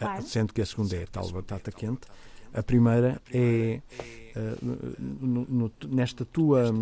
uh, 0.00 0.22
sendo 0.22 0.52
que 0.52 0.60
a 0.60 0.66
segunda 0.66 0.96
é 0.96 1.04
a 1.04 1.06
tal 1.06 1.30
batata 1.30 1.70
quente. 1.70 2.02
A 2.52 2.62
primeira 2.62 3.20
é 3.32 3.80
no, 4.62 5.44
no, 5.44 5.72
nesta 5.86 6.24
tua, 6.24 6.72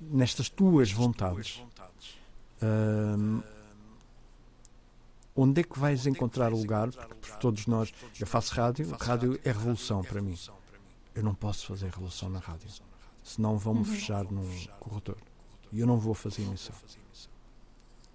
nestas 0.00 0.48
tuas 0.50 0.92
vontades. 0.92 1.62
Onde 5.34 5.62
é 5.62 5.64
que 5.64 5.78
vais 5.78 6.06
encontrar 6.06 6.52
o 6.52 6.58
lugar? 6.58 6.90
Porque 6.90 7.36
todos 7.40 7.66
nós, 7.66 7.94
eu 8.20 8.26
faço 8.26 8.54
rádio, 8.54 8.94
rádio 9.00 9.40
é 9.42 9.52
revolução 9.52 10.02
para 10.02 10.20
mim. 10.20 10.38
Eu 11.14 11.22
não 11.22 11.34
posso 11.34 11.66
fazer 11.66 11.86
revolução 11.86 12.28
na 12.28 12.40
rádio, 12.40 12.68
senão 13.22 13.56
vão-me 13.58 13.80
uhum. 13.80 13.84
fechar 13.84 14.24
num 14.24 14.48
corretor. 14.78 15.16
E 15.72 15.80
eu 15.80 15.86
não 15.86 15.98
vou 15.98 16.14
fazer 16.14 16.42
emissão. 16.42 16.74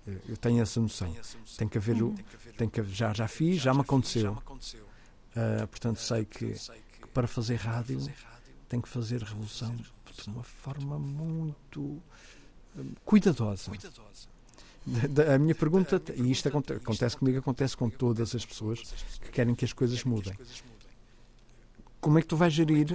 Eu 0.05 0.37
tenho 0.37 0.61
essa 0.61 0.79
noção. 0.79 1.13
Tem 1.57 1.67
que 1.67 1.77
haver, 1.77 2.01
uhum. 2.01 2.15
tem 2.57 2.69
que, 2.69 2.83
já, 2.83 3.13
já 3.13 3.27
fiz, 3.27 3.61
já 3.61 3.73
me 3.73 3.81
aconteceu. 3.81 4.33
Uh, 4.33 5.67
portanto, 5.67 5.99
sei 5.99 6.25
que, 6.25 6.53
que, 6.53 7.07
para 7.13 7.27
fazer 7.27 7.55
rádio 7.55 7.99
tem 8.69 8.79
que 8.79 8.87
fazer 8.87 9.21
revolução 9.21 9.75
de 9.75 10.29
uma 10.29 10.43
forma 10.43 10.97
muito 10.97 12.01
hum, 12.77 12.93
cuidadosa. 13.03 13.71
A 15.33 15.39
minha 15.39 15.55
pergunta, 15.55 16.01
e 16.15 16.31
isto 16.31 16.47
acontece 16.47 17.17
comigo, 17.17 17.39
acontece 17.39 17.75
com 17.75 17.89
todas 17.89 18.35
as 18.35 18.45
pessoas 18.45 18.81
que 19.19 19.31
querem 19.31 19.55
que 19.55 19.65
as 19.65 19.73
coisas 19.73 20.03
mudem. 20.03 20.37
Como 21.99 22.19
é 22.19 22.21
que 22.21 22.27
tu 22.27 22.37
vais 22.37 22.53
gerir 22.53 22.87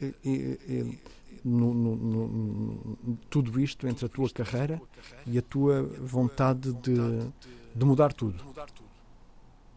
eh, 0.00 0.14
eh, 0.24 0.58
eh, 0.66 0.98
no, 1.44 1.74
no, 1.74 1.96
no, 1.96 3.18
tudo 3.28 3.60
isto 3.60 3.86
entre 3.86 4.06
a 4.06 4.08
tua 4.08 4.30
carreira 4.30 4.80
e 5.26 5.38
a 5.38 5.42
tua 5.42 5.82
vontade 5.82 6.72
de, 6.74 6.94
de 7.74 7.84
mudar 7.84 8.12
tudo? 8.12 8.42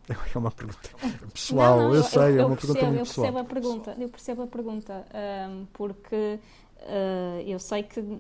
É 0.08 0.38
uma 0.38 0.52
pergunta 0.52 0.88
pessoal, 1.34 1.78
não, 1.78 1.84
não, 1.86 1.90
eu, 1.90 1.96
eu, 1.96 2.04
sei, 2.04 2.22
eu, 2.38 2.42
é 2.42 2.46
uma 2.46 2.56
pergunta 2.56 2.80
percebo, 2.80 2.94
muito 2.94 3.08
pessoal. 3.08 3.28
Eu 3.28 3.34
percebo 3.34 3.40
a 3.40 3.44
pergunta, 3.44 3.98
eu 4.00 4.10
percebo 4.10 4.42
a 4.44 4.48
pergunta, 4.48 5.08
um, 5.50 5.66
porque 5.74 6.40
uh, 6.82 7.42
eu 7.44 7.58
sei 7.58 7.82
que 7.82 8.20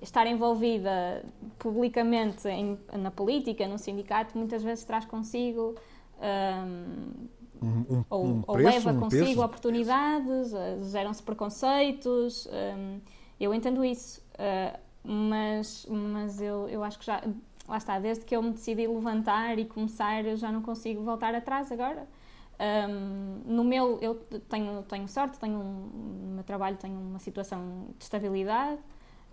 estar 0.00 0.26
envolvida 0.26 1.24
publicamente 1.60 2.48
em, 2.48 2.76
na 2.98 3.12
política, 3.12 3.68
num 3.68 3.78
sindicato, 3.78 4.36
muitas 4.36 4.64
vezes 4.64 4.84
traz 4.84 5.04
consigo 5.04 5.76
um, 6.18 7.28
um, 7.62 8.04
ou, 8.10 8.24
um 8.26 8.44
ou 8.46 8.56
leva 8.56 8.92
consigo 8.94 9.24
peso. 9.24 9.42
oportunidades, 9.42 10.52
eh, 10.52 10.78
geram-se 10.82 11.22
preconceitos. 11.22 12.46
Um, 12.46 13.00
eu 13.38 13.54
entendo 13.54 13.84
isso, 13.84 14.20
uh, 14.34 14.78
mas, 15.04 15.86
mas 15.88 16.40
eu, 16.40 16.68
eu 16.68 16.82
acho 16.84 16.98
que 16.98 17.06
já. 17.06 17.22
Lá 17.68 17.76
está, 17.76 17.98
desde 17.98 18.24
que 18.24 18.34
eu 18.34 18.42
me 18.42 18.50
decidi 18.50 18.86
levantar 18.86 19.56
e 19.58 19.64
começar, 19.64 20.24
eu 20.24 20.36
já 20.36 20.50
não 20.50 20.62
consigo 20.62 21.02
voltar 21.02 21.34
atrás 21.34 21.70
agora. 21.70 22.06
Um, 22.60 23.40
no 23.44 23.64
meu, 23.64 23.98
eu 24.00 24.14
tenho, 24.48 24.82
tenho 24.82 25.08
sorte, 25.08 25.38
tenho 25.38 25.58
um, 25.58 25.90
no 26.28 26.34
meu 26.34 26.44
trabalho 26.44 26.76
tenho 26.76 26.98
uma 26.98 27.18
situação 27.18 27.88
de 27.98 28.04
estabilidade, 28.04 28.80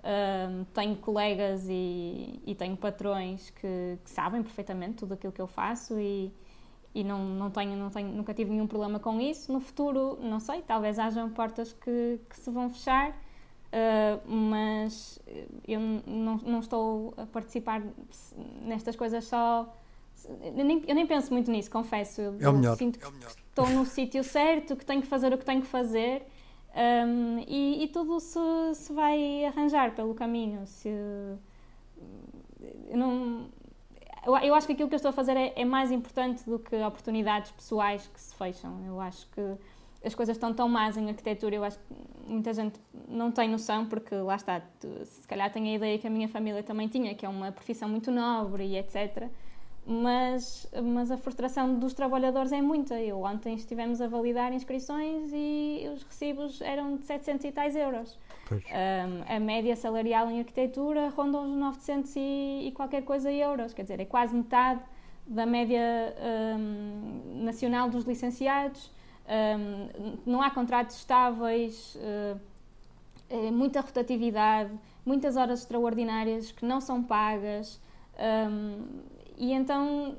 um, 0.03 0.63
tenho 0.73 0.95
colegas 0.95 1.67
e, 1.69 2.41
e 2.45 2.55
tenho 2.55 2.77
patrões 2.77 3.49
que, 3.51 3.99
que, 4.03 4.09
sabem 4.09 4.41
perfeitamente 4.41 4.95
tudo 4.95 5.13
aquilo 5.13 5.33
que 5.33 5.41
eu 5.41 5.47
faço 5.47 5.99
e, 5.99 6.33
e 6.93 7.03
não, 7.03 7.23
não, 7.23 7.51
tenho, 7.51 7.75
não 7.75 7.89
tenho, 7.89 8.09
nunca 8.09 8.33
tive 8.33 8.51
nenhum 8.51 8.67
problema 8.67 8.99
com 8.99 9.19
isso. 9.19 9.51
No 9.51 9.59
futuro, 9.59 10.17
não 10.21 10.39
sei, 10.39 10.61
talvez 10.61 10.97
hajam 10.97 11.29
portas 11.29 11.73
que, 11.73 12.19
que 12.29 12.37
se 12.37 12.49
vão 12.49 12.69
fechar, 12.69 13.11
uh, 13.11 14.31
mas 14.31 15.19
eu 15.67 15.79
não, 15.79 16.37
não 16.37 16.59
estou 16.59 17.13
a 17.17 17.25
participar 17.25 17.81
nestas 18.61 18.95
coisas 18.95 19.25
só. 19.25 19.73
Eu 20.41 20.65
nem, 20.65 20.83
eu 20.87 20.95
nem 20.95 21.07
penso 21.07 21.31
muito 21.31 21.49
nisso, 21.49 21.71
confesso. 21.71 22.21
Eu, 22.21 22.37
é 22.39 22.49
o 22.49 22.53
melhor. 22.53 22.75
Sinto 22.75 22.99
é 23.01 23.07
o 23.07 23.11
melhor. 23.11 23.33
que 23.33 23.41
estou 23.41 23.69
no 23.69 23.85
sítio 23.87 24.23
certo, 24.23 24.75
que 24.75 24.85
tenho 24.85 25.01
que 25.01 25.07
fazer 25.07 25.33
o 25.33 25.37
que 25.37 25.45
tenho 25.45 25.61
que 25.61 25.67
fazer 25.67 26.25
um, 26.75 27.39
e, 27.47 27.83
e, 27.83 27.87
tudo 27.87 28.19
se, 28.19 28.39
se 28.75 28.93
vai 28.93 29.45
arranjar 29.45 29.95
pelo 29.95 30.13
caminho. 30.13 30.65
Se, 30.67 30.89
eu, 32.87 32.97
não, 32.97 33.49
eu, 34.25 34.35
eu, 34.37 34.55
acho 34.55 34.67
que 34.67 34.73
aquilo 34.73 34.89
que 34.89 34.95
eu 34.95 34.97
estou 34.97 35.09
a 35.09 35.13
fazer 35.13 35.35
é, 35.35 35.53
é, 35.55 35.65
mais 35.65 35.91
importante 35.91 36.43
do 36.45 36.59
que 36.59 36.75
oportunidades 36.75 37.51
pessoais 37.51 38.07
que 38.07 38.19
se 38.19 38.35
fecham. 38.35 38.83
Eu 38.85 38.99
acho 38.99 39.27
que 39.29 39.41
as 40.03 40.15
coisas 40.15 40.35
estão 40.35 40.53
tão 40.53 40.69
más 40.69 40.97
em 40.97 41.09
arquitetura, 41.09 41.55
eu 41.55 41.63
acho 41.63 41.77
que 41.79 42.31
muita 42.31 42.53
gente 42.53 42.79
não 43.07 43.31
tem 43.31 43.49
noção, 43.49 43.85
porque 43.85 44.15
lá 44.15 44.35
está, 44.35 44.61
se 45.03 45.27
calhar 45.27 45.51
tem 45.51 45.71
a 45.71 45.75
ideia 45.75 45.97
que 45.97 46.07
a 46.07 46.09
minha 46.09 46.29
família 46.29 46.63
também 46.63 46.87
tinha, 46.87 47.13
que 47.13 47.25
é 47.25 47.29
uma 47.29 47.51
profissão 47.51 47.89
muito 47.89 48.09
nobre 48.11 48.65
e 48.65 48.77
etc 48.77 49.29
mas, 49.89 50.67
mas 50.83 51.09
a 51.09 51.17
frustração 51.17 51.79
dos 51.79 51.93
trabalhadores 51.93 52.51
é 52.51 52.61
muita. 52.61 52.99
Eu 53.01 53.23
ontem 53.23 53.55
estivemos 53.55 53.99
a 54.01 54.07
validar 54.07 54.53
inscrições 54.53 55.31
e 55.33 55.89
os 55.91 56.03
recibos 56.03 56.61
eram 56.61 56.97
de 56.97 57.05
700 57.05 57.45
e 57.45 57.51
tais 57.51 57.75
euros. 57.75 58.17
Um, 58.55 59.35
a 59.35 59.39
média 59.39 59.75
salarial 59.75 60.29
em 60.29 60.39
arquitetura 60.39 61.09
ronda 61.09 61.39
os 61.39 61.49
900 61.49 62.15
e, 62.15 62.67
e, 62.67 62.71
qualquer 62.73 63.03
coisa 63.03 63.31
euros, 63.31 63.73
quer 63.73 63.83
dizer, 63.83 63.99
é 63.99 64.05
quase 64.05 64.35
metade 64.35 64.81
da 65.25 65.45
média 65.45 65.81
um, 66.57 67.43
nacional 67.43 67.89
dos 67.89 68.05
licenciados. 68.05 68.91
Um, 69.27 70.17
não 70.25 70.41
há 70.41 70.49
contratos 70.49 70.97
estáveis, 70.97 71.95
uh, 71.95 72.39
é 73.29 73.51
muita 73.51 73.81
rotatividade, 73.81 74.71
muitas 75.05 75.37
horas 75.37 75.59
extraordinárias 75.59 76.51
que 76.51 76.65
não 76.65 76.81
são 76.81 77.03
pagas. 77.03 77.79
E 79.37 79.53
então 79.53 80.17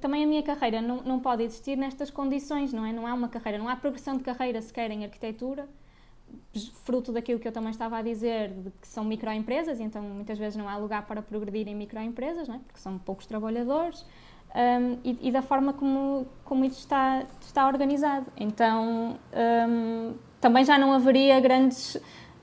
também 0.00 0.24
a 0.24 0.26
minha 0.26 0.42
carreira 0.42 0.80
não, 0.80 1.02
não 1.02 1.18
pode 1.18 1.42
existir 1.42 1.76
nestas 1.76 2.10
condições, 2.10 2.72
não 2.72 2.84
é? 2.84 2.92
Não 2.92 3.06
há 3.06 3.14
uma 3.14 3.28
carreira, 3.28 3.58
não 3.58 3.68
há 3.68 3.76
progressão 3.76 4.16
de 4.16 4.22
carreira 4.22 4.60
sequer 4.60 4.90
em 4.90 5.04
arquitetura, 5.04 5.68
fruto 6.84 7.12
daquilo 7.12 7.40
que 7.40 7.48
eu 7.48 7.52
também 7.52 7.70
estava 7.70 7.98
a 7.98 8.02
dizer, 8.02 8.50
de 8.50 8.70
que 8.70 8.86
são 8.86 9.04
microempresas, 9.04 9.80
então 9.80 10.02
muitas 10.02 10.38
vezes 10.38 10.56
não 10.56 10.68
há 10.68 10.76
lugar 10.76 11.06
para 11.06 11.22
progredir 11.22 11.66
em 11.68 11.74
microempresas, 11.74 12.48
não 12.48 12.56
é? 12.56 12.58
Porque 12.58 12.78
são 12.78 12.98
poucos 12.98 13.26
trabalhadores, 13.26 14.04
um, 14.54 14.98
e, 15.02 15.28
e, 15.28 15.32
da 15.32 15.40
forma 15.40 15.72
como, 15.72 16.26
como 16.44 16.64
isso 16.64 16.80
está, 16.80 17.24
está 17.40 17.66
organizado. 17.66 18.26
Então 18.36 19.18
um, 19.32 20.14
também 20.40 20.64
já 20.64 20.78
não 20.78 20.92
haveria 20.92 21.40
grandes 21.40 21.96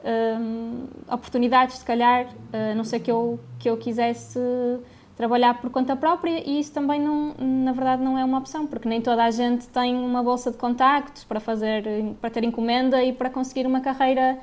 um, 0.04 0.88
oportunidades, 1.12 1.78
se 1.78 1.86
calhar, 1.86 2.28
a 2.52 2.74
não 2.74 2.84
ser 2.84 3.00
que 3.00 3.12
eu, 3.12 3.40
que 3.60 3.70
eu 3.70 3.78
quisesse 3.78 4.40
trabalhar 5.20 5.60
por 5.60 5.70
conta 5.70 5.98
própria 5.98 6.42
e 6.50 6.62
isso 6.62 6.72
também 6.72 6.98
não, 6.98 7.36
na 7.38 7.74
verdade 7.74 8.02
não 8.02 8.18
é 8.18 8.24
uma 8.24 8.38
opção, 8.38 8.66
porque 8.66 8.88
nem 8.88 9.02
toda 9.02 9.26
a 9.26 9.30
gente 9.30 9.68
tem 9.68 9.94
uma 9.94 10.24
bolsa 10.24 10.50
de 10.50 10.56
contactos 10.56 11.26
para 11.26 11.42
fazer, 11.42 11.84
para 12.22 12.30
ter 12.30 12.46
encomenda 12.46 13.04
e 13.04 13.12
para 13.12 13.30
conseguir 13.30 13.68
uma 13.68 13.82
carreira 13.82 14.40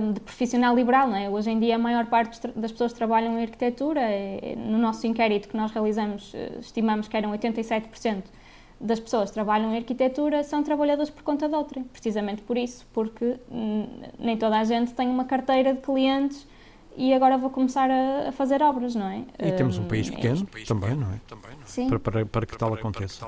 um, 0.00 0.12
de 0.14 0.20
profissional 0.20 0.74
liberal, 0.74 1.08
não 1.08 1.16
é? 1.16 1.28
Hoje 1.28 1.50
em 1.50 1.60
dia 1.60 1.74
a 1.76 1.78
maior 1.78 2.06
parte 2.06 2.40
das 2.56 2.72
pessoas 2.72 2.94
trabalham 2.94 3.38
em 3.38 3.42
arquitetura, 3.42 4.00
é, 4.00 4.54
no 4.56 4.78
nosso 4.78 5.06
inquérito 5.06 5.46
que 5.46 5.54
nós 5.54 5.72
realizamos, 5.72 6.32
eh, 6.34 6.52
estimamos 6.58 7.06
que 7.06 7.14
eram 7.14 7.30
87% 7.32 8.22
das 8.80 8.98
pessoas 8.98 9.28
que 9.28 9.34
trabalham 9.34 9.74
em 9.74 9.76
arquitetura 9.76 10.42
são 10.42 10.62
trabalhadoras 10.62 11.10
por 11.10 11.22
conta 11.22 11.50
de 11.50 11.80
precisamente 11.92 12.40
por 12.40 12.56
isso, 12.56 12.86
porque 12.94 13.36
hum, 13.50 13.86
nem 14.18 14.38
toda 14.38 14.58
a 14.58 14.64
gente 14.64 14.94
tem 14.94 15.06
uma 15.10 15.26
carteira 15.26 15.74
de 15.74 15.82
clientes 15.82 16.46
e 16.98 17.14
agora 17.14 17.38
vou 17.38 17.48
começar 17.48 17.88
a, 17.88 18.28
a 18.28 18.32
fazer 18.32 18.60
obras, 18.60 18.94
não 18.96 19.06
é? 19.06 19.24
E 19.38 19.52
temos 19.52 19.78
um 19.78 19.84
país 19.84 20.10
pequeno 20.10 20.46
é, 20.54 20.64
também, 20.64 20.96
não 20.96 21.12
é? 21.12 21.20
Sim. 21.64 21.88
Para, 21.88 22.00
para, 22.00 22.26
para 22.26 22.46
que 22.46 22.58
tal 22.58 22.74
aconteça. 22.74 23.24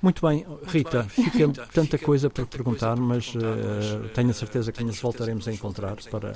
Muito 0.00 0.24
bem, 0.24 0.46
Rita, 0.66 1.04
fica 1.08 1.48
tanta 1.72 1.98
coisa 1.98 2.28
para 2.28 2.44
perguntar, 2.44 2.94
mas 2.96 3.34
uh, 3.34 4.08
tenho 4.14 4.30
a 4.30 4.34
certeza 4.34 4.70
que 4.70 4.84
nos 4.84 5.00
voltaremos 5.00 5.48
a 5.48 5.52
encontrar 5.52 5.96
para, 6.10 6.34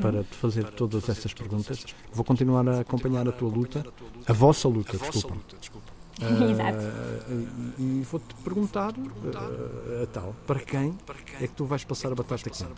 para 0.00 0.24
te 0.24 0.34
fazer 0.34 0.64
todas 0.70 1.08
estas 1.08 1.32
perguntas. 1.34 1.84
Vou 2.10 2.24
continuar 2.24 2.66
a 2.66 2.80
acompanhar 2.80 3.28
a 3.28 3.32
tua 3.32 3.50
luta, 3.50 3.84
a 4.26 4.32
vossa 4.32 4.66
luta, 4.68 4.96
desculpa. 4.96 5.36
Uh, 5.36 6.44
Exato. 6.50 6.78
E, 7.78 7.82
e 7.82 8.02
vou-te 8.10 8.34
perguntar, 8.42 8.92
uh, 8.92 10.02
a 10.02 10.06
tal, 10.06 10.34
para 10.46 10.60
quem 10.60 10.96
é 11.40 11.46
que 11.46 11.54
tu 11.54 11.66
vais 11.66 11.84
passar 11.84 12.10
a 12.10 12.14
batata 12.14 12.48
quente? 12.48 12.74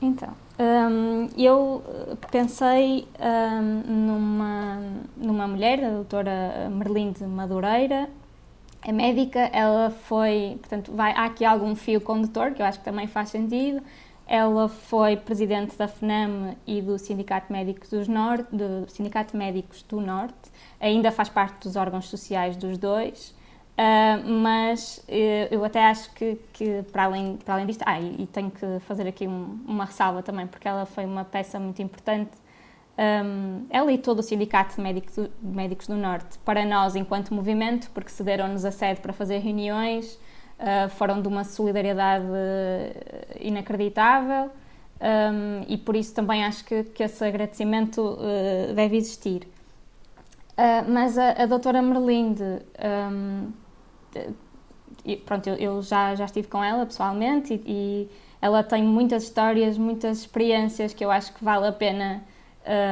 Então, 0.00 0.34
um, 0.58 1.28
eu 1.36 1.82
pensei 2.30 3.08
um, 3.18 4.06
numa, 4.06 4.78
numa 5.16 5.48
mulher, 5.48 5.84
a 5.84 5.90
doutora 5.90 6.68
Merlinde 6.70 7.24
Madureira, 7.24 8.08
a 8.86 8.92
médica, 8.92 9.40
ela 9.52 9.90
foi, 9.90 10.58
portanto, 10.60 10.92
vai, 10.92 11.12
há 11.12 11.24
aqui 11.24 11.44
algum 11.44 11.74
fio 11.74 12.00
condutor, 12.00 12.52
que 12.52 12.60
eu 12.60 12.66
acho 12.66 12.78
que 12.78 12.84
também 12.84 13.06
faz 13.06 13.30
sentido. 13.30 13.82
Ela 14.26 14.68
foi 14.68 15.16
presidente 15.16 15.76
da 15.76 15.88
FNAM 15.88 16.54
e 16.66 16.80
do 16.82 16.98
Sindicato 16.98 17.52
Médicos 17.52 17.88
dos 17.90 18.08
Norte, 18.08 18.54
do 18.54 18.88
Sindicato 18.88 19.36
Médicos 19.36 19.82
do 19.88 20.00
Norte. 20.00 20.34
Ainda 20.78 21.10
faz 21.10 21.28
parte 21.30 21.66
dos 21.66 21.76
órgãos 21.76 22.08
sociais 22.08 22.56
dos 22.56 22.76
dois. 22.76 23.34
Uh, 23.76 24.28
mas 24.28 24.98
uh, 25.08 25.48
eu 25.50 25.64
até 25.64 25.84
acho 25.86 26.12
que, 26.12 26.38
que, 26.52 26.82
para, 26.92 27.04
além, 27.04 27.36
para 27.38 27.54
além 27.54 27.66
disto, 27.66 27.82
ah, 27.84 28.00
e, 28.00 28.22
e 28.22 28.26
tenho 28.26 28.50
que 28.50 28.78
fazer 28.80 29.06
aqui 29.08 29.26
um, 29.26 29.58
uma 29.66 29.84
ressalva 29.84 30.22
também, 30.22 30.46
porque 30.46 30.68
ela 30.68 30.86
foi 30.86 31.04
uma 31.04 31.24
peça 31.24 31.58
muito 31.58 31.82
importante 31.82 32.30
um, 32.96 33.66
ela 33.70 33.92
e 33.92 33.98
todo 33.98 34.20
o 34.20 34.22
Sindicato 34.22 34.76
de 34.76 34.80
Médicos, 34.80 35.16
do, 35.16 35.30
Médicos 35.42 35.86
do 35.88 35.96
Norte, 35.96 36.38
para 36.44 36.64
nós, 36.64 36.94
enquanto 36.94 37.34
movimento, 37.34 37.90
porque 37.92 38.10
cederam-nos 38.10 38.64
a 38.64 38.70
sede 38.70 39.00
para 39.00 39.12
fazer 39.12 39.38
reuniões, 39.38 40.14
uh, 40.14 40.88
foram 40.90 41.20
de 41.20 41.26
uma 41.26 41.42
solidariedade 41.44 42.24
inacreditável 43.40 44.50
um, 45.00 45.64
e 45.66 45.76
por 45.76 45.96
isso 45.96 46.14
também 46.14 46.44
acho 46.44 46.64
que, 46.64 46.84
que 46.84 47.02
esse 47.02 47.24
agradecimento 47.24 48.00
uh, 48.00 48.72
deve 48.74 48.96
existir. 48.96 49.48
Uh, 50.52 50.88
mas 50.88 51.18
a, 51.18 51.30
a 51.32 51.46
doutora 51.46 51.82
Merlinde, 51.82 52.44
de, 52.44 53.63
pronto, 55.26 55.48
eu, 55.48 55.82
já, 55.82 56.14
já 56.14 56.24
estive 56.24 56.48
com 56.48 56.62
ela 56.62 56.86
pessoalmente 56.86 57.54
e, 57.54 57.62
e 57.66 58.10
ela 58.40 58.62
tem 58.62 58.82
muitas 58.82 59.24
histórias, 59.24 59.78
muitas 59.78 60.18
experiências 60.18 60.92
que 60.92 61.04
eu 61.04 61.10
acho 61.10 61.32
que 61.32 61.42
vale 61.42 61.66
a 61.66 61.72
pena 61.72 62.22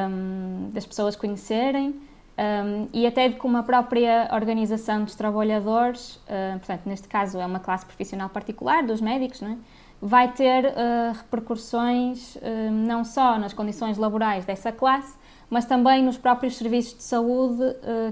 um, 0.08 0.70
das 0.70 0.86
pessoas 0.86 1.16
conhecerem 1.16 2.00
um, 2.38 2.88
e 2.92 3.06
até 3.06 3.28
de 3.28 3.36
como 3.36 3.56
a 3.58 3.62
própria 3.62 4.28
organização 4.32 5.04
dos 5.04 5.14
trabalhadores, 5.14 6.16
uh, 6.16 6.58
portanto, 6.58 6.86
neste 6.86 7.06
caso 7.06 7.38
é 7.38 7.44
uma 7.44 7.60
classe 7.60 7.84
profissional 7.84 8.28
particular 8.30 8.82
dos 8.82 9.00
médicos, 9.00 9.42
é? 9.42 9.56
vai 10.00 10.32
ter 10.32 10.64
uh, 10.64 11.12
repercussões 11.14 12.36
uh, 12.36 12.40
não 12.70 13.04
só 13.04 13.38
nas 13.38 13.52
condições 13.52 13.98
laborais 13.98 14.44
dessa 14.46 14.72
classe, 14.72 15.14
mas 15.50 15.66
também 15.66 16.02
nos 16.02 16.16
próprios 16.16 16.56
serviços 16.56 16.96
de 16.96 17.02
saúde 17.02 17.62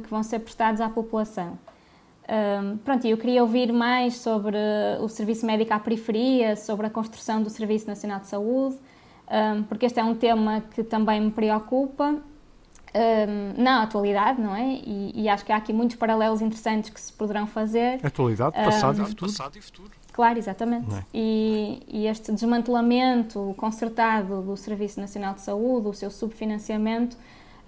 que 0.02 0.11
vão 0.11 0.22
ser 0.22 0.40
prestados 0.40 0.78
à 0.78 0.90
população. 0.90 1.58
Um, 2.30 2.76
pronto, 2.78 3.04
eu 3.08 3.18
queria 3.18 3.42
ouvir 3.42 3.72
mais 3.72 4.18
sobre 4.18 4.56
o 5.00 5.08
serviço 5.08 5.44
médico 5.44 5.74
à 5.74 5.80
periferia, 5.80 6.54
sobre 6.54 6.86
a 6.86 6.90
construção 6.90 7.42
do 7.42 7.50
Serviço 7.50 7.88
Nacional 7.88 8.20
de 8.20 8.28
Saúde, 8.28 8.76
um, 9.28 9.64
porque 9.64 9.86
este 9.86 9.98
é 9.98 10.04
um 10.04 10.14
tema 10.14 10.62
que 10.72 10.84
também 10.84 11.20
me 11.20 11.32
preocupa 11.32 12.14
um, 12.94 13.62
na 13.62 13.82
atualidade, 13.82 14.40
não 14.40 14.54
é? 14.54 14.64
E, 14.64 15.12
e, 15.22 15.28
acho 15.28 15.44
que 15.44 15.50
há 15.50 15.56
aqui 15.56 15.72
muitos 15.72 15.96
paralelos 15.96 16.40
interessantes 16.40 16.90
que 16.90 17.00
se 17.00 17.12
poderão 17.12 17.48
fazer. 17.48 17.98
Atualidade, 18.04 18.54
passado, 18.54 19.00
um, 19.00 19.04
e, 19.04 19.06
futuro. 19.06 19.32
passado 19.32 19.56
e 19.56 19.60
futuro. 19.60 19.90
Claro, 20.12 20.38
exatamente. 20.38 20.92
É? 20.94 21.04
E, 21.12 21.82
e, 21.88 22.06
este 22.06 22.30
desmantelamento 22.30 23.54
concertado 23.56 24.40
do 24.42 24.56
Serviço 24.56 25.00
Nacional 25.00 25.34
de 25.34 25.40
Saúde, 25.40 25.88
o 25.88 25.92
seu 25.92 26.10
subfinanciamento, 26.10 27.16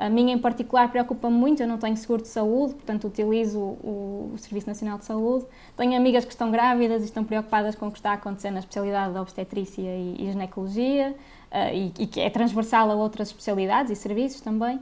a 0.06 0.10
mim 0.10 0.30
em 0.30 0.38
particular 0.38 0.90
preocupa-me 0.90 1.36
muito. 1.36 1.62
Eu 1.62 1.68
não 1.68 1.78
tenho 1.78 1.96
seguro 1.96 2.22
de 2.22 2.28
saúde, 2.28 2.74
portanto 2.74 3.06
utilizo 3.06 3.58
o, 3.58 4.32
o, 4.34 4.38
Serviço 4.38 4.66
Nacional 4.66 4.98
de 4.98 5.04
Saúde. 5.04 5.46
Tenho 5.76 5.96
amigas 5.96 6.24
que 6.24 6.32
estão 6.32 6.50
grávidas 6.50 7.02
e 7.02 7.04
estão 7.04 7.24
preocupadas 7.24 7.74
com 7.74 7.88
o 7.88 7.90
que 7.90 7.98
está 7.98 8.10
a 8.10 8.14
acontecer 8.14 8.50
na 8.50 8.58
especialidade 8.58 9.14
da 9.14 9.22
obstetrícia 9.22 9.82
e, 9.82 10.16
e 10.18 10.30
ginecologia 10.30 11.14
uh, 11.50 11.74
e, 11.74 11.92
e, 11.98 12.06
que 12.06 12.20
é 12.20 12.28
transversal 12.28 12.90
a 12.90 12.94
outras 12.94 13.28
especialidades 13.28 13.92
e 13.92 13.96
serviços 13.96 14.40
também. 14.40 14.80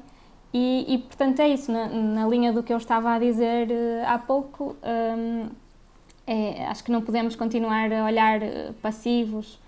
E, 0.52 0.94
e 0.94 0.98
portanto, 0.98 1.40
é 1.40 1.48
isso, 1.48 1.70
na, 1.70 1.86
na, 1.86 2.26
linha 2.26 2.52
do 2.52 2.62
que 2.62 2.72
eu 2.72 2.78
estava 2.78 3.12
a 3.12 3.18
dizer 3.18 3.68
uh, 3.68 4.06
há 4.06 4.18
pouco, 4.18 4.76
um, 4.82 5.48
é, 6.26 6.66
acho 6.66 6.82
que 6.82 6.90
não 6.90 7.02
podemos 7.02 7.36
continuar 7.36 7.92
a 7.92 8.04
olhar 8.04 8.40
uh, 8.42 8.72
passivos 8.82 9.58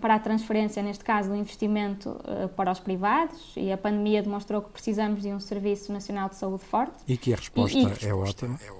para 0.00 0.16
a 0.16 0.18
transferência, 0.18 0.82
neste 0.82 1.02
caso, 1.04 1.30
do 1.30 1.36
investimento 1.36 2.10
uh, 2.10 2.48
para 2.50 2.70
os 2.70 2.78
privados, 2.78 3.54
e 3.56 3.72
a 3.72 3.78
pandemia 3.78 4.22
demonstrou 4.22 4.60
que 4.60 4.70
precisamos 4.70 5.22
de 5.22 5.28
um 5.28 5.40
Serviço 5.40 5.92
Nacional 5.92 6.28
de 6.28 6.36
Saúde 6.36 6.64
forte. 6.64 6.94
E 7.08 7.16
que 7.16 7.32
a 7.32 7.36
resposta, 7.36 7.78
e, 7.78 7.82
e 7.82 8.08
é 8.08 8.14
ótima. 8.14 8.58
É 8.66 8.70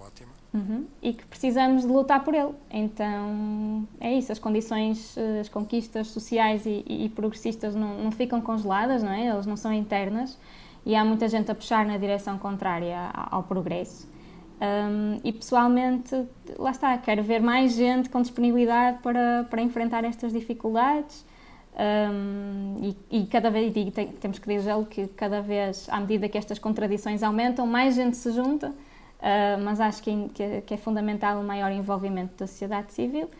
Uhum. 0.56 0.86
E 1.02 1.12
que 1.12 1.26
precisamos 1.26 1.82
de 1.82 1.88
lutar 1.88 2.24
por 2.24 2.34
ele. 2.34 2.52
Então 2.70 3.86
é 4.00 4.14
isso, 4.14 4.32
as 4.32 4.38
condições, 4.38 5.14
eh, 5.16 5.40
as 5.40 5.50
conquistas 5.50 6.06
sociais 6.06 6.64
e, 6.64 6.82
e 6.88 7.08
progressistas 7.10 7.74
não, 7.74 7.98
não, 7.98 8.10
ficam 8.10 8.40
congeladas, 8.40 9.02
não 9.02 9.12
é? 9.12 9.26
Elas 9.26 9.44
não 9.44 9.56
são 9.56 9.70
internas 9.70 10.38
e 10.86 10.94
há 10.94 11.04
muita 11.04 11.28
gente 11.28 11.50
a 11.50 11.54
puxar 11.54 11.84
na 11.84 11.98
direção 11.98 12.38
contrária 12.38 13.10
ao 13.12 13.42
progresso. 13.42 14.08
Um, 14.58 15.20
e 15.22 15.32
pessoalmente, 15.32 16.14
lá 16.58 16.70
está, 16.70 16.96
quero 16.98 17.22
ver 17.22 17.40
mais 17.40 17.74
gente 17.74 18.08
com 18.08 18.22
disponibilidade 18.22 18.98
para, 19.02 19.46
para 19.50 19.60
enfrentar 19.60 20.04
estas 20.04 20.32
dificuldades. 20.32 21.24
Um, 21.78 22.78
e, 23.10 23.20
e, 23.22 23.26
cada 23.26 23.50
vez, 23.50 23.76
e 23.76 23.90
tem, 23.90 24.08
temos 24.08 24.38
que 24.38 24.48
dizer 24.48 24.74
que 24.88 25.08
cada 25.08 25.42
vez, 25.42 25.86
à 25.90 26.00
medida 26.00 26.28
que 26.28 26.38
estas 26.38 26.58
contradições 26.58 27.22
aumentam, 27.22 27.66
mais 27.66 27.94
gente 27.94 28.16
se 28.16 28.30
junta 28.32 28.72
Uh, 29.16 29.58
mas 29.64 29.80
acho 29.80 30.02
que, 30.02 30.28
que, 30.34 30.60
que, 30.60 30.74
é 30.74 30.76
fundamental 30.76 31.40
o 31.40 31.44
maior 31.44 31.72
envolvimento 31.72 32.36
da 32.36 32.46
sociedade 32.46 32.92
civil. 32.92 33.30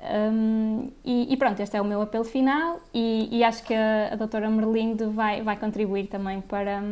Um, 0.00 0.90
e, 1.04 1.32
e, 1.32 1.36
pronto, 1.36 1.60
este 1.60 1.76
é 1.76 1.80
o 1.80 1.84
meu 1.84 2.00
apelo 2.02 2.24
final 2.24 2.80
e, 2.92 3.28
e 3.32 3.42
acho 3.42 3.64
que 3.64 3.74
a, 3.74 4.12
a 4.12 4.16
doutora 4.16 4.50
Merlindo 4.50 5.10
vai, 5.10 5.42
vai 5.42 5.56
contribuir 5.56 6.06
também 6.06 6.40
para, 6.42 6.82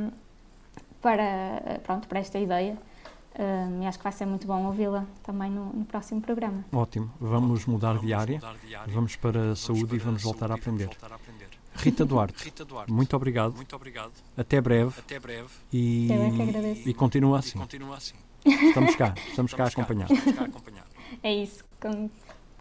para, 1.00 1.80
pronto, 1.84 2.08
para 2.08 2.18
esta 2.18 2.38
ideia. 2.38 2.76
Um, 3.38 3.82
e 3.82 3.86
acho 3.86 3.96
que 3.96 4.04
vai 4.04 4.12
ser 4.12 4.26
muito 4.26 4.46
bom 4.46 4.66
ouvi-la 4.66 5.06
também 5.22 5.50
no, 5.50 5.72
no, 5.72 5.84
próximo 5.86 6.20
programa. 6.20 6.64
Ótimo, 6.70 7.10
vamos 7.18 7.64
mudar 7.64 7.98
de 7.98 8.12
área, 8.12 8.38
vamos 8.88 9.16
para 9.16 9.52
a 9.52 9.56
saúde 9.56 9.96
e 9.96 9.98
vamos 9.98 10.22
voltar 10.22 10.50
a 10.50 10.54
aprender. 10.54 10.90
Rita 11.74 12.04
Duarte, 12.04 12.44
Rita 12.44 12.64
Duarte 12.64 12.92
muito, 12.92 13.16
obrigado. 13.16 13.56
muito 13.56 13.74
obrigado. 13.74 14.12
Até 14.36 14.60
breve. 14.60 14.92
Até 14.98 15.18
breve. 15.18 15.48
E, 15.72 16.08
e 16.84 16.92
continua 16.92 17.38
assim. 17.38 17.56
E 17.56 17.60
continua 17.62 17.96
assim. 17.96 18.14
Estamos 18.44 18.96
cá, 18.96 19.14
estamos 19.28 19.54
cá 19.54 19.64
a 19.64 19.68
acompanhar. 19.68 20.08
É 21.22 21.34
isso. 21.34 21.64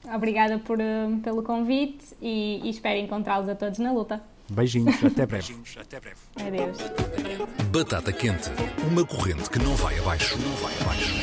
Obrigada 0.05 0.57
por, 0.57 0.79
eh, 0.79 1.07
pelo 1.21 1.43
convite 1.43 2.15
e, 2.21 2.61
e 2.63 2.69
espero 2.69 2.99
encontrá-los 2.99 3.49
a 3.49 3.55
todos 3.55 3.77
na 3.77 3.91
luta. 3.91 4.23
Beijinhos, 4.51 4.95
até 5.03 5.25
breve. 5.25 5.53
Beijinhos, 5.53 5.77
até 5.79 5.99
breve. 5.99 6.17
Adeus. 6.35 6.77
Batata 7.71 8.11
quente, 8.11 8.49
uma 8.91 9.05
corrente 9.05 9.49
que 9.49 9.57
não 9.59 9.73
vai 9.77 9.97
abaixo, 9.97 10.37
não 10.39 10.53
vai 10.57 10.73
abaixo. 10.81 11.13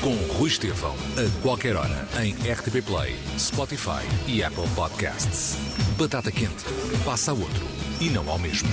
Com 0.00 0.14
Rui 0.38 0.48
Estevão, 0.48 0.96
a 1.18 1.42
qualquer 1.42 1.76
hora, 1.76 2.08
em 2.22 2.32
RTP 2.32 2.82
Play, 2.86 3.14
Spotify 3.38 4.02
e 4.26 4.42
Apple 4.42 4.66
Podcasts. 4.74 5.58
Batata 5.98 6.32
quente, 6.32 6.64
passa 7.04 7.32
a 7.32 7.34
outro 7.34 7.66
e 8.00 8.08
não 8.08 8.28
ao 8.30 8.38
mesmo. 8.38 8.70